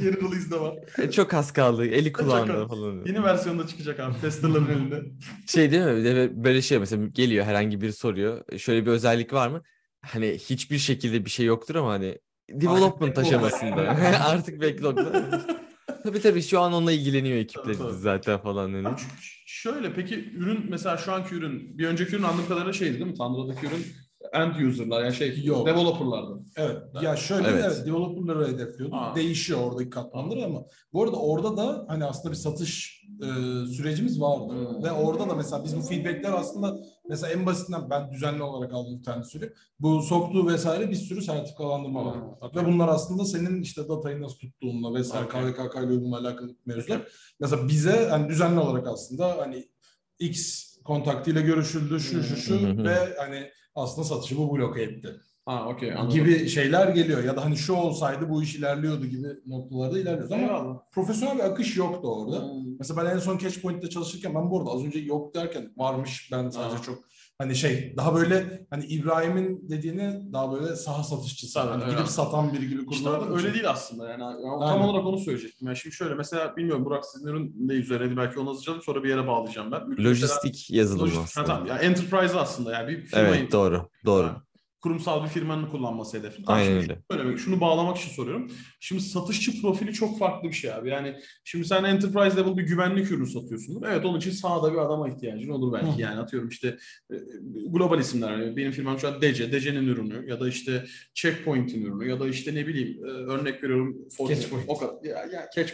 yeni 0.00 0.16
release 0.16 0.50
de 0.50 0.60
var. 0.60 0.74
E, 0.98 1.10
Çok 1.10 1.34
az 1.34 1.52
kaldı. 1.52 1.86
Eli 1.86 2.12
kulağında 2.12 2.68
falan. 2.68 3.04
Yeni 3.06 3.22
versiyonda 3.22 3.66
çıkacak 3.66 4.00
abi. 4.00 4.20
Testerların 4.20 4.66
elinde. 4.70 5.02
Şey 5.46 5.70
değil 5.70 5.82
mi? 5.82 6.44
Böyle 6.44 6.62
şey 6.62 6.78
mesela 6.78 7.06
geliyor 7.06 7.44
herhangi 7.44 7.80
biri 7.80 7.92
soruyor. 7.92 8.58
Şöyle 8.58 8.86
bir 8.86 8.90
özellik 8.90 9.32
var 9.32 9.48
mı? 9.48 9.62
Hani 10.02 10.26
hiçbir 10.26 10.78
şekilde 10.78 11.24
bir 11.24 11.30
şey 11.30 11.46
yoktur 11.46 11.74
ama 11.74 11.90
hani 11.90 12.18
development 12.50 13.18
aşamasında. 13.18 13.80
Artık 14.26 14.62
backlog'da. 14.62 15.40
Tabii 16.02 16.20
tabii 16.20 16.42
şu 16.42 16.60
an 16.60 16.72
onunla 16.72 16.92
ilgileniyor 16.92 17.36
ekiplerimiz 17.36 18.00
zaten 18.00 18.38
falan. 18.38 18.72
Hani. 18.84 18.98
Ş- 18.98 19.06
şöyle 19.46 19.92
peki 19.94 20.30
ürün 20.34 20.66
mesela 20.70 20.96
şu 20.96 21.12
anki 21.12 21.34
ürün 21.34 21.78
bir 21.78 21.86
önceki 21.86 22.16
ürün 22.16 22.22
anladığım 22.22 22.48
kadarıyla 22.48 22.72
şeydi 22.72 22.94
değil 22.94 23.06
mi? 23.06 23.14
Tandıra'daki 23.14 23.66
ürün 23.66 23.86
end 24.32 24.68
user'lar 24.70 25.04
yani 25.04 25.14
şey 25.14 25.44
Yok. 25.44 25.66
developer'lardı. 25.66 26.42
Evet. 26.56 26.76
Ya 27.02 27.16
şöyle 27.16 27.48
Evet. 27.48 27.64
evet, 27.66 27.86
developerları 27.86 28.48
hedefliyordu. 28.48 28.96
Aa. 28.96 29.16
Değişiyor 29.16 29.60
oradaki 29.60 29.90
katmanları 29.90 30.44
ama 30.44 30.62
bu 30.92 31.02
arada 31.04 31.16
orada 31.16 31.56
da 31.56 31.84
hani 31.88 32.04
aslında 32.04 32.32
bir 32.32 32.38
satış 32.38 33.02
e, 33.22 33.26
sürecimiz 33.66 34.20
vardı. 34.20 34.52
Hmm. 34.52 34.84
Ve 34.84 34.90
orada 34.90 35.28
da 35.30 35.34
mesela 35.34 35.64
biz 35.64 35.76
bu 35.76 35.80
feedbackler 35.82 36.32
aslında 36.32 36.76
mesela 37.10 37.32
en 37.32 37.46
basitinden 37.46 37.90
ben 37.90 38.12
düzenli 38.12 38.42
olarak 38.42 38.72
aldığım 38.72 38.98
bir 38.98 39.04
tane 39.04 39.24
söyleyeyim. 39.24 39.54
Bu 39.80 40.02
soktuğu 40.02 40.48
vesaire 40.48 40.90
bir 40.90 40.94
sürü 40.94 41.22
sertifikalandırma 41.22 42.04
var. 42.04 42.14
Hmm, 42.14 42.32
okey. 42.40 42.62
Ve 42.62 42.66
bunlar 42.66 42.88
aslında 42.88 43.24
senin 43.24 43.62
işte 43.62 43.88
datayı 43.88 44.22
nasıl 44.22 44.38
tuttuğunla 44.38 44.94
vesaire 44.94 45.24
Okey. 45.24 45.40
KVKK 45.40 45.74
ile 45.76 45.86
uyumla 45.86 46.18
alakalı 46.18 46.56
mevzular. 46.66 47.02
Mesela 47.40 47.68
bize 47.68 48.08
hani 48.10 48.28
düzenli 48.28 48.60
olarak 48.60 48.86
aslında 48.86 49.38
hani 49.38 49.68
X 50.18 50.66
kontaktıyla 50.84 51.40
görüşüldü 51.40 52.00
şu 52.00 52.22
şu 52.22 52.36
şu 52.36 52.54
hı. 52.54 52.84
ve 52.84 53.16
hani 53.18 53.50
aslında 53.74 54.08
satışı 54.08 54.38
bu 54.38 54.56
bloke 54.56 54.82
etti 54.82 55.20
Ha 55.46 55.66
okey 55.68 55.92
anladım. 55.94 56.10
gibi 56.10 56.48
şeyler 56.48 56.88
geliyor 56.88 57.24
ya 57.24 57.36
da 57.36 57.44
hani 57.44 57.56
şu 57.56 57.74
olsaydı 57.74 58.28
bu 58.28 58.42
iş 58.42 58.56
ilerliyordu 58.56 59.06
gibi 59.06 59.26
noktalarda 59.46 59.98
ilerliyoruz 59.98 60.32
ama 60.32 60.42
Eyvallah. 60.42 60.78
profesyonel 60.92 61.38
bir 61.38 61.44
akış 61.44 61.76
yoktu 61.76 62.08
orada. 62.08 62.42
Hmm. 62.42 62.50
Mesela 62.78 63.04
ben 63.04 63.10
en 63.10 63.18
son 63.18 63.38
Catchpoint'te 63.38 63.90
çalışırken 63.90 64.34
ben 64.34 64.50
bu 64.50 64.58
arada 64.58 64.70
az 64.70 64.84
önce 64.84 64.98
yok 64.98 65.34
derken 65.34 65.72
varmış 65.76 66.28
ben 66.32 66.50
sadece 66.50 66.76
Ha. 66.76 66.82
çok 66.82 66.98
hani 67.38 67.54
şey 67.56 67.94
daha 67.96 68.14
böyle 68.14 68.66
hani 68.70 68.84
İbrahim'in 68.84 69.68
dediğini 69.70 70.32
daha 70.32 70.52
böyle 70.52 70.76
saha 70.76 71.02
satışçısı 71.04 71.54
Tabii, 71.54 71.70
hani 71.70 71.82
evet. 71.84 71.92
gidip 71.92 72.08
satan 72.08 72.52
biri 72.52 72.68
gibi 72.68 72.82
İşte 72.90 73.08
abi 73.08 73.34
öyle 73.34 73.54
değil 73.54 73.70
aslında 73.70 74.08
yani. 74.10 74.22
Ben 74.22 74.66
tam 74.68 74.82
olarak 74.82 75.06
onu 75.06 75.18
söyleyecektim. 75.18 75.66
Yani 75.68 75.76
şimdi 75.76 75.96
şöyle 75.96 76.14
mesela 76.14 76.56
bilmiyorum 76.56 76.84
Burak 76.84 77.04
sizin 77.06 77.26
ürün 77.26 77.54
ne 77.58 77.72
üzerine 77.72 78.16
belki 78.16 78.40
onu 78.40 78.48
yazacağım 78.50 78.82
sonra 78.82 79.02
bir 79.04 79.08
yere 79.08 79.26
bağlayacağım 79.26 79.72
ben. 79.72 79.88
Mesela- 79.88 80.08
Lojistik 80.08 80.70
yazılım 80.70 81.06
Lojistik- 81.08 81.16
Ha, 81.18 81.22
aslında. 81.22 81.46
tamam. 81.46 81.66
Yani 81.66 81.80
enterprise 81.80 82.38
aslında 82.38 82.72
yani 82.72 82.88
bir 82.88 83.00
firmayı 83.02 83.34
Evet 83.40 83.52
doğru 83.52 83.88
doğru. 84.06 84.26
Yani 84.26 84.36
kurumsal 84.82 85.24
bir 85.24 85.28
firmanın 85.28 85.66
kullanması 85.66 86.18
hedefi. 86.18 86.42
Aynen 86.46 86.72
öyle. 86.72 86.98
Şöyle, 87.12 87.36
şunu 87.36 87.60
bağlamak 87.60 87.96
için 87.96 88.10
soruyorum. 88.10 88.50
Şimdi 88.80 89.02
satışçı 89.02 89.62
profili 89.62 89.92
çok 89.92 90.18
farklı 90.18 90.48
bir 90.48 90.54
şey 90.54 90.72
abi. 90.72 90.88
Yani 90.88 91.16
şimdi 91.44 91.64
sen 91.64 91.84
enterprise 91.84 92.36
level 92.36 92.56
bir 92.56 92.62
güvenlik 92.62 93.10
ürünü 93.10 93.26
satıyorsun. 93.26 93.82
Evet 93.86 94.04
onun 94.04 94.18
için 94.18 94.30
sahada 94.30 94.72
bir 94.72 94.78
adama 94.78 95.08
ihtiyacın 95.08 95.50
olur 95.50 95.72
belki. 95.72 95.96
Hı. 95.96 96.00
Yani 96.00 96.20
atıyorum 96.20 96.48
işte 96.48 96.78
e, 97.10 97.16
global 97.66 98.00
isimler. 98.00 98.32
Yani 98.38 98.56
benim 98.56 98.72
firmam 98.72 98.98
şu 98.98 99.08
an 99.08 99.22
DC, 99.22 99.52
DC'nin 99.52 99.86
ürünü 99.86 100.30
ya 100.30 100.40
da 100.40 100.48
işte 100.48 100.84
Checkpoint'in 101.14 101.82
ürünü 101.82 102.08
ya 102.08 102.20
da 102.20 102.28
işte 102.28 102.54
ne 102.54 102.66
bileyim 102.66 103.04
e, 103.04 103.08
örnek 103.08 103.62
veriyorum. 103.62 103.96
Catchpoint. 104.28 104.64
O 104.68 104.78
kadar. 104.78 104.94
Ya, 105.04 105.16
ya 105.16 105.50
catch, 105.56 105.72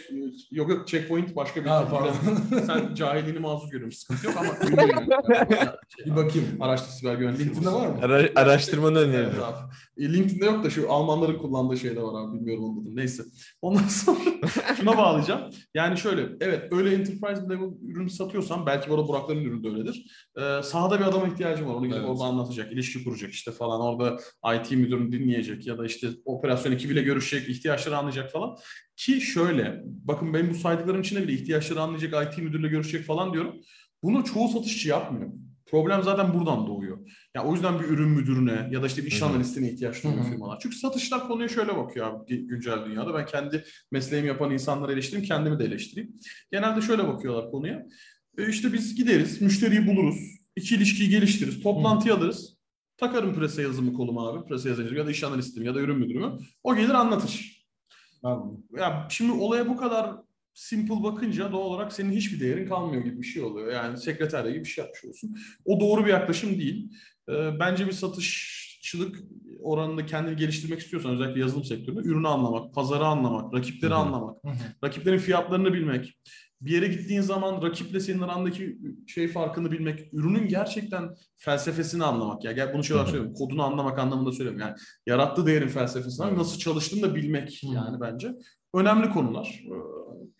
yok 0.51 0.69
yok 0.69 0.87
Checkpoint 0.87 1.35
başka 1.35 1.61
bir 1.61 1.69
Ha, 1.69 1.87
pardon. 1.91 2.13
Sen 2.67 2.95
cahilliğini 2.95 3.39
mazur 3.39 3.69
görüyorum. 3.71 3.91
Sıkıntı 3.91 4.25
yok 4.25 4.35
ama 4.37 4.49
bir 6.05 6.15
bakayım. 6.15 6.47
Araçlı 6.59 6.91
siber 6.91 7.15
güvenlik 7.15 7.39
LinkedIn'de 7.39 7.71
var 7.71 7.87
mı? 7.87 7.97
Ara- 8.01 8.29
araştırmanı 8.35 8.96
Evet 8.99 9.15
öneririm. 9.15 9.43
abi. 9.43 9.57
E, 9.97 10.13
LinkedIn'de 10.13 10.45
yok 10.45 10.63
da 10.63 10.69
şu 10.69 10.91
Almanların 10.91 11.37
kullandığı 11.37 11.77
şey 11.77 11.95
de 11.95 12.01
var 12.01 12.21
abi. 12.21 12.37
Bilmiyorum 12.37 12.63
onun 12.63 12.81
adını. 12.81 12.95
Neyse. 12.95 13.23
Ondan 13.61 13.87
sonra 13.87 14.19
şuna 14.77 14.97
bağlayacağım. 14.97 15.41
Yani 15.73 15.97
şöyle 15.97 16.29
evet 16.41 16.73
öyle 16.73 16.95
enterprise 16.95 17.41
level 17.49 17.69
ürünü 17.87 18.09
satıyorsan 18.09 18.65
belki 18.65 18.89
bu 18.89 18.95
arada 18.95 19.07
Burakların 19.07 19.41
ürünü 19.43 19.63
de 19.63 19.67
öyledir. 19.67 20.27
Ee, 20.37 20.63
sahada 20.63 20.99
bir 20.99 21.05
adama 21.05 21.27
ihtiyacım 21.27 21.67
var. 21.67 21.73
Onu 21.73 21.85
gidip 21.85 21.99
Evet. 21.99 22.09
orada 22.09 22.23
anlatacak, 22.23 22.73
ilişki 22.73 23.03
kuracak 23.03 23.31
işte 23.31 23.51
falan. 23.51 23.81
Orada 23.81 24.17
IT 24.55 24.71
müdürünü 24.71 25.11
dinleyecek 25.11 25.67
ya 25.67 25.77
da 25.77 25.85
işte 25.85 26.07
operasyon 26.25 26.71
ekibiyle 26.71 27.01
görüşecek, 27.01 27.49
ihtiyaçları 27.49 27.97
anlayacak 27.97 28.31
falan. 28.31 28.57
Ki 28.95 29.21
şöyle 29.21 29.81
bakın 29.85 30.33
benim 30.33 30.49
bu 30.49 30.53
saydıklarım 30.55 31.01
içinde 31.01 31.23
bile 31.23 31.33
ihtiyaçları 31.33 31.81
anlayacak, 31.81 32.33
IT 32.33 32.43
müdürüyle 32.43 32.67
görüşecek 32.67 33.05
falan 33.05 33.33
diyorum. 33.33 33.55
Bunu 34.03 34.23
çoğu 34.23 34.47
satışçı 34.47 34.89
yapmıyor. 34.89 35.29
Problem 35.69 36.03
zaten 36.03 36.33
buradan 36.33 36.67
doğuyor. 36.67 36.97
Ya 37.35 37.43
o 37.43 37.53
yüzden 37.53 37.79
bir 37.79 37.85
ürün 37.85 38.09
müdürüne 38.09 38.69
ya 38.71 38.83
da 38.83 38.87
işte 38.87 39.01
bir 39.01 39.07
iş 39.07 39.21
analistine 39.23 39.71
ihtiyaç 39.71 40.03
duyuyor 40.03 40.25
firmalar. 40.25 40.59
Çünkü 40.59 40.75
satışlar 40.75 41.27
konuya 41.27 41.47
şöyle 41.47 41.77
bakıyor 41.77 42.07
abi 42.07 42.33
gü- 42.33 42.47
güncel 42.47 42.85
dünyada. 42.85 43.13
Ben 43.13 43.25
kendi 43.25 43.63
mesleğimi 43.91 44.27
yapan 44.27 44.51
insanları 44.51 44.93
eleştireyim, 44.93 45.27
kendimi 45.27 45.59
de 45.59 45.65
eleştireyim. 45.65 46.15
Genelde 46.51 46.81
şöyle 46.81 47.07
bakıyorlar 47.07 47.51
konuya. 47.51 47.85
E 48.37 48.49
işte 48.49 48.73
biz 48.73 48.95
gideriz, 48.95 49.41
müşteriyi 49.41 49.87
buluruz, 49.87 50.17
iki 50.55 50.75
ilişkiyi 50.75 51.09
geliştiririz, 51.09 51.63
toplantı 51.63 52.13
alırız. 52.13 52.57
Takarım 52.97 53.35
prese 53.35 53.61
yazımı 53.61 53.93
koluma 53.93 54.29
abi, 54.29 54.47
prese 54.47 54.69
yazıcı 54.69 54.95
ya 54.95 55.05
da 55.05 55.11
iş 55.11 55.23
analistim 55.23 55.63
ya 55.63 55.75
da 55.75 55.79
ürün 55.79 55.97
müdürümü. 55.97 56.37
O 56.63 56.75
gelir 56.75 56.89
anlatır. 56.93 57.65
Anladım. 58.23 58.63
Ya 58.77 59.07
şimdi 59.11 59.31
olaya 59.31 59.69
bu 59.69 59.77
kadar 59.77 60.15
simple 60.57 61.03
bakınca 61.03 61.51
doğal 61.51 61.61
olarak 61.61 61.93
senin 61.93 62.11
hiçbir 62.11 62.39
değerin 62.39 62.67
kalmıyor 62.67 63.03
gibi 63.03 63.21
bir 63.21 63.27
şey 63.27 63.43
oluyor. 63.43 63.71
Yani 63.71 63.97
sekreterya 63.97 64.51
gibi 64.51 64.63
bir 64.63 64.69
şey 64.69 64.83
yapmış 64.83 65.05
olsun. 65.05 65.37
O 65.65 65.79
doğru 65.79 66.05
bir 66.05 66.09
yaklaşım 66.09 66.59
değil. 66.59 66.91
Ee, 67.29 67.59
bence 67.59 67.87
bir 67.87 67.91
satışçılık 67.91 69.19
oranında 69.59 70.05
kendini 70.05 70.35
geliştirmek 70.35 70.79
istiyorsan 70.79 71.11
özellikle 71.11 71.39
yazılım 71.39 71.63
sektöründe 71.63 72.01
ürünü 72.01 72.27
anlamak, 72.27 72.73
pazarı 72.73 73.05
anlamak, 73.05 73.53
rakipleri 73.53 73.91
Hı 73.91 73.95
hı. 73.95 73.99
anlamak, 73.99 74.43
Hı 74.43 74.49
hı. 74.49 74.55
rakiplerin 74.83 75.17
fiyatlarını 75.17 75.73
bilmek, 75.73 76.17
bir 76.61 76.71
yere 76.71 76.87
gittiğin 76.87 77.21
zaman 77.21 77.61
rakiple 77.61 77.99
senin 77.99 78.19
arandaki 78.19 78.77
şey 79.07 79.27
farkını 79.27 79.71
bilmek, 79.71 80.13
ürünün 80.13 80.47
gerçekten 80.47 81.09
felsefesini 81.37 82.03
anlamak. 82.03 82.43
Ya 82.43 82.51
gel 82.51 82.73
bunu 82.73 82.83
şöyle 82.83 83.05
söylüyorum. 83.05 83.33
Kodunu 83.33 83.63
anlamak 83.63 83.99
anlamında 83.99 84.31
söylüyorum. 84.31 84.61
Yani 84.61 84.75
yarattığı 85.05 85.45
değerin 85.45 85.67
felsefesini, 85.67 86.37
nasıl 86.37 86.59
çalıştığını 86.59 87.01
da 87.01 87.15
bilmek 87.15 87.63
yani 87.63 88.01
bence. 88.01 88.31
Önemli 88.77 89.09
konular. 89.09 89.63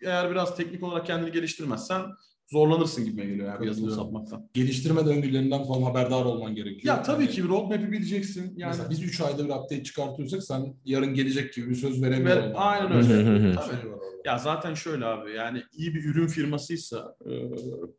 Ee, 0.02 0.06
Eğer 0.08 0.30
biraz 0.30 0.56
teknik 0.56 0.82
olarak 0.82 1.06
kendini 1.06 1.32
geliştirmezsen 1.32 2.02
zorlanırsın 2.46 3.04
gibime 3.04 3.24
geliyor 3.26 3.46
yani 3.46 3.66
yazılım 3.66 3.90
satmaktan. 3.90 4.48
Geliştirme 4.54 5.06
döngülerinden 5.06 5.64
falan 5.64 5.82
haberdar 5.82 6.24
olman 6.24 6.54
gerekiyor. 6.54 6.96
Ya 6.96 7.02
tabii 7.02 7.22
Yani 7.22 7.32
ki 7.32 7.48
roadmap'i 7.48 7.92
bileceksin. 7.92 8.54
Yani 8.56 8.70
Mesela 8.70 8.90
biz 8.90 9.02
3 9.02 9.20
ayda 9.20 9.38
bir 9.44 9.50
update 9.50 9.82
çıkartıyorsak 9.84 10.42
sen 10.42 10.74
yarın 10.84 11.14
gelecek 11.14 11.52
gibi 11.54 11.70
bir 11.70 11.74
söz 11.74 12.02
veremiyor 12.02 12.36
Ver- 12.36 12.52
aynen 12.56 12.92
öyle. 12.92 13.54
Tabii. 13.54 13.76
Ya 14.28 14.38
zaten 14.38 14.74
şöyle 14.74 15.04
abi 15.04 15.32
yani 15.32 15.62
iyi 15.72 15.94
bir 15.94 16.04
ürün 16.04 16.26
firmasıysa 16.26 17.16
e, 17.26 17.32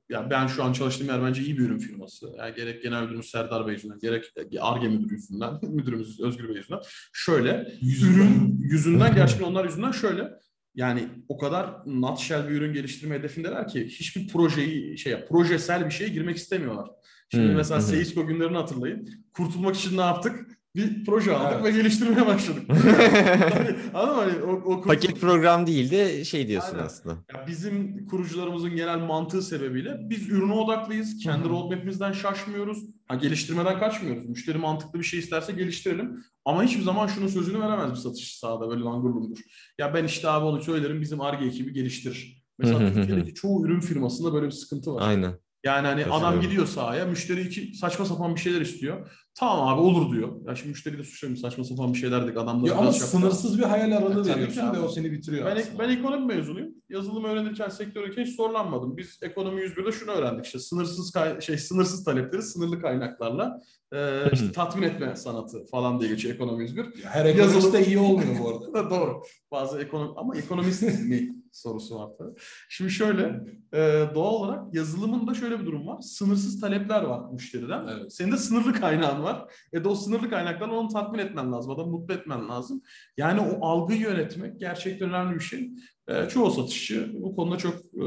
ya 0.10 0.30
ben 0.30 0.48
şu 0.48 0.64
an 0.64 0.74
çalıştığım 0.74 1.08
yer 1.08 1.24
bence 1.24 1.42
iyi 1.42 1.58
bir 1.58 1.64
ürün 1.64 1.78
firması. 1.80 2.28
Yani 2.38 2.56
gerek 2.56 2.84
genel 2.84 3.02
müdürümüz 3.04 3.30
Serdar 3.30 3.68
Bey 3.68 3.74
yüzünden 3.74 4.00
gerek 4.00 4.26
ARGE 4.62 4.88
müdürü 4.88 5.14
yüzünden 5.14 5.54
müdürümüz 5.62 6.20
Özgür 6.20 6.50
Bey 6.50 6.56
yüzünden 6.56 6.82
şöyle 7.14 7.74
Yüzünden. 7.82 8.14
ürün 8.16 8.58
yüzünden 8.60 9.16
gerçekten 9.16 9.46
onlar 9.46 9.66
yüzünden 9.66 9.92
şöyle 9.92 10.30
yani 10.76 11.08
o 11.30 11.38
kadar 11.38 11.70
nutshell 11.86 12.50
bir 12.50 12.54
ürün 12.56 12.74
geliştirme 12.74 13.16
hedefindeler 13.16 13.68
ki 13.68 13.86
hiçbir 13.88 14.28
projeyi 14.28 14.98
şey 14.98 15.26
projesel 15.26 15.86
bir 15.86 15.92
şeye 15.92 16.10
girmek 16.10 16.38
istemiyorlar. 16.38 16.90
Şimdi 17.32 17.48
Hmm, 17.48 17.56
mesela 17.56 17.80
hı. 17.80 17.84
Seisco 17.84 18.28
günlerini 18.28 18.58
hatırlayın. 18.58 19.10
Kurtulmak 19.34 19.76
için 19.76 19.98
ne 19.98 20.02
yaptık? 20.02 20.59
Bir 20.76 21.06
proje 21.06 21.36
aldık 21.36 21.54
Evet. 21.62 21.64
ve 21.66 21.72
geliştirmeye 21.78 22.26
başladık. 22.28 22.64
Hani, 22.70 23.76
Anladın 23.94 24.16
mı? 24.16 24.22
Hani 24.32 24.44
o, 24.44 24.52
o 24.52 24.82
kurtul- 24.82 24.88
Paket 24.88 25.22
program 25.22 25.68
değil 25.68 25.92
de 25.92 26.26
şey 26.26 26.48
diyorsun 26.48 26.74
Aynen. 26.76 26.86
aslında. 26.86 27.16
ya 27.34 27.48
bizim 27.48 28.06
kurucularımızın 28.08 28.76
genel 28.76 29.00
mantığı 29.00 29.42
sebebiyle 29.42 29.98
biz 30.10 30.30
ürüne 30.30 30.54
odaklıyız. 30.54 31.18
Kendi 31.24 31.44
Hı 31.44 31.48
hı. 31.48 31.50
roadmap'imizden 31.50 32.12
şaşmıyoruz. 32.12 32.78
Ha, 33.08 33.16
geliştirmeden 33.16 33.80
kaçmıyoruz. 33.80 34.26
Müşteri 34.30 34.58
mantıklı 34.58 35.00
bir 35.00 35.04
şey 35.04 35.20
isterse 35.20 35.52
geliştirelim. 35.54 36.24
Ama 36.46 36.64
hiçbir 36.64 36.82
zaman 36.84 37.08
şunun 37.08 37.28
sözünü 37.28 37.60
veremez 37.60 37.92
bir 37.92 37.96
satışçı 37.96 38.40
sahada 38.40 38.70
böyle 38.70 38.82
langur 38.84 39.10
lungur. 39.10 39.38
Ya 39.78 39.94
ben 39.94 40.04
işte 40.04 40.30
abi 40.30 40.46
onu 40.46 40.62
söylerim 40.62 41.02
bizim 41.02 41.22
ARGE 41.22 41.46
ekibi 41.46 41.74
geliştirir. 41.74 42.44
Mesela. 42.60 42.94
Türkiye'deki 42.94 43.34
çoğu 43.34 43.66
ürün 43.66 43.80
firmasında 43.80 44.34
böyle 44.34 44.46
bir 44.46 44.52
sıkıntı 44.52 44.94
var. 44.94 45.08
Aynen. 45.10 45.34
Yani 45.64 45.88
hani 45.88 46.01
adam 46.03 46.12
Katılıyorum. 46.12 46.41
gidiyor 46.41 46.66
sahaya, 46.68 47.05
müşteri 47.05 47.41
iki 47.41 47.78
saçma 47.78 48.05
sapan 48.05 48.36
bir 48.36 48.39
şeyler 48.39 48.62
istiyor. 48.62 49.12
Tamam 49.36 49.68
abi 49.68 49.82
olur 49.82 50.16
diyor. 50.16 50.30
Ya 50.47 50.55
şimdi 50.55 50.70
müşteri 50.70 50.97
de 50.97 51.03
suçlamayayım 51.03 51.41
saçma 51.41 51.64
sapan 51.64 51.93
bir 51.93 51.99
şeyler 51.99 52.24
dedik 52.24 52.38
adamlar. 52.38 52.68
Ya 52.70 52.76
ama 52.76 52.91
sınırsız 52.91 53.57
bir 53.60 53.64
hayal 53.64 53.91
aralığı 53.97 54.24
tabii 54.24 54.36
veriyorsun 54.36 54.74
ve 54.74 54.80
o 54.80 54.89
seni 54.89 55.12
bitiriyor 55.12 55.45
ben, 55.45 55.55
aslında. 55.55 55.80
ben 55.80 55.89
ekonomi 55.89 56.26
mezunuyum. 56.26 56.70
Yazılım 56.89 57.24
öğrenirken 57.24 57.70
sektöre 57.70 58.24
hiç 58.26 58.36
zorlanmadım. 58.36 58.97
Biz 58.97 59.20
ekonomi 59.24 59.62
101'de 59.62 59.91
şunu 59.91 60.12
öğrendik 60.12 60.45
işte 60.45 60.60
sınırsız 60.60 61.14
şey 61.39 61.57
sınırsız 61.57 62.03
talepleri 62.03 62.41
sınırlı 62.41 62.82
kaynaklarla 62.82 63.62
e, 63.93 64.22
işte 64.34 64.51
tatmin 64.51 64.84
etme 64.84 65.16
sanatı 65.16 65.66
falan 65.66 65.99
diye 65.99 66.10
geçiyor 66.10 66.36
ekonomi 66.36 66.64
101. 66.64 66.86
Her 67.03 67.26
ekonomist 67.26 67.55
Yazılım- 67.55 67.74
de 67.74 67.86
iyi 67.86 67.97
olmuyor 67.97 68.39
bu 68.43 68.49
arada. 68.49 68.89
Doğru. 68.89 69.22
Bazı 69.51 69.80
ekonomi 69.82 70.12
ama 70.18 70.38
ekonomist 70.38 70.82
mi 70.82 71.36
sorusu 71.51 71.95
var 71.99 72.10
tabii. 72.18 72.34
Şimdi 72.70 72.91
şöyle 72.91 73.41
e, 73.74 74.06
doğal 74.16 74.34
olarak 74.34 74.76
yazılımın 74.76 75.28
da 75.28 75.34
şöyle 75.34 75.60
bir 75.60 75.66
durum 75.66 75.88
var. 75.88 76.02
Sınırsız 76.02 76.62
talepler 76.62 77.04
var 77.04 77.32
müşteriden. 77.32 77.88
Evet. 77.88 78.14
Senin 78.14 78.32
de 78.32 78.38
sınırlı 78.38 78.74
kaynağın 78.74 79.24
var. 79.24 79.54
E 79.74 79.84
de 79.84 79.88
o 79.88 79.96
sınırlı 79.96 80.30
kaynaklarla 80.30 80.74
onu 80.74 80.88
tatmin 80.88 81.20
etmen 81.20 81.52
lazım. 81.52 81.72
Adamı 81.72 81.92
mutlu 81.92 82.14
etmen 82.14 82.50
lazım. 82.50 82.82
Yani 83.18 83.42
o 83.42 83.66
algıyı 83.66 84.00
yönetmek 84.00 84.60
gerçekten 84.60 85.10
önemli 85.10 85.36
bir 85.36 85.44
şey. 85.44 85.70
E, 86.08 86.30
çoğu 86.30 86.52
satışçı 86.52 87.12
bu 87.22 87.36
konuda 87.36 87.58
çok 87.58 87.76
e, 87.76 88.06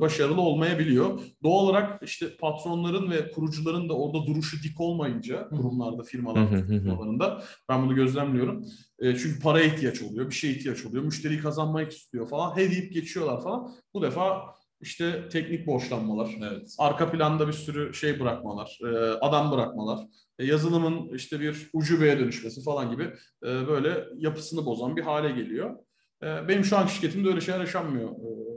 başarılı 0.00 0.40
olmayabiliyor. 0.40 1.20
Doğal 1.42 1.64
olarak 1.64 2.02
işte 2.02 2.36
patronların 2.36 3.10
ve 3.10 3.30
kurucuların 3.30 3.88
da 3.88 3.94
orada 3.94 4.26
duruşu 4.26 4.62
dik 4.62 4.80
olmayınca 4.80 5.48
kurumlarda, 5.48 6.02
firmalarda, 6.02 6.66
firmalarında 6.66 7.42
ben 7.68 7.82
bunu 7.82 7.94
gözlemliyorum. 7.94 8.64
E, 8.98 9.16
çünkü 9.16 9.40
paraya 9.40 9.64
ihtiyaç 9.64 10.02
oluyor, 10.02 10.30
bir 10.30 10.34
şeye 10.34 10.52
ihtiyaç 10.52 10.86
oluyor. 10.86 11.04
Müşteriyi 11.04 11.40
kazanmak 11.40 11.92
istiyor 11.92 12.28
falan. 12.28 12.56
He 12.56 12.70
deyip 12.70 12.92
geçiyorlar 12.92 13.42
falan. 13.42 13.70
Bu 13.94 14.02
defa 14.02 14.57
işte 14.80 15.28
teknik 15.28 15.66
borçlanmalar, 15.66 16.30
Evet. 16.42 16.74
arka 16.78 17.10
planda 17.10 17.48
bir 17.48 17.52
sürü 17.52 17.94
şey 17.94 18.20
bırakmalar, 18.20 18.78
e, 18.84 18.96
adam 18.98 19.52
bırakmalar, 19.52 20.06
e, 20.38 20.46
yazılımın 20.46 21.14
işte 21.14 21.40
bir 21.40 21.70
ucubeye 21.72 22.18
dönüşmesi 22.18 22.62
falan 22.62 22.90
gibi 22.90 23.02
e, 23.42 23.46
böyle 23.68 24.04
yapısını 24.16 24.66
bozan 24.66 24.96
bir 24.96 25.02
hale 25.02 25.30
geliyor. 25.30 25.76
Benim 26.22 26.64
şu 26.64 26.76
anki 26.76 26.94
şirketimde 26.94 27.28
öyle 27.28 27.40
şeyler 27.40 27.60
yaşanmıyor. 27.60 28.10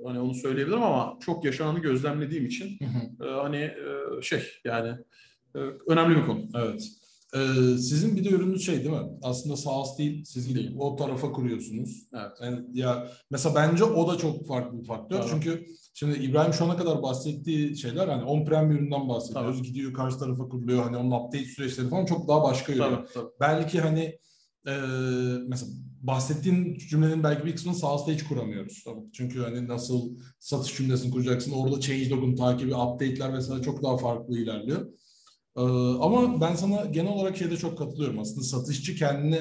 Hani 0.05 0.19
onu 0.19 0.33
söyleyebilirim 0.33 0.83
ama 0.83 1.17
çok 1.19 1.45
yaşananı 1.45 1.79
gözlemlediğim 1.79 2.45
için 2.45 2.79
hani 3.19 3.71
şey 4.21 4.43
yani 4.65 4.95
önemli 5.87 6.15
bir 6.15 6.25
konu. 6.25 6.49
Evet. 6.55 6.91
Ee, 7.35 7.77
sizin 7.77 8.15
bir 8.15 8.25
de 8.25 8.29
ürününüz 8.29 8.65
şey 8.65 8.77
değil 8.77 8.89
mi? 8.89 9.09
Aslında 9.21 9.57
SaaS 9.57 9.97
değil, 9.97 10.23
siz 10.25 10.47
gidip 10.47 10.63
Değil. 10.63 10.75
o 10.79 10.95
tarafa 10.95 11.31
kuruyorsunuz. 11.31 12.07
Evet. 12.13 12.31
Yani 12.41 12.59
ya 12.73 13.07
mesela 13.31 13.55
bence 13.55 13.83
o 13.83 14.13
da 14.13 14.17
çok 14.17 14.47
farklı 14.47 14.79
bir 14.79 14.85
faktör. 14.85 15.17
Tabii. 15.17 15.29
Çünkü 15.29 15.65
şimdi 15.93 16.19
İbrahim 16.19 16.53
şu 16.53 16.65
ana 16.65 16.77
kadar 16.77 17.03
bahsettiği 17.03 17.77
şeyler 17.77 18.07
hani 18.07 18.23
on-prem 18.23 18.69
bir 18.69 18.75
üründen 18.75 19.09
bahsediyoruz. 19.09 19.57
Tabii. 19.57 19.67
Gidiyor 19.67 19.93
karşı 19.93 20.17
tarafa 20.17 20.49
kuruluyor. 20.49 20.83
Hani 20.83 20.97
onun 20.97 21.11
update 21.11 21.45
süreçleri 21.45 21.89
falan 21.89 22.05
çok 22.05 22.27
daha 22.27 22.43
başka 22.43 22.71
yürüyor. 22.71 22.91
Tabii, 22.97 23.13
tabii. 23.13 23.29
Belki 23.39 23.81
hani 23.81 24.19
e, 24.67 24.73
mesela 25.47 25.71
bahsettiğin 26.01 26.77
cümlenin 26.77 27.23
belki 27.23 27.45
bir 27.45 27.55
kısmını 27.55 27.75
SaaS'ta 27.75 28.11
hiç 28.11 28.23
kuramıyoruz. 28.23 28.83
Çünkü 29.13 29.39
hani 29.39 29.67
nasıl 29.67 30.17
satış 30.39 30.77
cümlesini 30.77 31.11
kuracaksın, 31.11 31.51
orada 31.51 31.79
changelog'un 31.81 32.35
takibi, 32.35 32.75
update'ler 32.75 33.33
vesaire 33.33 33.63
çok 33.63 33.83
daha 33.83 33.97
farklı 33.97 34.37
ilerliyor. 34.39 34.87
Ee, 35.57 35.61
ama 36.01 36.41
ben 36.41 36.55
sana 36.55 36.85
genel 36.85 37.11
olarak 37.11 37.37
şeyde 37.37 37.57
çok 37.57 37.77
katılıyorum. 37.77 38.19
Aslında 38.19 38.43
satışçı 38.43 38.95
kendini 38.95 39.39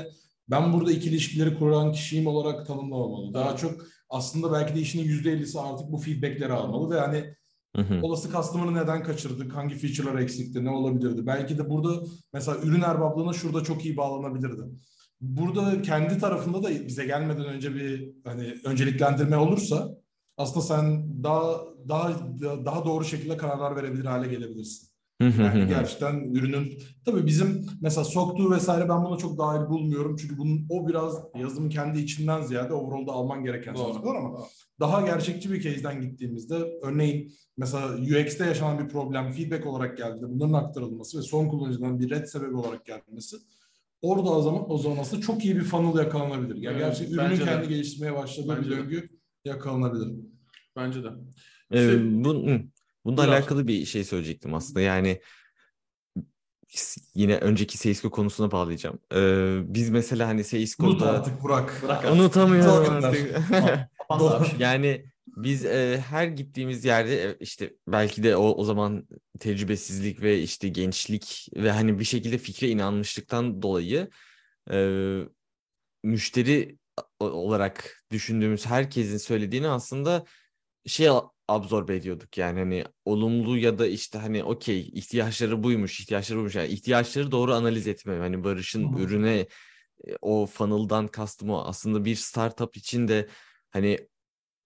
ben 0.49 0.73
burada 0.73 0.93
ikili 0.93 1.15
ilişkileri 1.15 1.59
kuran 1.59 1.93
kişiyim 1.93 2.27
olarak 2.27 2.67
tanımlamamalı. 2.67 3.35
Daha 3.35 3.51
Evet. 3.51 3.59
çok 3.59 3.87
aslında 4.11 4.53
belki 4.53 4.75
de 4.75 4.81
işinin 4.81 5.05
%50'si 5.05 5.61
artık 5.61 5.93
bu 5.93 5.99
feedbackleri 5.99 6.53
almalı 6.53 6.95
ve 6.95 7.01
hani 7.01 7.35
Hı 7.77 7.83
hı. 7.83 8.01
olası 8.03 8.33
customer'ı 8.33 8.75
neden 8.75 9.03
kaçırdık, 9.03 9.55
hangi 9.55 9.75
feature'lar 9.75 10.21
eksikti, 10.21 10.65
ne 10.65 10.71
olabilirdi? 10.71 11.27
Belki 11.27 11.59
de 11.59 11.71
burada 11.71 12.07
mesela 12.33 12.59
ürün 12.63 12.81
erbablığına 12.81 13.33
şurada 13.33 13.65
çok 13.65 13.85
iyi 13.85 13.97
bağlanabilirdi. 13.97 14.63
Burada 15.21 15.83
kendi 15.83 16.19
tarafında 16.19 16.63
da 16.63 16.71
bize 16.71 17.05
gelmeden 17.07 17.45
önce 17.45 17.75
bir 17.75 18.13
hani 18.25 18.55
önceliklendirme 18.65 19.37
olursa 19.37 19.89
aslında 20.37 20.67
sen 20.67 21.09
daha 21.25 21.61
daha 21.89 22.19
daha 22.65 22.85
doğru 22.85 23.05
şekilde 23.05 23.37
kararlar 23.37 23.77
verebilir 23.77 24.05
hale 24.05 24.29
gelebilirsin. 24.29 24.89
Yani 25.21 25.68
gerçekten 25.68 26.35
ürünün 26.35 26.79
tabii 27.05 27.27
bizim 27.27 27.66
mesela 27.81 28.05
soktuğu 28.05 28.51
vesaire 28.51 28.89
ben 28.89 29.05
buna 29.05 29.16
çok 29.16 29.39
dahil 29.39 29.68
bulmuyorum. 29.68 30.16
Çünkü 30.16 30.39
bunun 30.39 30.66
o 30.71 30.89
biraz 30.89 31.14
yazılımın 31.39 31.68
kendi 31.68 32.01
içinden 32.01 32.43
ziyade 32.43 32.75
overall'da 32.75 33.12
alman 33.12 33.45
gereken 33.45 33.75
Doğru. 33.75 33.93
sonuçlar 33.93 34.16
ama 34.16 34.39
daha 34.81 35.01
gerçekçi 35.01 35.53
bir 35.53 35.61
case'den 35.61 36.01
gittiğimizde 36.01 36.55
örneğin 36.83 37.33
mesela 37.57 37.95
UX'te 37.97 38.47
yaşanan 38.47 38.85
bir 38.85 38.89
problem 38.89 39.33
feedback 39.33 39.66
olarak 39.66 39.97
geldiğinde 39.99 40.31
bunların 40.31 40.53
aktarılması 40.53 41.18
ve 41.18 41.23
son 41.23 41.49
kullanıcıdan 41.49 42.01
bir 42.01 42.11
red 42.11 42.25
sebebi 42.27 42.55
olarak 42.55 42.87
gelmesi 42.87 43.37
orada 44.03 44.31
o 44.31 44.43
zaman 44.43 44.71
o 44.73 44.79
zaman 44.79 44.97
aslında 44.99 45.23
çok 45.23 45.45
iyi 45.45 45.57
bir 45.57 45.62
funnel 45.62 45.99
yakalanabilir. 45.99 46.57
Yani 46.57 46.77
Evet, 46.77 46.87
gerçekten 46.87 47.14
ürünün 47.14 47.31
bence 47.31 47.43
de. 47.43 47.45
kendi 47.45 47.68
geliştirmeye 47.68 48.14
başladığı 48.16 48.49
Bence 48.57 48.71
bir 48.71 48.77
de. 48.77 48.77
döngü 48.81 49.09
yakalanabilir. 49.45 50.09
Bence 50.77 51.05
de. 51.05 51.09
Ee, 51.75 52.25
bun, 52.25 52.47
hı. 52.47 52.61
Bununla 53.05 53.23
abi. 53.23 53.31
alakalı 53.31 53.67
bir 53.69 53.85
şey 53.85 54.05
söyleyecektim 54.05 54.55
aslında. 54.55 54.81
Yani 54.81 55.21
yine 57.15 57.37
önceki 57.37 57.79
Seisco 57.79 58.11
konusuna 58.11 58.51
bağlayacağım. 58.51 58.99
Ee, 59.15 59.75
biz 59.75 59.91
mesela 59.91 60.29
hani 60.29 60.41
Unut 60.41 60.47
Seisco'da 60.47 61.11
artık 61.11 61.43
Burak. 61.43 61.81
Bırak 61.83 62.13
unutamıyorum 62.13 62.95
artık. 63.05 64.61
Yani 64.61 65.05
biz 65.27 65.65
e, 65.65 66.05
her 66.09 66.27
gittiğimiz 66.27 66.85
yerde 66.85 67.31
e, 67.31 67.37
işte 67.41 67.75
belki 67.89 68.23
de 68.23 68.37
o 68.37 68.43
o 68.43 68.65
zaman 68.65 69.09
tecrübesizlik 69.41 70.23
ve 70.23 70.39
işte 70.39 70.69
gençlik 70.69 71.49
ve 71.57 71.71
hani 71.71 71.99
bir 71.99 72.05
şekilde 72.05 72.39
fikre 72.39 72.69
inanmışlıktan 72.69 73.63
dolayı 73.63 74.11
e, 74.73 74.79
müşteri 76.05 76.79
olarak 77.21 78.05
düşündüğümüz 78.11 78.67
herkesin 78.67 79.19
söylediğini 79.19 79.69
aslında 79.69 80.25
şey 80.87 81.09
absorbe 81.51 81.97
ediyorduk 81.97 82.39
yani 82.39 82.59
hani 82.59 82.85
olumlu 83.05 83.59
ya 83.59 83.79
da 83.79 83.87
işte 83.87 84.19
hani 84.19 84.45
okey 84.45 84.81
ihtiyaçları 84.81 85.63
buymuş 85.63 86.01
ihtiyaçları 86.01 86.39
buymuş 86.39 86.55
yani 86.55 86.69
ihtiyaçları 86.69 87.33
doğru 87.33 87.55
analiz 87.55 87.87
etme 87.87 88.17
hani 88.19 88.45
Barış'ın 88.45 88.97
hı. 88.97 89.01
ürüne 89.01 89.47
e, 90.07 90.17
o 90.23 90.47
funnel'dan 90.47 91.09
kastım 91.09 91.51
o 91.51 91.65
aslında 91.65 92.05
bir 92.05 92.17
startup 92.17 92.77
için 92.77 93.09
de 93.09 93.29
hani 93.71 93.99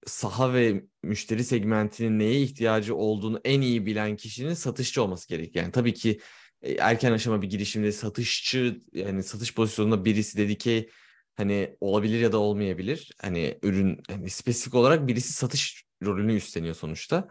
saha 0.07 0.55
ve 0.55 0.85
müşteri 1.03 1.45
segmentinin 1.45 2.18
neye 2.18 2.41
ihtiyacı 2.43 2.97
olduğunu 2.97 3.41
en 3.45 3.61
iyi 3.61 3.87
bilen 3.87 4.16
kişinin 4.16 4.55
satışçı 4.55 5.03
olması 5.03 5.28
gerek. 5.28 5.57
Yani 5.57 5.72
tabii 5.72 5.95
ki 5.95 6.20
e, 6.62 6.72
erken 6.72 7.12
aşama 7.12 7.43
bir 7.43 7.51
girişimde 7.51 7.93
satışçı 7.93 8.80
yani 8.93 9.22
satış 9.22 9.55
pozisyonunda 9.55 10.05
birisi 10.05 10.39
dedi 10.39 10.59
ki 10.59 10.89
hani 11.37 11.76
olabilir 11.80 12.20
ya 12.20 12.32
da 12.32 12.39
olmayabilir. 12.39 13.12
Hani 13.20 13.59
ürün 13.62 14.03
hani 14.09 14.30
spesifik 14.30 14.74
olarak 14.74 15.09
birisi 15.09 15.32
satış 15.32 15.85
rolünü 16.05 16.34
üstleniyor 16.34 16.74
sonuçta. 16.74 17.28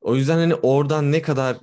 O 0.00 0.16
yüzden 0.16 0.38
hani 0.38 0.54
oradan 0.54 1.12
ne 1.12 1.22
kadar 1.22 1.56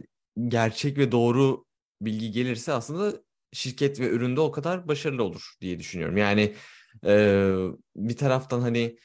gerçek 0.47 0.97
ve 0.97 1.11
doğru 1.11 1.65
bilgi 2.01 2.31
gelirse 2.31 2.73
aslında 2.73 3.21
şirket 3.53 3.99
ve 3.99 4.09
üründe 4.09 4.41
o 4.41 4.51
kadar 4.51 4.87
başarılı 4.87 5.23
olur 5.23 5.53
diye 5.61 5.79
düşünüyorum. 5.79 6.17
Yani 6.17 6.55
e, 7.05 7.47
bir 7.95 8.17
taraftan 8.17 8.61
hani 8.61 8.97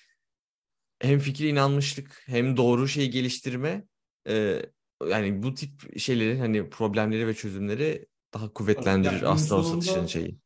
hem 1.00 1.18
fikri 1.18 1.48
inanmışlık 1.48 2.22
hem 2.26 2.56
doğru 2.56 2.88
şeyi 2.88 3.10
geliştirme 3.10 3.84
e, 4.28 4.62
yani 5.10 5.42
bu 5.42 5.54
tip 5.54 6.00
şeyleri 6.00 6.38
hani 6.38 6.70
problemleri 6.70 7.26
ve 7.26 7.34
çözümleri 7.34 8.06
daha 8.34 8.52
kuvvetlendirir 8.52 9.12
Yani 9.12 9.26
aslında 9.26 9.60
o 9.60 9.62
satışın 9.62 10.06
şeyi. 10.06 10.36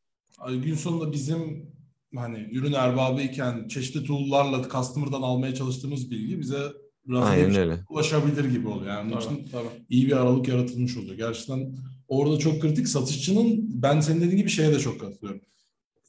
Gün 0.48 0.74
sonunda 0.74 1.12
bizim 1.12 1.72
hani 2.16 2.38
ürün 2.38 2.72
erbabıyken 2.72 3.68
çeşitli 3.68 4.04
tool'larla 4.04 4.68
customer'dan 4.68 5.22
almaya 5.22 5.54
çalıştığımız 5.54 6.10
bilgi 6.10 6.40
bize 6.40 6.83
Aynen 7.12 7.54
öyle. 7.54 7.78
ulaşabilir 7.88 8.44
gibi 8.44 8.68
oluyor. 8.68 8.90
Yani 8.92 9.12
Tabii, 9.12 9.24
için 9.24 9.48
tabii. 9.52 9.68
iyi 9.88 10.06
bir 10.06 10.16
aralık 10.16 10.48
yaratılmış 10.48 10.96
oluyor. 10.96 11.16
Gerçekten 11.16 11.74
orada 12.08 12.38
çok 12.38 12.62
kritik. 12.62 12.88
Satışçının 12.88 13.82
ben 13.82 14.00
senin 14.00 14.20
dediğin 14.20 14.36
gibi 14.36 14.50
şeye 14.50 14.72
de 14.72 14.78
çok 14.78 15.00
katılıyorum. 15.00 15.40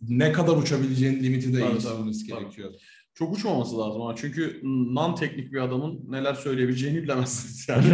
Ne 0.02 0.32
kadar 0.32 0.58
uçabileceğinin 0.58 1.24
limiti 1.24 1.54
de 1.54 1.60
Tabii, 1.60 1.72
eğitilmesi 1.72 2.28
tabii, 2.28 2.40
gerekiyor. 2.42 2.74
Çok 3.14 3.34
uçmaması 3.38 3.78
lazım 3.78 4.02
ama 4.02 4.16
çünkü 4.16 4.60
non 4.64 5.16
teknik 5.16 5.54
bir 5.54 5.58
adamın 5.62 6.02
neler 6.12 6.34
söyleyebileceğini 6.34 7.04
bilemezsiniz 7.04 7.70
yani. 7.70 7.86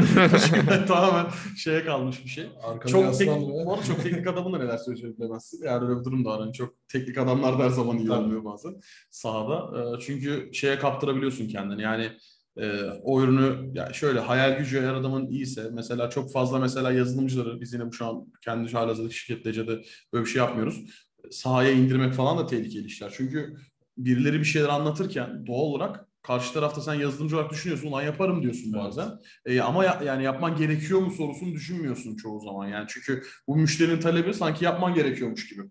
Çünkü 0.47 0.85
tamamen 0.87 1.31
şeye 1.57 1.85
kalmış 1.85 2.25
bir 2.25 2.29
şey. 2.29 2.45
Arkada 2.63 2.91
Çok 2.91 3.17
teknik, 3.17 3.41
bu 3.41 3.71
arada 3.71 3.83
çok 3.83 4.03
teknik 4.03 4.27
adamın 4.27 4.53
da 4.53 4.57
neler 4.57 4.77
söyleyeceğini 4.77 5.17
bilemezsin. 5.17 5.65
Yani 5.65 5.87
öyle 5.87 5.99
bir 5.99 6.05
durum 6.05 6.25
da 6.25 6.29
var. 6.29 6.39
Yani 6.39 6.53
çok 6.53 6.73
teknik 6.87 7.17
adamlar 7.17 7.59
da 7.59 7.63
her 7.63 7.69
zaman 7.69 7.97
iyi 7.97 8.07
Tabii. 8.07 8.19
olmuyor 8.19 8.43
bazen 8.45 8.75
sahada. 9.11 9.71
Ee, 9.77 9.99
Çünkü 10.01 10.49
şeye 10.53 10.79
kaptırabiliyorsun 10.79 11.47
kendini. 11.47 11.81
Yani 11.81 12.11
e, 12.57 12.81
o 13.03 13.21
ürünü 13.23 13.71
ya 13.77 13.93
şöyle 13.93 14.19
hayal 14.19 14.57
gücü 14.57 14.77
eğer 14.77 14.93
adamın 14.93 15.27
iyiyse 15.27 15.69
mesela 15.73 16.09
çok 16.09 16.31
fazla 16.31 16.59
mesela 16.59 16.91
yazılımcıları 16.91 17.61
biz 17.61 17.73
yine 17.73 17.85
bu 17.87 17.93
şu 17.93 18.05
an 18.05 18.25
kendi 18.43 18.71
halihazırdaki 18.71 19.15
şirketlerce 19.17 19.67
de 19.67 19.81
böyle 20.13 20.25
bir 20.25 20.29
şey 20.29 20.39
yapmıyoruz. 20.39 20.83
Sahaya 21.31 21.71
indirmek 21.71 22.13
falan 22.13 22.37
da 22.37 22.45
tehlikeli 22.47 22.85
işler. 22.85 23.13
Çünkü 23.17 23.55
birileri 23.97 24.39
bir 24.39 24.45
şeyler 24.45 24.69
anlatırken 24.69 25.47
doğal 25.47 25.59
olarak 25.59 26.05
karşı 26.21 26.53
tarafta 26.53 26.81
sen 26.81 26.93
yazılımcı 26.93 27.35
olarak 27.37 27.51
düşünüyorsun 27.51 27.87
ulan 27.87 28.01
yaparım 28.01 28.43
diyorsun 28.43 28.73
Evet. 28.75 28.83
bazen. 28.85 29.09
E, 29.45 29.61
ama 29.61 29.85
ya- 29.85 30.01
yani 30.05 30.23
yapman 30.23 30.55
gerekiyor 30.55 30.99
mu 30.99 31.11
sorusunu 31.11 31.53
düşünmüyorsun 31.53 32.15
çoğu 32.15 32.39
zaman. 32.39 32.67
Yani 32.67 32.85
çünkü 32.89 33.23
bu 33.47 33.55
müşterinin 33.55 33.99
talebi 33.99 34.33
sanki 34.33 34.65
yapman 34.65 34.93
gerekiyormuş 34.93 35.49
gibi. 35.49 35.61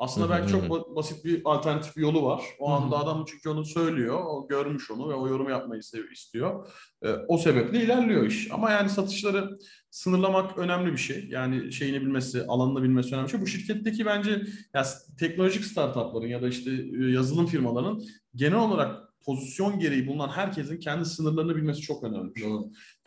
Aslında 0.00 0.30
belki 0.30 0.52
çok 0.52 0.64
ba- 0.64 0.96
basit 0.96 1.24
bir 1.24 1.42
alternatif 1.44 1.96
bir 1.96 2.02
yolu 2.02 2.22
var. 2.24 2.42
O 2.58 2.70
anda 2.70 2.98
adam 2.98 3.24
çünkü 3.28 3.48
onu 3.48 3.64
söylüyor, 3.64 4.20
o 4.24 4.48
görmüş 4.48 4.90
onu 4.90 5.08
ve 5.08 5.14
o 5.14 5.28
yorumu 5.28 5.50
yapmayı 5.50 5.82
istiyor. 6.12 6.68
E, 7.02 7.08
o 7.28 7.38
sebeple 7.38 7.82
ilerliyor 7.82 8.26
iş. 8.26 8.50
Ama 8.52 8.70
yani 8.70 8.88
satışları 8.88 9.58
sınırlamak 9.90 10.58
önemli 10.58 10.92
bir 10.92 10.98
şey. 10.98 11.28
Yani 11.30 11.72
şeyini 11.72 12.00
bilmesi, 12.00 12.46
alanını 12.46 12.82
bilmesi 12.82 13.14
önemli 13.14 13.26
bir 13.26 13.30
şey. 13.30 13.40
Bu 13.40 13.46
şirketteki 13.46 14.06
bence 14.06 14.42
ya 14.74 14.84
teknolojik 15.18 15.64
startupların 15.64 16.28
ya 16.28 16.42
da 16.42 16.48
işte 16.48 16.70
e, 16.70 17.10
yazılım 17.10 17.46
firmalarının 17.46 18.04
genel 18.34 18.58
olarak 18.58 19.10
pozisyon 19.24 19.78
gereği 19.78 20.06
bulunan 20.06 20.28
herkesin 20.28 20.80
kendi 20.80 21.04
sınırlarını 21.04 21.56
bilmesi 21.56 21.80
çok 21.80 22.04
önemli. 22.04 22.34
bir 22.34 22.40
şey. 22.40 22.50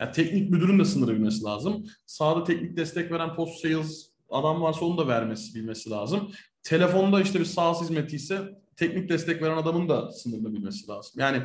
Yani 0.00 0.12
teknik 0.12 0.50
müdürün 0.50 0.78
de 0.78 0.84
sınırı 0.84 1.14
bilmesi 1.14 1.44
lazım. 1.44 1.84
Sahada 2.06 2.44
teknik 2.44 2.76
destek 2.76 3.12
veren 3.12 3.34
post 3.34 3.62
sales 3.62 4.10
adam 4.30 4.62
varsa 4.62 4.84
onu 4.84 4.98
da 4.98 5.08
vermesi 5.08 5.54
bilmesi 5.54 5.90
lazım. 5.90 6.30
Telefonda 6.64 7.20
işte 7.20 7.40
bir 7.40 7.44
SaaS 7.44 7.82
hizmeti 7.82 8.16
ise 8.16 8.42
teknik 8.76 9.08
destek 9.08 9.42
veren 9.42 9.56
adamın 9.56 9.88
da 9.88 10.12
sınırını 10.12 10.52
bilmesi 10.54 10.88
lazım. 10.88 11.12
Yani 11.16 11.42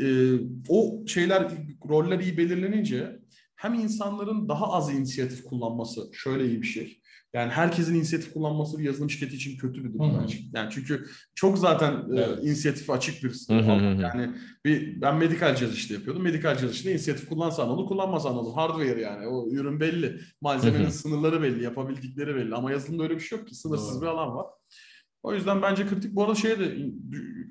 e, 0.00 0.34
o 0.68 1.06
şeyler, 1.06 1.52
roller 1.88 2.20
iyi 2.20 2.38
belirlenince 2.38 3.20
hem 3.56 3.74
insanların 3.74 4.48
daha 4.48 4.72
az 4.72 4.94
inisiyatif 4.94 5.44
kullanması 5.44 6.10
şöyle 6.12 6.46
iyi 6.46 6.62
bir 6.62 6.66
şey. 6.66 7.00
Yani 7.34 7.50
herkesin 7.52 7.94
inisiyatif 7.94 8.32
kullanması 8.32 8.78
bir 8.78 8.84
yazılım 8.84 9.10
şirketi 9.10 9.36
için 9.36 9.58
kötü 9.58 9.84
bir 9.84 9.94
durum 9.94 10.18
bence. 10.22 10.38
Yani 10.54 10.68
çünkü 10.72 11.06
çok 11.34 11.58
zaten 11.58 11.92
e, 11.92 12.20
Evet. 12.20 12.38
inisiyatifi 12.44 12.92
açık 12.92 13.24
bir 13.24 13.30
yani 14.02 14.30
bir 14.64 15.00
ben 15.00 15.16
medikal 15.16 15.54
cihaz 15.56 15.74
işte 15.74 15.94
yapıyordum. 15.94 16.22
Medikal 16.22 16.56
cihaz 16.56 16.72
işte 16.72 16.90
inisiyatif 16.92 17.28
kullansan 17.28 17.68
olur, 17.68 17.86
kullanmasan 17.88 18.36
olur. 18.36 18.54
Hardware 18.54 19.00
yani. 19.00 19.26
O 19.26 19.50
ürün 19.50 19.80
belli. 19.80 20.20
Malzemenin 20.40 20.88
sınırları 20.88 21.42
belli, 21.42 21.64
yapabildikleri 21.64 22.34
belli. 22.34 22.54
Ama 22.54 22.70
yazılımda 22.70 23.02
öyle 23.02 23.14
bir 23.14 23.20
şey 23.20 23.38
yok 23.38 23.48
ki. 23.48 23.54
Sınırsız 23.54 23.94
Doğru. 23.94 24.02
bir 24.02 24.06
alan 24.06 24.36
var. 24.36 24.46
O 25.22 25.34
yüzden 25.34 25.62
bence 25.62 25.86
kritik. 25.86 26.14
Bu 26.14 26.22
arada 26.22 26.34
şeye 26.34 26.58
de 26.58 26.76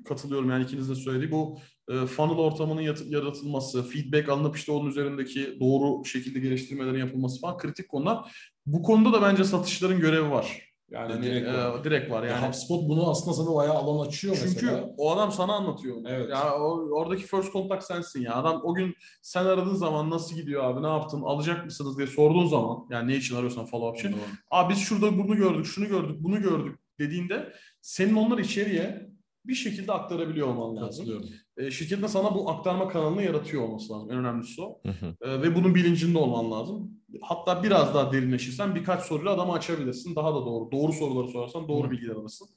katılıyorum 0.04 0.50
yani 0.50 0.64
ikiniz 0.64 0.90
de 0.90 0.94
söylediği 0.94 1.30
bu 1.30 1.58
e, 1.88 2.06
funnel 2.06 2.36
ortamının 2.38 2.80
yaratılması, 3.08 3.82
feedback 3.88 4.28
alınıp 4.28 4.56
işte 4.56 4.72
onun 4.72 4.90
üzerindeki 4.90 5.56
doğru 5.60 6.04
şekilde 6.04 6.38
geliştirmelerin 6.40 6.98
yapılması 6.98 7.40
falan 7.40 7.56
kritik 7.58 7.88
konular. 7.88 8.32
Bu 8.66 8.82
konuda 8.82 9.12
da 9.12 9.22
bence 9.22 9.44
satışların 9.44 10.00
görevi 10.00 10.30
var. 10.30 10.68
Yani 10.90 11.12
hani, 11.12 11.24
Direkt 11.26 11.48
e, 11.48 11.52
var. 11.52 11.84
direkt 11.84 12.10
var. 12.10 12.22
Yani 12.22 12.46
HubSpot 12.46 12.88
bunu 12.88 13.10
aslında 13.10 13.36
sana 13.36 13.54
bayağı 13.54 13.74
alan 13.74 14.06
açıyor 14.06 14.36
çünkü 14.36 14.66
mesela. 14.66 14.94
o 14.98 15.10
adam 15.10 15.32
sana 15.32 15.52
anlatıyor. 15.52 15.96
Evet. 16.08 16.28
Ya 16.30 16.54
o- 16.58 16.88
oradaki 16.92 17.22
first 17.22 17.52
contact 17.52 17.84
sensin 17.84 18.22
ya. 18.22 18.34
Adam 18.34 18.60
o 18.64 18.74
gün 18.74 18.94
sen 19.22 19.44
aradığın 19.44 19.74
zaman 19.74 20.10
nasıl 20.10 20.36
gidiyor 20.36 20.64
abi, 20.64 20.82
ne 20.82 20.86
yaptın, 20.86 21.22
alacak 21.22 21.64
mısınız 21.64 21.98
diye 21.98 22.06
sorduğun 22.06 22.46
zaman 22.46 22.86
yani 22.90 23.12
ne 23.12 23.16
için 23.16 23.36
arıyorsan 23.36 23.66
follow 23.66 23.88
up 23.88 23.96
için. 23.98 24.22
Abi 24.50 24.72
biz 24.74 24.78
şurada 24.80 25.18
bunu 25.18 25.36
gördük, 25.36 25.66
şunu 25.66 25.88
gördük, 25.88 26.16
bunu 26.20 26.40
gördük 26.42 26.78
dediğinde 26.98 27.52
senin 27.80 28.14
onları 28.14 28.40
içeriye 28.40 29.08
bir 29.44 29.54
şekilde 29.54 29.92
aktarabiliyor 29.92 30.48
olman 30.48 30.76
lazım. 30.76 31.24
E, 31.56 31.70
şirketin 31.70 32.06
sana 32.06 32.34
bu 32.34 32.50
aktarma 32.50 32.88
kanalını 32.88 33.22
yaratıyor 33.22 33.62
olması 33.62 33.92
lazım. 33.92 34.10
En 34.10 34.18
önemlisi 34.18 34.62
o. 34.62 34.80
Hı 34.86 34.92
hı. 34.92 35.16
E, 35.20 35.42
ve 35.42 35.54
bunun 35.54 35.74
bilincinde 35.74 36.18
olman 36.18 36.50
lazım. 36.50 36.90
Hatta 37.22 37.62
biraz 37.62 37.94
daha 37.94 38.12
derinleşirsen 38.12 38.74
birkaç 38.74 39.02
soruyla 39.02 39.32
adamı 39.32 39.52
açabilirsin. 39.52 40.16
Daha 40.16 40.34
da 40.34 40.46
doğru. 40.46 40.72
Doğru 40.72 40.92
soruları 40.92 41.28
sorarsan 41.28 41.68
doğru 41.68 41.86
Hı. 41.86 41.90
bilgiler 41.90 42.14
alırsın. 42.14 42.48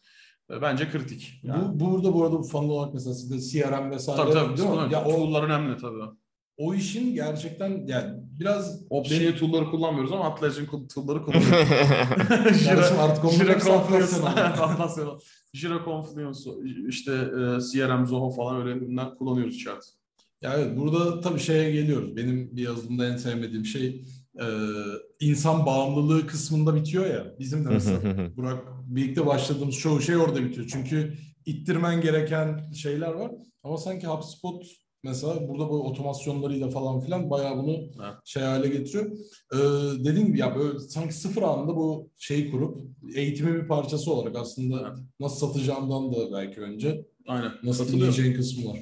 E, 0.52 0.62
bence 0.62 0.89
kritik. 0.89 1.39
Yani. 1.44 1.80
Bu 1.80 1.92
burada 1.92 2.14
bu 2.14 2.24
arada 2.24 2.39
bu 2.39 2.44
funnel 2.44 2.70
olarak 2.70 2.94
mesela 2.94 3.14
sizde 3.14 3.39
CRM 3.39 3.92
vesaire 3.92 4.22
Tabii 4.22 4.34
tabii. 4.34 4.58
değil 4.58 4.70
mi? 4.70 4.94
Ya 4.94 5.06
o, 5.06 5.42
önemli 5.44 5.78
tabii. 5.78 6.04
O 6.62 6.74
işin 6.74 7.14
gerçekten 7.14 7.88
yani 7.88 8.20
biraz 8.39 8.82
Opsiyonu 8.89 9.36
tool'ları 9.36 9.72
kullanmıyoruz 9.72 10.12
ama 10.12 10.26
Atlassian 10.26 10.88
tool'ları 10.88 11.24
kullanıyoruz. 11.24 11.49
Kardeşim 12.66 12.99
artık 12.99 13.26
oldu. 13.26 13.34
Atlassian. 14.62 15.20
Jira 15.53 15.86
Confluence, 15.86 16.39
işte 16.89 17.12
e, 17.12 17.59
CRM, 17.59 18.05
Zoho 18.05 18.32
falan 18.32 18.62
öyle 18.62 18.78
ürünler 18.78 19.16
kullanıyoruz 19.16 19.55
içeride. 19.55 19.86
Ya 20.41 20.53
evet 20.53 20.78
burada 20.78 21.22
tabii 21.22 21.39
şeye 21.39 21.72
geliyoruz. 21.72 22.16
Benim 22.16 22.57
bir 22.57 22.62
yazılımda 22.62 23.07
en 23.07 23.18
sevmediğim 23.18 23.66
şey 23.66 24.05
e, 24.39 24.45
insan 25.20 25.66
bağımlılığı 25.66 26.28
kısmında 26.28 26.76
bitiyor 26.76 27.05
ya. 27.05 27.36
Bizim 27.39 27.66
de 27.66 27.70
mesela 27.70 28.01
Burak 28.38 28.64
birlikte 28.88 29.26
başladığımız 29.26 29.76
çoğu 29.76 30.01
şey 30.01 30.18
orada 30.18 30.43
bitiyor. 30.43 30.68
Çünkü 30.72 31.14
ittirmen 31.45 32.01
gereken 32.01 32.72
şeyler 32.74 33.12
var. 33.12 33.32
Ama 33.64 33.78
sanki 33.78 34.07
HubSpot 34.07 34.66
mesela 35.04 35.47
burada 35.49 35.70
bu 35.70 35.88
otomasyonlarıyla 35.88 36.70
falan 36.70 36.99
filan 37.02 37.30
bayağı 37.30 37.58
bunu 37.58 37.72
Evet. 37.72 38.14
şey 38.26 38.43
hale 38.43 38.68
getiriyor. 38.68 39.12
Ee, 39.54 39.58
dediğim 40.06 40.28
gibi 40.28 40.39
ya 40.39 40.56
böyle 40.56 40.80
sanki 40.80 41.14
sıfır 41.14 41.41
anında 41.41 41.76
bu 41.76 42.10
şeyi 42.18 42.52
kurup 42.52 42.82
eğitimin 43.16 43.56
bir 43.62 43.68
parçası 43.68 44.14
olarak 44.14 44.36
aslında 44.36 44.80
Evet. 44.88 44.99
nasıl 45.20 45.47
satacağımdan 45.47 46.14
da 46.14 46.32
belki 46.34 46.62
önce 46.62 47.06
Aynen. 47.28 47.52
nasıl 47.64 47.88
dinleyeceğin 47.93 48.34
kısmı 48.34 48.70
var. 48.70 48.80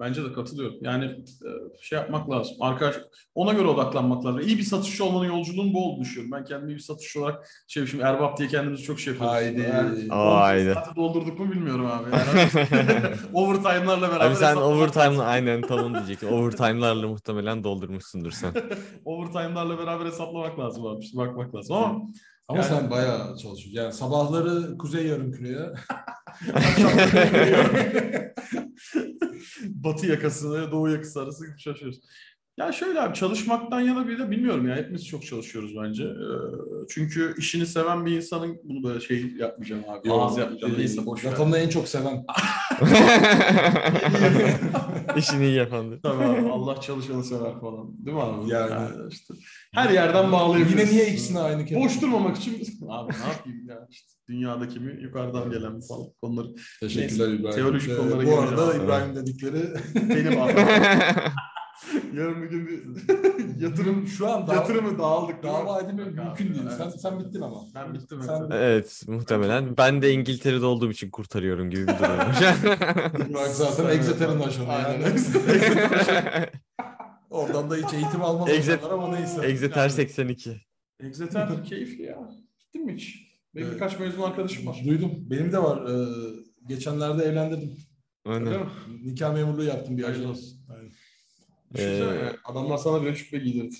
Bence 0.00 0.24
de 0.24 0.32
katılıyorum. 0.32 0.76
Yani 0.80 1.04
e, 1.04 1.48
şey 1.82 1.98
yapmak 1.98 2.30
lazım. 2.30 2.56
Arkadaş 2.60 2.96
ona 3.34 3.52
göre 3.52 3.68
odaklanmak 3.68 4.24
lazım. 4.24 4.40
İyi 4.40 4.58
bir 4.58 4.62
satışçı 4.62 5.04
olmanın 5.04 5.24
yolculuğun 5.28 5.74
bu 5.74 5.84
olduğunu 5.84 6.00
düşünüyorum. 6.04 6.32
Ben 6.32 6.44
kendimi 6.44 6.72
iyi 6.72 6.74
bir 6.74 6.80
satışçı 6.82 7.20
olarak 7.20 7.48
şey 7.68 7.86
şimdi 7.86 8.04
Erbap 8.04 8.38
diye 8.38 8.48
kendimizi 8.48 8.82
çok 8.82 9.00
şey 9.00 9.12
yapıyoruz. 9.12 9.34
Haydi. 9.36 9.60
Yani, 9.60 10.08
Haydi. 10.08 10.74
saati 10.74 10.96
doldurduk 10.96 11.38
mu 11.38 11.50
bilmiyorum 11.50 11.86
abi. 11.86 12.10
Yani, 12.12 12.48
overtime'larla 13.32 14.08
beraber 14.10 14.26
Abi 14.26 14.34
sen 14.36 14.56
overtime'la 14.56 15.24
aynen 15.24 15.62
tam 15.62 15.78
onu 15.78 15.94
diyecektim. 15.98 16.28
Overtime'larla 16.28 17.08
muhtemelen 17.08 17.64
doldurmuşsundur 17.64 18.30
sen. 18.32 18.52
Overtime'larla 19.04 19.78
beraber 19.78 20.06
hesaplamak 20.06 20.58
lazım 20.58 20.86
abi. 20.86 21.04
İşte 21.04 21.18
bakmak 21.18 21.54
lazım 21.54 21.76
ama 21.76 22.02
Ama 22.48 22.58
Yani- 22.58 22.68
sen 22.68 22.90
bayağı 22.90 23.18
çalışıyorsun. 23.18 23.70
Yani 23.72 23.92
sabahları 23.92 24.78
Kuzey 24.78 25.06
Yarımküre'ye 25.06 25.58
Batı 29.64 30.06
yakası 30.06 30.52
ve 30.52 30.70
Doğu 30.70 30.90
yakası 30.90 31.22
arası 31.22 31.44
şaşıyoruz. 31.58 32.00
Ya 32.58 32.72
şöyle 32.72 33.00
abi 33.00 33.14
çalışmaktan 33.14 33.80
yana 33.80 34.08
bir 34.08 34.18
de 34.18 34.30
bilmiyorum 34.30 34.68
ya 34.68 34.76
hepimiz 34.76 35.06
çok 35.06 35.26
çalışıyoruz 35.26 35.72
bence. 35.82 36.04
Ee, 36.04 36.08
çünkü 36.88 37.34
işini 37.38 37.66
seven 37.66 38.06
bir 38.06 38.16
insanın 38.16 38.58
bunu 38.64 38.84
da 38.84 39.00
şey 39.00 39.32
yapmayacağım 39.36 39.82
abi. 39.88 40.12
Ağız 40.12 40.38
yapmayacağım. 40.38 40.74
Neyse 40.78 41.06
boş 41.06 41.24
ver. 41.24 41.30
Vatanını 41.32 41.58
en 41.58 41.68
çok 41.68 41.88
seven. 41.88 42.24
İşini 45.16 45.44
iyi 45.46 45.54
yapandır. 45.54 46.02
Tabii 46.02 46.24
abi 46.24 46.48
Allah 46.48 46.80
çalışanı 46.80 47.24
sever 47.24 47.60
falan. 47.60 48.06
Değil 48.06 48.16
mi 48.16 48.22
abi? 48.22 48.50
Yani. 48.50 48.88
işte. 49.10 49.34
Her 49.74 49.90
yerden 49.90 50.32
bağlayabiliriz. 50.32 50.92
Yine 50.92 50.92
niye 50.92 51.06
ikisini 51.12 51.38
aynı 51.38 51.66
kere? 51.66 51.80
Boş 51.80 52.02
durmamak 52.02 52.36
için 52.36 52.52
abi 52.88 53.12
ne 53.12 53.28
yapayım 53.28 53.68
ya 53.68 53.86
işte 53.90 54.17
dünyadaki 54.28 54.80
mi 54.80 55.02
yukarıdan 55.02 55.50
gelen 55.50 55.72
mi 55.72 55.80
falan 55.88 56.06
konuları 56.22 56.48
Teşekkürler 56.80 57.28
İbrahim. 57.28 57.56
Teolojik 57.56 57.90
Ee, 57.90 57.96
konulara 57.96 58.26
Bu 58.26 58.38
arada 58.38 58.66
abi. 58.68 58.84
İbrahim 58.84 59.16
dedikleri 59.16 59.74
benim 59.94 60.40
abi. 60.42 60.52
Yarın 62.14 62.42
bir 62.42 62.50
gün 62.50 62.66
bir 62.66 62.80
yatırım 63.60 64.06
Şu 64.06 64.28
an 64.30 64.46
daha, 64.46 64.56
yatırımı 64.56 64.98
dağıldık. 64.98 65.42
dava 65.42 65.80
edilme 65.80 66.02
Yok 66.02 66.14
mümkün 66.14 66.46
abi, 66.46 66.54
değil. 66.54 66.66
evet. 66.68 66.72
Sen, 66.78 66.88
sen 66.88 67.20
bittin 67.20 67.40
ama. 67.40 67.60
Ben 67.74 67.94
bittim. 67.94 68.22
Sen- 68.22 68.40
evet. 68.40 68.52
Evet 68.52 69.02
muhtemelen. 69.08 69.76
Ben 69.76 70.02
de 70.02 70.12
İngiltere'de 70.12 70.64
olduğum 70.66 70.90
için 70.90 71.10
kurtarıyorum 71.10 71.70
gibi 71.70 71.82
bir 71.82 71.88
durum. 71.88 73.28
Burak 73.34 73.48
zaten 73.48 73.88
Exeter'ın 73.98 74.40
aşağı 74.40 74.66
Aynen. 74.68 75.00
yani. 75.00 75.20
Oradan 77.30 77.70
da 77.70 77.76
hiç 77.76 77.94
eğitim 77.94 78.22
almaz 78.22 78.48
Exet- 78.48 78.88
ama 78.92 79.08
neyse. 79.16 79.46
Exeter 79.46 79.88
82. 79.88 80.60
Exeter 81.00 81.64
keyifli 81.64 82.02
ya. 82.02 82.18
Gittin 82.58 82.86
mi 82.86 82.94
hiç? 82.94 83.27
Benim 83.54 83.70
birkaç 83.72 83.98
mezun 84.00 84.22
arkadaşım 84.22 84.66
var. 84.66 84.76
Duydum. 84.86 85.10
Benim 85.30 85.52
de 85.52 85.58
var. 85.62 85.90
Ee, 85.90 86.06
geçenlerde 86.68 87.24
evlendirdim. 87.24 87.76
Öyle 88.26 88.36
Aynen. 88.48 88.60
mi? 88.60 88.66
Nikah 89.04 89.34
memurluğu 89.34 89.64
yaptım 89.64 89.98
bir 89.98 90.02
Hayırlı 90.02 90.22
ajans. 90.24 90.40
Aynen. 90.70 90.90
Düşünsene 91.74 92.18
Ee, 92.28 92.32
adamlar 92.44 92.76
sana 92.76 93.02
bile 93.02 93.14
şüphe 93.14 93.38
giydirdi. 93.38 93.74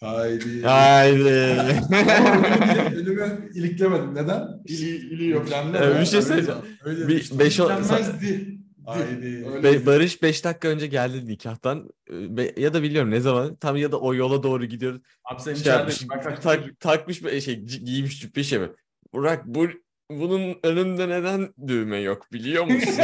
Haydi. 0.00 0.62
Haydi. 0.62 1.56
Ama 1.92 2.84
önümü, 2.94 3.20
önümü 3.20 3.50
iliklemedim. 3.54 4.14
Neden? 4.14 4.48
İli, 4.66 4.88
ili 4.96 5.28
yok. 5.28 5.46
Ee, 5.52 6.00
bir 6.00 6.06
şey 6.06 6.22
söyleyeceğim. 6.22 6.60
Öyle 6.84 7.08
Bir 7.08 7.16
işte. 7.20 7.38
beş 7.38 7.60
o- 7.60 7.68
Denmezdi. 7.68 8.58
Haydi. 8.86 9.46
Öyle 9.54 9.62
Be- 9.62 9.86
Barış 9.86 10.22
5 10.22 10.44
dakika 10.44 10.68
önce 10.68 10.86
geldi 10.86 11.26
nikahtan. 11.26 11.90
Ee, 12.10 12.36
Be- 12.36 12.54
ya 12.56 12.74
da 12.74 12.82
biliyorum 12.82 13.10
ne 13.10 13.20
zaman. 13.20 13.56
Tam 13.56 13.76
ya 13.76 13.92
da 13.92 14.00
o 14.00 14.14
yola 14.14 14.42
doğru 14.42 14.64
gidiyoruz. 14.64 15.00
Abi 15.24 15.42
sen 15.42 15.52
Şey 15.54 15.60
içeride 15.60 15.78
yapmış, 15.78 16.06
tak, 16.42 16.80
takmış 16.80 17.24
bir 17.24 17.40
şey 17.40 17.54
gi- 17.54 17.84
giymiş 17.84 18.20
cübbe 18.20 18.42
şey 18.42 18.58
mi? 18.58 18.68
Burak 19.12 19.46
bu 19.46 19.66
bunun 20.10 20.56
önünde 20.62 21.08
neden 21.08 21.54
düğme 21.66 21.98
yok 21.98 22.32
biliyor 22.32 22.64
musun? 22.70 22.94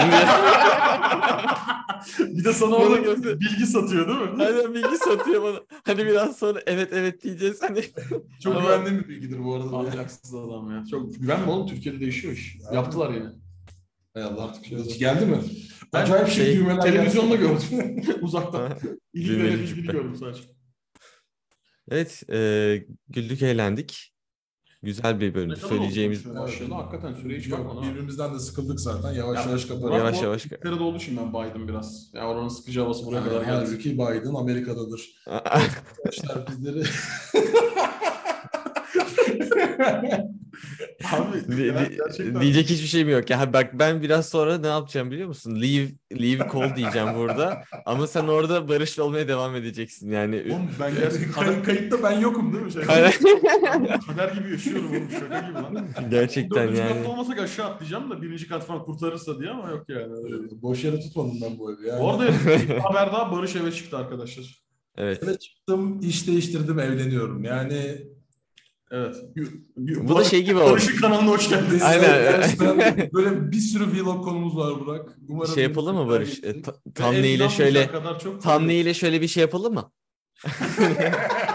bir 2.18 2.44
de 2.44 2.52
sana 2.52 2.74
orada 2.76 2.96
göster- 3.00 3.40
bilgi 3.40 3.66
satıyor 3.66 4.08
değil 4.08 4.18
mi? 4.18 4.44
Hani 4.44 4.74
bilgi 4.74 4.96
satıyor 4.98 5.42
bana. 5.42 5.60
Hani 5.84 6.06
biraz 6.06 6.36
sonra 6.38 6.60
evet 6.66 6.88
evet 6.92 7.22
diyeceğiz 7.22 7.62
hani. 7.62 7.82
Çok 8.42 8.56
Ama- 8.56 8.64
güvendiğim 8.64 8.98
bir 9.04 9.08
bilgidir 9.08 9.44
bu 9.44 9.54
arada. 9.54 9.76
ya. 9.76 9.78
Ahlaksız 9.82 10.34
adam 10.34 10.70
ya. 10.70 10.84
Çok 10.90 11.14
güvenme 11.14 11.50
oğlum 11.50 11.66
Türkiye'de 11.66 12.00
değişiyor 12.00 12.32
iş. 12.32 12.56
Yaptılar 12.72 13.10
yine. 13.14 13.28
Hay 14.14 14.22
Allah. 14.22 14.44
Artık 14.44 14.66
şey 14.66 14.78
Hiç 14.78 14.98
geldi 14.98 15.26
mi? 15.26 15.38
Ben 15.92 16.02
Acayip 16.02 16.28
şey, 16.28 16.44
şey, 16.46 16.56
düğmeler 16.56 16.80
Televizyonda 16.82 17.36
geldi. 17.36 17.48
gördüm. 17.70 18.02
Uzaktan. 18.22 18.72
İlgi 19.14 19.82
gördüm 19.82 20.16
sadece. 20.20 20.42
Evet 21.90 22.22
e, 22.32 22.38
güldük 23.08 23.42
eğlendik. 23.42 24.13
Güzel 24.84 25.20
bir 25.20 25.34
bölüm. 25.34 25.48
Ne 25.50 25.54
kadar 25.54 25.68
Söyleyeceğimiz 25.68 26.26
oldu? 26.26 26.38
Başladı 26.38 26.74
hakikaten 26.74 27.14
süre 27.14 27.38
hiç 27.38 27.46
Yok, 27.48 27.58
bakmadan. 27.60 27.90
birbirimizden 27.90 28.34
de 28.34 28.38
sıkıldık 28.38 28.80
zaten. 28.80 29.12
Yavaş 29.12 29.38
Ya, 29.38 29.44
yavaş 29.46 29.64
kapatalım. 29.64 29.94
Yavaş 29.96 30.22
yavaş- 30.22 30.46
İngiltere'de 30.46 30.82
olduğu 30.82 30.96
için 30.96 31.16
ben 31.16 31.32
baydım 31.32 31.68
biraz. 31.68 32.10
Ya 32.14 32.28
oranın 32.28 32.48
sıkıcı 32.48 32.80
havası 32.80 33.06
buraya 33.06 33.24
kadar 33.24 33.40
geldi. 33.40 33.50
Halbuki 33.66 33.92
Biden 33.94 34.34
Amerika'dadır. 34.34 35.14
Arkadaşlar 35.26 36.46
bizleri... 36.48 36.82
Abi 41.12 41.62
ya 41.66 41.84
gerçekten. 41.96 42.40
diyecek 42.40 42.70
hiçbir 42.70 42.86
şeyim 42.86 43.08
yok. 43.08 43.30
Ya 43.30 43.52
bak 43.52 43.78
ben 43.78 44.02
biraz 44.02 44.28
sonra 44.28 44.58
ne 44.58 44.66
yapacağım 44.66 45.10
biliyor 45.10 45.28
musun? 45.28 45.62
Leave 45.62 45.88
leave 46.12 46.48
call 46.52 46.76
diyeceğim 46.76 47.08
burada. 47.16 47.64
Ama 47.86 48.06
sen 48.06 48.26
orada 48.26 48.68
Barış'la 48.68 49.02
olmaya 49.02 49.28
devam 49.28 49.54
edeceksin 49.56 50.10
yani. 50.10 50.44
Oğlum 50.50 50.70
ben 50.80 50.94
gerçekten 50.94 51.32
Kay- 51.32 51.62
kayıtta 51.62 52.02
ben 52.02 52.20
yokum 52.20 52.52
değil 52.52 52.64
mi? 52.64 52.72
Şey, 52.72 52.82
kader 54.06 54.32
gibi 54.32 54.50
yaşıyorum 54.50 54.90
oğlum 54.90 55.08
şaka 55.10 55.40
gibi 55.40 55.54
lan. 55.54 55.88
Gerçekten 56.10 56.62
Dördüncü 56.64 56.80
yani. 56.80 56.94
katta 56.94 57.10
olmasak 57.10 57.38
aşağı 57.38 57.66
atlayacağım 57.66 58.10
da 58.10 58.22
birinci 58.22 58.48
kat 58.48 58.66
falan 58.66 58.84
kurtarırsa 58.84 59.40
diye 59.40 59.50
ama 59.50 59.70
yok 59.70 59.84
yani. 59.88 60.24
Değil. 60.24 60.62
Boş 60.62 60.84
yere 60.84 61.00
tutmadım 61.00 61.38
ben 61.42 61.58
bu 61.58 61.72
evi. 61.72 61.86
Yani. 61.88 62.00
Bu 62.00 62.10
arada 62.10 62.24
haber 62.84 63.12
daha 63.12 63.32
Barış 63.32 63.56
eve 63.56 63.72
çıktı 63.72 63.96
arkadaşlar. 63.98 64.64
Evet. 64.96 65.22
Eve 65.22 65.38
çıktım, 65.38 66.00
iş 66.02 66.26
değiştirdim, 66.28 66.78
evleniyorum. 66.78 67.44
Yani 67.44 67.96
Evet. 68.94 69.16
Bu 69.76 70.16
da 70.16 70.24
şey 70.24 70.42
gibi 70.44 70.58
oldu. 70.58 70.70
Barış'ın 70.72 70.96
kanalına 71.00 71.30
hoş 71.30 71.48
geldiniz. 71.48 71.82
Aynen. 71.82 72.02
Gerçekten 72.22 72.78
böyle 73.12 73.52
bir 73.52 73.56
sürü 73.58 73.84
vlog 74.04 74.24
konumuz 74.24 74.56
var 74.56 74.80
Burak. 74.80 75.18
Umarım 75.28 75.54
Şey 75.54 75.62
yapalım 75.64 75.96
mı 75.96 76.08
Barış? 76.08 76.30
E, 76.30 76.32
geçecek. 76.34 76.64
ta- 76.64 76.72
Ve 76.72 76.92
Tanrı 76.94 77.26
ile 77.26 77.48
şöyle 77.48 77.86
kadar 77.90 78.18
çok 78.20 78.42
Tanrı 78.42 78.72
ile 78.72 78.94
şöyle 78.94 79.20
bir 79.20 79.28
şey 79.28 79.40
yapalım 79.40 79.74
mı? 79.74 79.92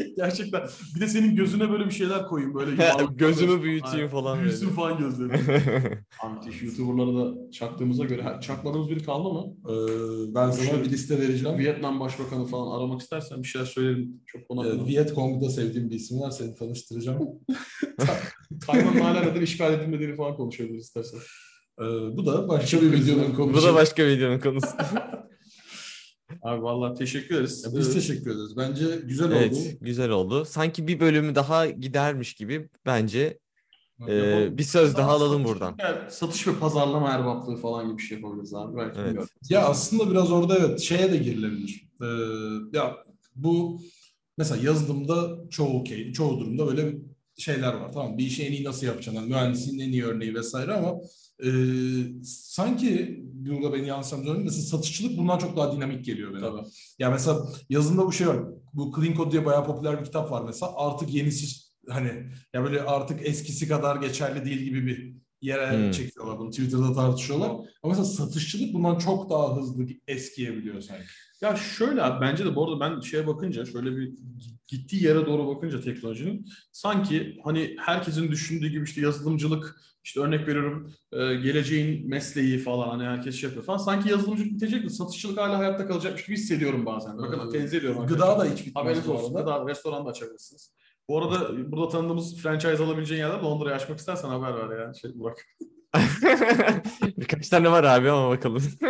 Gerçekten. 0.16 0.62
Bir 0.94 1.00
de 1.00 1.08
senin 1.08 1.36
gözüne 1.36 1.70
böyle 1.70 1.84
bir 1.86 1.90
şeyler 1.90 2.26
koyayım 2.26 2.54
böyle. 2.54 2.70
Gözümü 3.16 3.62
büyüteyim 3.62 4.08
falan 4.08 4.40
Büyüsün 4.40 4.66
böyle. 4.66 4.76
falan 4.76 4.98
gözleri. 4.98 5.28
Müthiş 6.34 6.62
YouTuber'ları 6.62 7.16
da 7.16 7.50
çaktığımıza 7.50 8.04
göre. 8.04 8.38
Çakmadığımız 8.42 8.90
biri 8.90 9.02
kaldı 9.04 9.28
mı? 9.28 9.54
Ee, 9.68 10.34
ben 10.34 10.50
sana 10.50 10.84
bir 10.84 10.90
liste 10.90 11.20
vereceğim. 11.20 11.58
Vietnam 11.58 12.00
Başbakanı 12.00 12.46
falan 12.46 12.78
aramak 12.78 13.00
istersen 13.00 13.42
bir 13.42 13.48
şeyler 13.48 13.66
söylerim. 13.66 14.20
Çok 14.26 14.42
ona 14.48 14.66
Ee, 14.68 14.84
Viet 14.86 15.14
Cong'da 15.14 15.50
sevdiğim 15.50 15.90
bir 15.90 15.94
isim 15.94 16.20
var. 16.20 16.30
Seni 16.30 16.54
tanıştıracağım. 16.54 17.28
Tayvan'ın 18.66 19.00
hala 19.00 19.20
neden 19.20 19.40
işgal 19.40 19.74
edilmediğini 19.74 20.16
falan 20.16 20.36
konuşabiliriz 20.36 20.84
istersen. 20.84 21.18
Ee, 21.80 21.84
bu 22.16 22.26
da 22.26 22.48
başka 22.48 22.82
bir 22.82 22.92
videonun 22.92 23.34
konusu. 23.34 23.62
Bu 23.62 23.66
da 23.66 23.74
başka 23.74 24.06
videonun 24.06 24.38
konusu. 24.38 24.66
Abi 26.42 26.62
vallahi 26.62 26.98
teşekkür 26.98 27.34
ederiz. 27.34 27.64
Ya 27.66 27.80
Biz 27.80 27.94
teşekkür 27.94 28.30
ederiz. 28.30 28.56
Bence 28.56 28.84
güzel 29.04 29.26
oldu. 29.26 29.36
Evet, 29.36 29.76
güzel 29.80 30.10
oldu. 30.10 30.44
Sanki 30.44 30.86
bir 30.86 31.00
bölümü 31.00 31.34
daha 31.34 31.66
gidermiş 31.66 32.34
gibi 32.34 32.68
bence 32.86 33.38
e, 34.08 34.14
Yapalım. 34.14 34.58
bir 34.58 34.62
söz 34.62 34.96
daha 34.96 35.10
alalım 35.10 35.44
buradan. 35.44 35.76
Satış 36.08 36.46
ve 36.46 36.54
pazarlama 36.54 37.10
erbaplığı 37.10 37.56
falan 37.56 37.86
gibi 37.88 37.98
bir 37.98 38.02
şey 38.02 38.18
yapabiliriz 38.18 38.54
abi. 38.54 38.76
Belki 38.76 38.98
Evet. 38.98 39.06
bilmiyorum. 39.06 39.28
Ya 39.50 39.66
aslında 39.68 40.10
biraz 40.10 40.32
orada 40.32 40.58
evet 40.58 40.80
şeye 40.80 41.12
de 41.12 41.16
girilebilir. 41.16 41.88
Ee, 42.02 42.06
ya 42.78 42.96
bu 43.36 43.80
mesela 44.38 44.62
yazılımda 44.64 45.38
çoğu 45.50 45.80
okey, 45.80 46.12
çoğu 46.12 46.40
durumda 46.40 46.66
böyle 46.66 46.92
şeyler 47.38 47.72
var. 47.74 47.92
Tamam 47.92 48.18
bir 48.18 48.24
işi 48.26 48.42
en 48.46 48.52
iyi 48.52 48.64
nasıl 48.64 48.86
yapacaksın? 48.86 49.20
Yani 49.20 49.28
mühendisliğin 49.30 49.78
en 49.88 49.92
iyi 49.92 50.04
örneği 50.04 50.34
vesaire 50.34 50.72
ama 50.74 50.94
e, 51.44 51.50
sanki 52.24 53.20
burada 53.24 53.72
beni 53.72 53.86
yanlış 53.88 54.12
anlamıyorum. 54.12 54.44
Mesela 54.44 54.62
satışçılık 54.62 55.18
bundan 55.18 55.38
çok 55.38 55.56
daha 55.56 55.72
dinamik 55.76 56.04
geliyor 56.04 56.32
bana. 56.32 56.40
Tabii. 56.40 56.68
Ya 56.98 57.10
mesela 57.10 57.38
yazılımda 57.70 58.06
bu 58.06 58.12
şey 58.12 58.26
var. 58.28 58.36
Bu 58.74 58.92
Clean 58.96 59.14
Code 59.14 59.32
diye 59.32 59.44
bayağı 59.46 59.66
popüler 59.66 60.00
bir 60.00 60.04
kitap 60.04 60.30
var 60.30 60.42
mesela. 60.46 60.72
Artık 60.76 61.14
yenisi 61.14 61.46
hani 61.88 62.08
ya 62.54 62.64
böyle 62.64 62.82
artık 62.82 63.26
eskisi 63.28 63.68
kadar 63.68 63.96
geçerli 63.96 64.44
değil 64.44 64.58
gibi 64.58 64.86
bir 64.86 65.14
yere 65.42 65.84
Hmm. 65.84 65.90
çekiyorlar 65.90 66.38
bunu. 66.38 66.50
Twitter'da 66.50 66.92
tartışıyorlar. 66.92 67.48
Ama 67.48 67.64
mesela 67.84 68.04
satışçılık 68.04 68.74
bundan 68.74 68.98
çok 68.98 69.30
daha 69.30 69.56
hızlı 69.56 69.86
eskiyebiliyor 70.08 70.80
sanki. 70.80 71.04
Ya 71.40 71.56
şöyle 71.56 72.02
abi 72.02 72.20
bence 72.20 72.44
de 72.44 72.54
bu 72.56 72.64
arada 72.64 72.80
ben 72.80 73.00
şeye 73.00 73.26
bakınca 73.26 73.64
şöyle 73.64 73.96
bir 73.96 74.12
gittiği 74.68 75.04
yere 75.04 75.26
doğru 75.26 75.46
bakınca 75.56 75.80
teknolojinin 75.80 76.46
sanki 76.72 77.38
hani 77.44 77.76
herkesin 77.78 78.30
düşündüğü 78.30 78.68
gibi 78.68 78.84
işte 78.84 79.00
yazılımcılık 79.00 79.80
işte 80.04 80.20
örnek 80.20 80.48
veriyorum 80.48 80.92
e, 81.12 81.18
geleceğin 81.34 82.08
mesleği 82.08 82.58
falan 82.58 82.88
hani 82.88 83.04
herkes 83.04 83.34
şey 83.34 83.48
yapıyor 83.48 83.64
falan 83.64 83.78
sanki 83.78 84.08
yazılımcılık 84.10 84.52
bitecek 84.52 84.84
de 84.84 84.88
satışçılık 84.88 85.38
hala 85.38 85.58
hayatta 85.58 85.86
kalacakmış 85.86 86.26
gibi 86.26 86.36
hissediyorum 86.36 86.86
bazen. 86.86 87.18
Bakın 87.18 87.48
Ee, 87.48 87.52
tenzih 87.52 87.78
ediyorum. 87.78 88.06
Gıda 88.06 88.24
arkadaşlar. 88.24 88.50
da 88.50 88.54
hiç 88.54 88.66
bitmez 88.66 88.84
Haberiniz 88.84 89.08
olsun. 89.08 89.34
Gıda 89.36 89.66
restoran 89.68 90.06
da 90.06 90.10
açabilirsiniz. 90.10 90.72
Bu 91.10 91.18
arada 91.18 91.70
burada 91.72 91.88
tanıdığımız 91.88 92.36
franchise 92.36 92.84
alabileceğin 92.84 93.20
yerler 93.20 93.38
Londra'ya 93.38 93.76
açmak 93.76 93.98
istersen 93.98 94.28
haber 94.28 94.70
ver 94.70 94.80
ya. 94.80 94.94
Şey, 94.94 95.10
Burak. 95.14 95.46
Birkaç 97.18 97.48
tane 97.48 97.70
var 97.70 97.84
abi 97.84 98.10
ama 98.10 98.30
bakalım. 98.30 98.62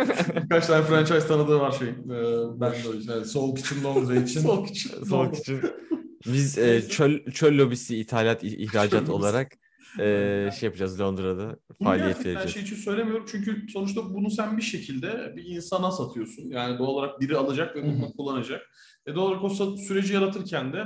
Birkaç 0.43 0.67
tane 0.67 0.83
franchise 0.83 1.27
tanıdığı 1.27 1.59
var 1.59 1.71
şeyin. 1.71 1.93
Ee, 1.93 2.59
Ben 2.61 2.71
de 2.71 2.89
o 2.89 2.93
yüzden 2.93 3.13
evet, 3.13 3.27
soğuk 3.27 3.59
için 3.59 3.83
Londra 3.83 4.15
için. 4.15 4.39
Soğuk 4.39 4.69
için. 4.69 5.03
Soğuk 5.03 5.37
için. 5.37 5.61
Biz 6.25 6.57
e, 6.57 6.89
çöl, 6.89 7.31
çöl 7.31 7.57
lobisi 7.57 7.97
ithalat 7.97 8.43
ihracat 8.43 9.09
olarak 9.09 9.51
e, 9.99 10.49
şey 10.59 10.67
yapacağız 10.67 10.99
Londra'da 10.99 11.55
Bunu 11.79 11.87
faaliyet 11.87 12.07
gerçekten 12.07 12.35
vereceğiz. 12.35 12.53
şey 12.53 12.63
için 12.63 12.75
söylemiyorum 12.75 13.25
çünkü 13.31 13.65
sonuçta 13.73 14.13
bunu 14.13 14.31
sen 14.31 14.57
bir 14.57 14.61
şekilde 14.61 15.33
bir 15.35 15.45
insana 15.45 15.91
satıyorsun. 15.91 16.49
Yani 16.49 16.79
doğal 16.79 16.87
olarak 16.87 17.21
biri 17.21 17.37
alacak 17.37 17.75
ve 17.75 17.83
bunu 17.83 18.11
kullanacak. 18.11 18.61
E 19.05 19.15
doğal 19.15 19.27
olarak 19.27 19.43
o 19.43 19.77
süreci 19.77 20.13
yaratırken 20.13 20.73
de 20.73 20.85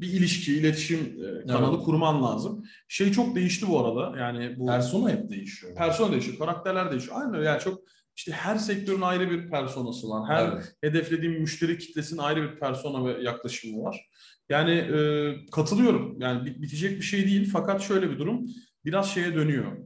bir 0.00 0.06
ilişki, 0.08 0.54
iletişim 0.56 0.98
e, 0.98 1.46
kanalı 1.46 1.74
Evet. 1.76 1.84
kurman 1.84 2.22
lazım. 2.22 2.64
Şey 2.88 3.12
çok 3.12 3.36
değişti 3.36 3.68
bu 3.68 3.80
arada. 3.86 4.18
Yani 4.18 4.54
bu 4.58 4.66
Persona 4.66 5.10
hep 5.10 5.30
değişiyor. 5.30 5.74
persona 5.74 6.12
değişiyor, 6.12 6.38
karakterler 6.38 6.90
değişiyor. 6.90 7.16
Aynen 7.20 7.34
öyle. 7.34 7.46
Yani 7.48 7.60
çok 7.60 7.80
işte 8.16 8.32
her 8.32 8.56
sektörün 8.56 9.00
ayrı 9.00 9.30
bir 9.30 9.50
personası 9.50 10.08
var. 10.08 10.28
Her 10.28 10.52
Evet. 10.52 10.74
hedeflediğim 10.80 11.40
müşteri 11.40 11.78
kitlesinin 11.78 12.20
ayrı 12.20 12.42
bir 12.52 12.58
persona 12.60 13.04
ve 13.04 13.22
yaklaşımı 13.22 13.82
var. 13.82 14.10
Yani 14.48 14.70
e, 14.70 15.32
katılıyorum. 15.52 16.16
Yani 16.20 16.46
bit- 16.46 16.62
bitecek 16.62 16.96
bir 16.96 17.02
şey 17.04 17.26
değil. 17.26 17.50
Fakat 17.52 17.82
şöyle 17.82 18.10
bir 18.10 18.18
durum 18.18 18.46
biraz 18.84 19.10
şeye 19.14 19.34
dönüyor. 19.34 19.76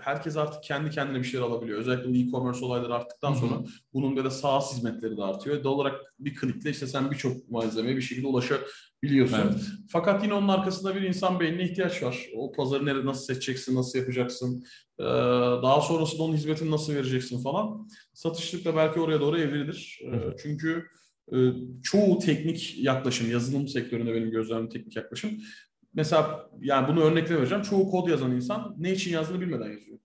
Herkes 0.00 0.36
artık 0.36 0.62
kendi 0.62 0.90
kendine 0.90 1.18
bir 1.18 1.24
şeyler 1.24 1.44
alabiliyor. 1.44 1.78
Özellikle 1.78 2.10
bu 2.10 2.16
e-commerce 2.16 2.64
olayları 2.64 2.94
arttıktan 2.94 3.34
sonra 3.34 3.54
bunun 3.94 4.16
böyle 4.16 4.30
SaaS 4.30 4.74
hizmetleri 4.76 5.16
de 5.16 5.22
artıyor. 5.22 5.64
Doğal 5.64 5.72
olarak 5.72 6.14
bir 6.18 6.34
klikle 6.34 6.70
işte 6.70 6.86
sen 6.86 7.10
birçok 7.10 7.50
malzemeye 7.50 7.96
bir 7.96 8.02
şekilde 8.02 8.26
ulaşabiliyorsun. 8.26 9.38
Evet. 9.38 9.60
Fakat 9.88 10.24
yine 10.24 10.34
onun 10.34 10.48
arkasında 10.48 10.94
bir 10.96 11.02
insan 11.02 11.40
beynine 11.40 11.64
ihtiyaç 11.64 12.02
var. 12.02 12.26
O 12.36 12.52
pazarı 12.52 12.86
nerede 12.86 13.06
nasıl 13.06 13.34
seçeceksin, 13.34 13.76
nasıl 13.76 13.98
yapacaksın, 13.98 14.64
ee, 14.98 15.04
daha 15.62 15.80
sonrasında 15.80 16.22
onun 16.22 16.34
hizmetini 16.34 16.70
nasıl 16.70 16.94
vereceksin 16.94 17.42
falan. 17.42 17.88
Satışlık 18.14 18.64
da 18.64 18.76
belki 18.76 19.00
oraya 19.00 19.20
doğru 19.20 19.38
evrilir. 19.38 20.00
Ee. 20.04 20.36
Çünkü 20.42 20.86
e, 21.32 21.36
çoğu 21.82 22.18
teknik 22.18 22.78
yaklaşım, 22.78 23.30
yazılım 23.30 23.68
sektöründe 23.68 24.14
benim 24.14 24.30
gözlemim 24.30 24.68
teknik 24.68 24.96
yaklaşım. 24.96 25.30
Mesela 25.94 26.50
yani 26.60 26.88
bunu 26.88 27.00
örnekle 27.00 27.36
vereceğim. 27.36 27.62
Çoğu 27.62 27.90
kod 27.90 28.08
yazan 28.08 28.32
insan 28.32 28.74
ne 28.78 28.92
için 28.92 29.10
yazdığını 29.10 29.40
bilmeden 29.40 29.70
yazıyor. 29.70 29.98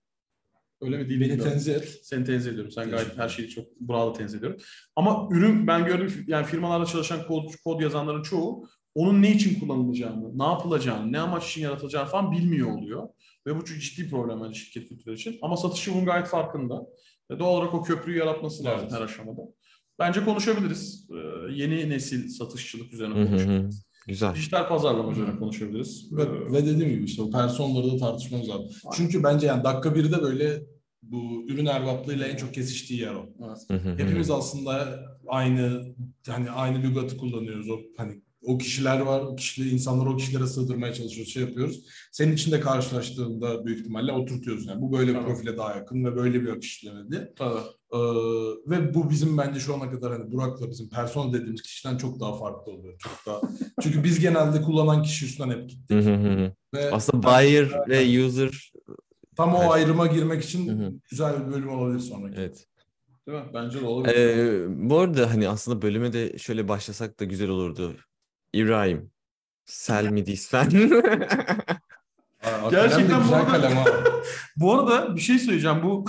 Öyle 0.80 0.98
mi 0.98 1.08
değil 1.08 1.20
Beni 1.20 1.38
tenzih 1.38 1.74
et. 1.74 2.00
Seni 2.02 2.24
tenzih 2.24 2.50
ediyorum. 2.50 2.70
Sen 2.70 2.90
gayet 2.90 3.18
her 3.18 3.28
şeyi 3.28 3.48
çok 3.48 3.80
bravo 3.80 4.12
tenzih 4.12 4.38
ediyorum. 4.38 4.60
Ama 4.96 5.28
ürün 5.30 5.66
ben 5.66 5.86
gördüm 5.86 6.24
yani 6.26 6.46
firmalarda 6.46 6.86
çalışan 6.86 7.26
kod, 7.26 7.50
kod 7.64 7.80
yazanların 7.80 8.22
çoğu 8.22 8.68
onun 8.94 9.22
ne 9.22 9.32
için 9.32 9.60
kullanılacağını, 9.60 10.38
ne 10.38 10.44
yapılacağını, 10.44 11.12
ne 11.12 11.20
amaç 11.20 11.50
için 11.50 11.62
yaratılacağını 11.62 12.08
falan 12.08 12.32
bilmiyor 12.32 12.78
oluyor. 12.78 13.08
Ve 13.46 13.56
bu 13.56 13.64
çok 13.64 13.80
ciddi 13.80 14.10
problem 14.10 14.42
bence 14.44 14.60
şirket 14.60 14.88
kültürü 14.88 15.14
için. 15.14 15.38
Ama 15.42 15.56
satışçı 15.56 15.94
bunun 15.94 16.04
gayet 16.04 16.26
farkında. 16.26 16.82
Ve 17.30 17.38
doğal 17.38 17.56
olarak 17.56 17.74
o 17.74 17.82
köprüyü 17.82 18.18
yaratması 18.18 18.64
lazım 18.64 18.88
Evet. 18.90 18.92
her 18.92 19.04
aşamada. 19.04 19.42
Bence 19.98 20.24
konuşabiliriz. 20.24 21.08
Ee, 21.10 21.52
yeni 21.52 21.90
nesil 21.90 22.28
satışçılık 22.28 22.92
üzerine 22.92 23.14
konuşabiliriz. 23.14 23.85
Güzel. 24.06 24.34
Dijital 24.34 24.68
pazarlama 24.68 25.12
üzerine 25.12 25.36
konuşabiliriz. 25.38 26.12
Ve, 26.12 26.22
Ee, 26.22 26.52
ve 26.52 26.66
dediğim 26.66 26.90
gibi 26.90 27.04
işte 27.04 27.22
o 27.22 27.30
personları 27.30 27.92
da 27.92 27.96
tartışmamız 27.96 28.48
lazım. 28.48 28.66
Çünkü 28.96 29.22
bence 29.22 29.46
yani 29.46 29.64
dakika 29.64 29.94
birde 29.94 30.22
böyle 30.22 30.62
bu 31.02 31.44
ürün 31.48 31.66
erbatlığıyla 31.66 32.26
en 32.26 32.36
çok 32.36 32.54
kesiştiği 32.54 33.00
yer 33.00 33.14
o. 33.14 33.26
evet. 33.70 33.98
Hepimiz 34.00 34.30
aslında 34.30 35.00
aynı 35.28 35.94
hani 36.28 36.50
aynı 36.50 36.82
lügatı 36.82 37.16
kullanıyoruz. 37.16 37.70
O 37.70 37.78
hani 37.96 38.22
o 38.42 38.58
kişiler 38.58 39.00
var, 39.00 39.20
o 39.20 39.36
kişileri 39.36 39.68
insanları 39.70 40.10
o 40.10 40.16
kişilere 40.16 40.46
sığdırmaya 40.46 40.94
çalışıyoruz, 40.94 41.32
şey 41.32 41.42
yapıyoruz. 41.42 41.80
Senin 42.12 42.32
içinde 42.32 42.60
karşılaştığında 42.60 43.66
büyük 43.66 43.80
ihtimalle 43.80 44.12
oturtuyoruz 44.12 44.66
yani. 44.66 44.82
Bu 44.82 44.92
böyle 44.92 45.14
bir 45.14 45.20
profile 45.20 45.56
daha 45.56 45.74
yakın 45.76 46.04
ve 46.04 46.16
böyle 46.16 46.42
bir 46.42 46.48
akış 46.48 46.76
işlemedi. 46.76 47.32
Tabii. 47.36 47.60
Ee, 47.92 47.98
ve 48.70 48.94
bu 48.94 49.10
bizim 49.10 49.38
bence 49.38 49.60
şu 49.60 49.74
ana 49.74 49.90
kadar 49.90 50.12
hani 50.12 50.32
Burak'la 50.32 50.70
bizim 50.70 50.88
persona 50.88 51.32
dediğimiz 51.32 51.62
kişiden 51.62 51.96
çok 51.96 52.20
daha 52.20 52.38
farklı 52.38 52.72
oluyor. 52.72 52.94
Çok 52.98 53.12
daha. 53.26 53.40
Çünkü 53.82 54.04
biz 54.04 54.20
genelde 54.20 54.62
kullanan 54.62 55.02
kişi 55.02 55.26
üstünden 55.26 55.50
hep 55.50 55.70
gittik. 55.70 55.90
Hı 55.90 55.98
hı 56.10 56.14
hı 56.14 56.28
hı. 56.44 56.52
Ve 56.74 56.90
Aslında 56.92 57.22
buyer 57.26 57.68
ve 57.88 58.24
user 58.26 58.72
tam 59.36 59.54
o 59.54 59.58
Evet. 59.60 59.70
ayrıma 59.72 60.06
girmek 60.06 60.44
için 60.44 61.02
güzel 61.10 61.46
bir 61.46 61.52
bölüm 61.52 61.68
olabilir 61.68 62.00
sonraki. 62.00 62.36
evet. 62.40 62.66
Değil 63.28 63.38
mi? 63.38 63.44
Bence 63.54 63.80
de 63.80 63.86
olabilir. 63.86 64.14
Ee, 64.14 64.66
bu 64.90 64.98
arada 64.98 65.30
hani 65.30 65.48
aslında 65.48 65.82
bölüme 65.82 66.12
de 66.12 66.38
şöyle 66.38 66.68
başlasak 66.68 67.20
da 67.20 67.24
güzel 67.24 67.48
olurdu. 67.48 67.96
İbrahim, 68.52 69.10
this 70.24 70.48
fan. 70.48 70.66
Aa, 72.44 72.70
Gerçekten 72.70 73.28
bu 73.28 73.34
arada- 73.34 73.48
kalem 73.48 73.76
ha. 73.76 73.84
Bu 74.56 74.72
arada 74.74 75.16
bir 75.16 75.20
şey 75.20 75.38
söyleyeceğim. 75.38 75.82
Bu 75.82 76.04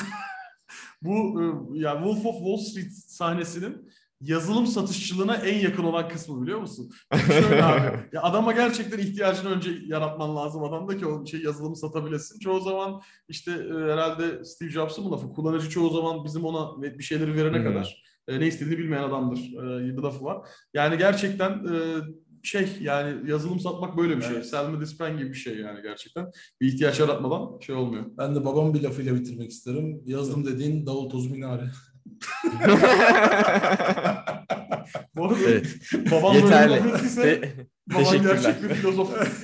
bu 1.02 1.42
e, 1.42 1.46
ya 1.80 1.94
Wolf 1.94 2.26
of 2.26 2.38
Wall 2.38 2.58
Street 2.58 2.92
sahnesinin 2.92 3.90
yazılım 4.22 4.68
satışçılığına 4.68 5.36
en 5.36 5.60
yakın 5.60 5.84
olan 5.84 6.10
kısmı 6.10 6.42
biliyor 6.42 6.60
musun? 6.60 6.92
Şöyle 7.28 7.64
abi. 7.64 7.98
Ya 8.14 8.22
adama 8.22 8.52
gerçekten 8.52 9.00
ihtiyacını 9.00 9.50
önce 9.50 9.72
yaratman 9.86 10.36
lazım 10.36 10.64
adamda 10.64 10.98
ki 10.98 11.06
o 11.06 11.26
şey 11.26 11.42
yazılımı 11.42 11.76
satabilesin. 11.76 12.40
Çoğu 12.40 12.60
zaman 12.60 13.02
işte 13.30 13.52
e, 13.52 13.74
herhalde 13.74 14.46
Steve 14.46 14.70
Jobs'ın 14.70 15.04
mı 15.04 15.12
lafı? 15.12 15.30
Kullanıcı 15.30 15.70
çoğu 15.70 15.90
zaman 15.90 16.26
bizim 16.26 16.46
ona 16.46 16.82
bir 16.82 17.04
şeyleri 17.04 17.36
verene 17.36 17.64
kadar 17.64 18.04
e, 18.28 18.40
ne 18.40 18.48
istediğini 18.48 18.78
bilmeyen 18.78 19.04
adamdır. 19.04 19.40
Bir 19.98 20.02
lafı 20.02 20.24
var. 20.26 20.48
Yani 20.74 20.98
gerçekten 20.98 21.66
şey 22.48 22.70
yani 22.82 23.30
yazılım 23.32 23.60
satmak 23.60 23.98
böyle 23.98 24.18
bir 24.18 24.22
şey. 24.22 24.36
Evet. 24.36 24.46
Sell 24.46 24.70
me 24.70 24.80
this 24.80 24.98
pen 24.98 25.18
gibi 25.18 25.30
bir 25.30 25.34
şey 25.34 25.58
yani 25.58 25.82
gerçekten. 25.82 26.32
Bir 26.62 26.68
ihtiyaç 26.68 27.00
yaratmadan 27.00 27.60
şey 27.60 27.76
olmuyor. 27.76 28.06
Ben 28.18 28.36
de 28.36 28.46
babam 28.46 28.74
bir 28.74 28.82
lafıyla 28.84 29.16
bitirmek 29.16 29.52
isterim. 29.52 30.02
Yazdım 30.06 30.46
dediğin 30.46 30.86
davul 30.86 31.10
tozu 31.10 31.30
minare. 31.30 31.64
Bu 35.16 35.26
arada 35.26 35.40
Evet. 35.48 35.80
babam 36.12 36.36
Yeterli. 36.36 36.84
böyle 37.18 37.68
baban 37.94 38.04
teşekkürler. 38.04 38.34
gerçek 38.36 38.64
bir 38.64 38.70
filozof. 38.70 39.14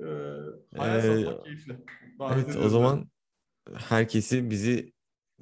ee, 0.00 0.04
hayal 0.76 0.98
Ee, 0.98 1.24
satmak 1.24 1.44
keyifli. 1.44 1.76
Davet 2.18 2.46
evet 2.46 2.56
o 2.56 2.68
zaman 2.68 3.10
herkesi 3.74 4.50
bizi 4.50 4.92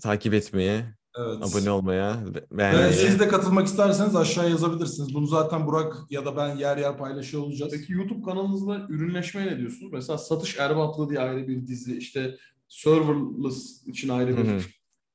takip 0.01 0.35
etmeye, 0.35 0.85
Evet. 1.19 1.39
abone 1.43 1.71
olmaya, 1.71 2.17
be- 2.35 2.39
Ve 2.53 2.59
beğenmeye. 2.59 2.93
siz 2.93 3.21
de 3.21 3.29
katılmak 3.29 3.67
isterseniz 3.67 4.17
aşağıya 4.17 4.51
yazabilirsiniz. 4.51 5.15
Bunu 5.15 5.27
zaten 5.27 5.67
Burak 5.67 5.97
ya 6.11 6.25
da 6.25 6.37
ben 6.37 6.57
yer 6.57 6.77
yer 6.77 6.99
paylaşıyor 6.99 7.43
olacağız. 7.43 7.73
Peki 7.73 7.93
YouTube 7.93 8.23
kanalınızda 8.23 8.87
ürünleşmeye 8.89 9.47
ne 9.47 9.59
diyorsunuz? 9.59 9.93
Mesela 9.93 10.19
satış 10.19 10.59
erbaplığı 10.59 11.11
diye 11.11 11.21
ayrı 11.21 11.49
bir 11.49 11.67
dizi, 11.67 11.99
işte 11.99 12.35
serverless 12.69 13.87
için 13.87 14.09
ayrı 14.09 14.37
bir. 14.37 14.45
hı. 14.45 14.59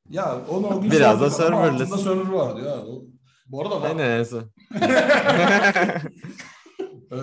Ya 0.09 0.41
onu 0.49 0.67
o 0.67 0.81
gün 0.81 0.91
Biraz 0.91 1.21
da 1.21 1.29
serverless. 1.29 1.81
Altında 1.91 1.97
server 1.97 2.29
vardı 2.33 2.61
ya. 2.65 2.77
O- 2.85 3.03
Bu 3.47 3.61
arada 3.61 3.81
var. 3.81 3.89
Enzo. 3.99 4.41
Ee, 7.11 7.15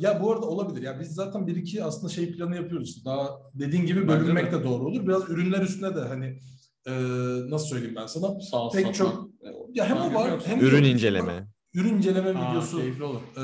ya 0.00 0.22
bu 0.22 0.32
arada 0.32 0.46
olabilir. 0.46 0.82
Ya 0.82 1.00
biz 1.00 1.08
zaten 1.14 1.46
bir 1.46 1.56
iki 1.56 1.84
aslında 1.84 2.12
şey 2.12 2.32
planı 2.32 2.56
yapıyoruz. 2.56 3.04
Daha 3.04 3.28
dediğin 3.54 3.86
gibi 3.86 4.08
bölünmek 4.08 4.52
de. 4.52 4.58
de 4.60 4.64
doğru 4.64 4.84
olur. 4.84 5.06
Biraz 5.06 5.30
ürünler 5.30 5.60
üstüne 5.62 5.96
de 5.96 6.00
hani 6.00 6.38
e, 6.86 6.92
nasıl 7.50 7.66
söyleyeyim 7.66 7.94
ben 7.96 8.06
sana? 8.06 8.40
Sağ 8.40 8.68
Pek 8.68 8.80
satmak. 8.80 8.94
çok 8.94 9.30
ya 9.74 9.84
hem 9.88 9.96
o 9.96 10.14
var 10.14 10.28
yok. 10.30 10.42
hem 10.44 10.60
Ürün 10.60 10.84
de- 10.84 10.88
inceleme. 10.90 11.46
Ürün 11.74 11.96
inceleme 11.96 12.30
Aa, 12.38 12.50
videosu. 12.50 12.76
keyifli 12.78 13.04
olur. 13.04 13.20
Ee, 13.36 13.40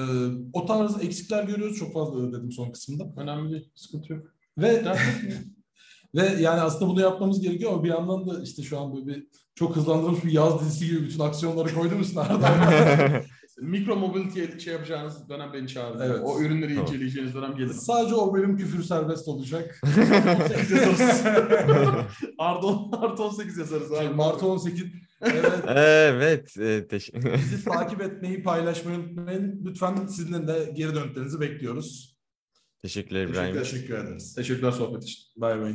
o 0.52 0.66
tarz 0.66 1.04
eksikler 1.04 1.44
görüyoruz. 1.44 1.78
Çok 1.78 1.92
fazla 1.92 2.32
dedim 2.32 2.52
son 2.52 2.70
kısımda. 2.72 3.04
Önemli 3.16 3.52
değil. 3.52 3.70
Sıkıntı 3.74 4.12
yok. 4.12 4.26
Ve 4.58 4.84
ve 6.14 6.22
yani 6.40 6.60
aslında 6.60 6.90
bunu 6.90 7.00
yapmamız 7.00 7.40
gerekiyor 7.40 7.72
ama 7.72 7.84
bir 7.84 7.88
yandan 7.88 8.26
da 8.28 8.42
işte 8.42 8.62
şu 8.62 8.80
an 8.80 8.94
böyle 8.96 9.06
bir 9.06 9.26
çok 9.54 9.76
hızlandırılmış 9.76 10.24
bir 10.24 10.32
yaz 10.32 10.60
dizisi 10.60 10.86
gibi 10.86 11.02
bütün 11.02 11.20
aksiyonları 11.20 11.74
koydum 11.74 12.00
üstüne 12.00 12.20
arada. 12.20 12.48
Mikro 13.60 13.96
mobility 13.96 14.58
şey 14.58 14.72
yapacağınız 14.72 15.28
dönem 15.28 15.52
beni 15.52 15.68
çağırın. 15.68 16.00
Evet. 16.00 16.20
O 16.24 16.40
ürünleri 16.40 16.74
Tamam. 16.74 16.88
inceleyeceğiniz 16.88 17.34
dönem 17.34 17.56
gelin. 17.56 17.72
Sadece 17.72 18.14
o 18.14 18.34
bölüm 18.34 18.56
küfür 18.56 18.82
serbest 18.82 19.28
olacak. 19.28 19.80
18 19.86 20.70
yazarız. 20.70 21.26
Artı, 22.38 22.66
artı 22.92 23.22
18 23.22 23.58
yazarız 23.58 23.88
Şey, 23.88 24.06
abi. 24.06 24.14
Mart 24.14 24.42
18. 24.42 24.84
Evet. 25.20 25.52
Evet, 25.68 26.56
e, 26.58 26.86
teşekkür 26.86 27.34
Bizi 27.34 27.64
takip 27.64 28.00
etmeyi, 28.00 28.42
paylaşmayı 28.42 28.98
unutmayın. 28.98 29.62
Lütfen 29.64 30.06
sizin 30.06 30.46
de 30.48 30.72
geri 30.76 30.94
dönüklerinizi 30.94 31.40
bekliyoruz. 31.40 32.16
Teşekkürler 32.82 33.24
İbrahim. 33.24 33.54
Teşekkür 33.54 33.94
ederiz. 33.94 34.34
Teşekkürler 34.34 34.72
sohbet 34.72 35.02
için. 35.02 35.22
Bay 35.36 35.60
bay. 35.60 35.74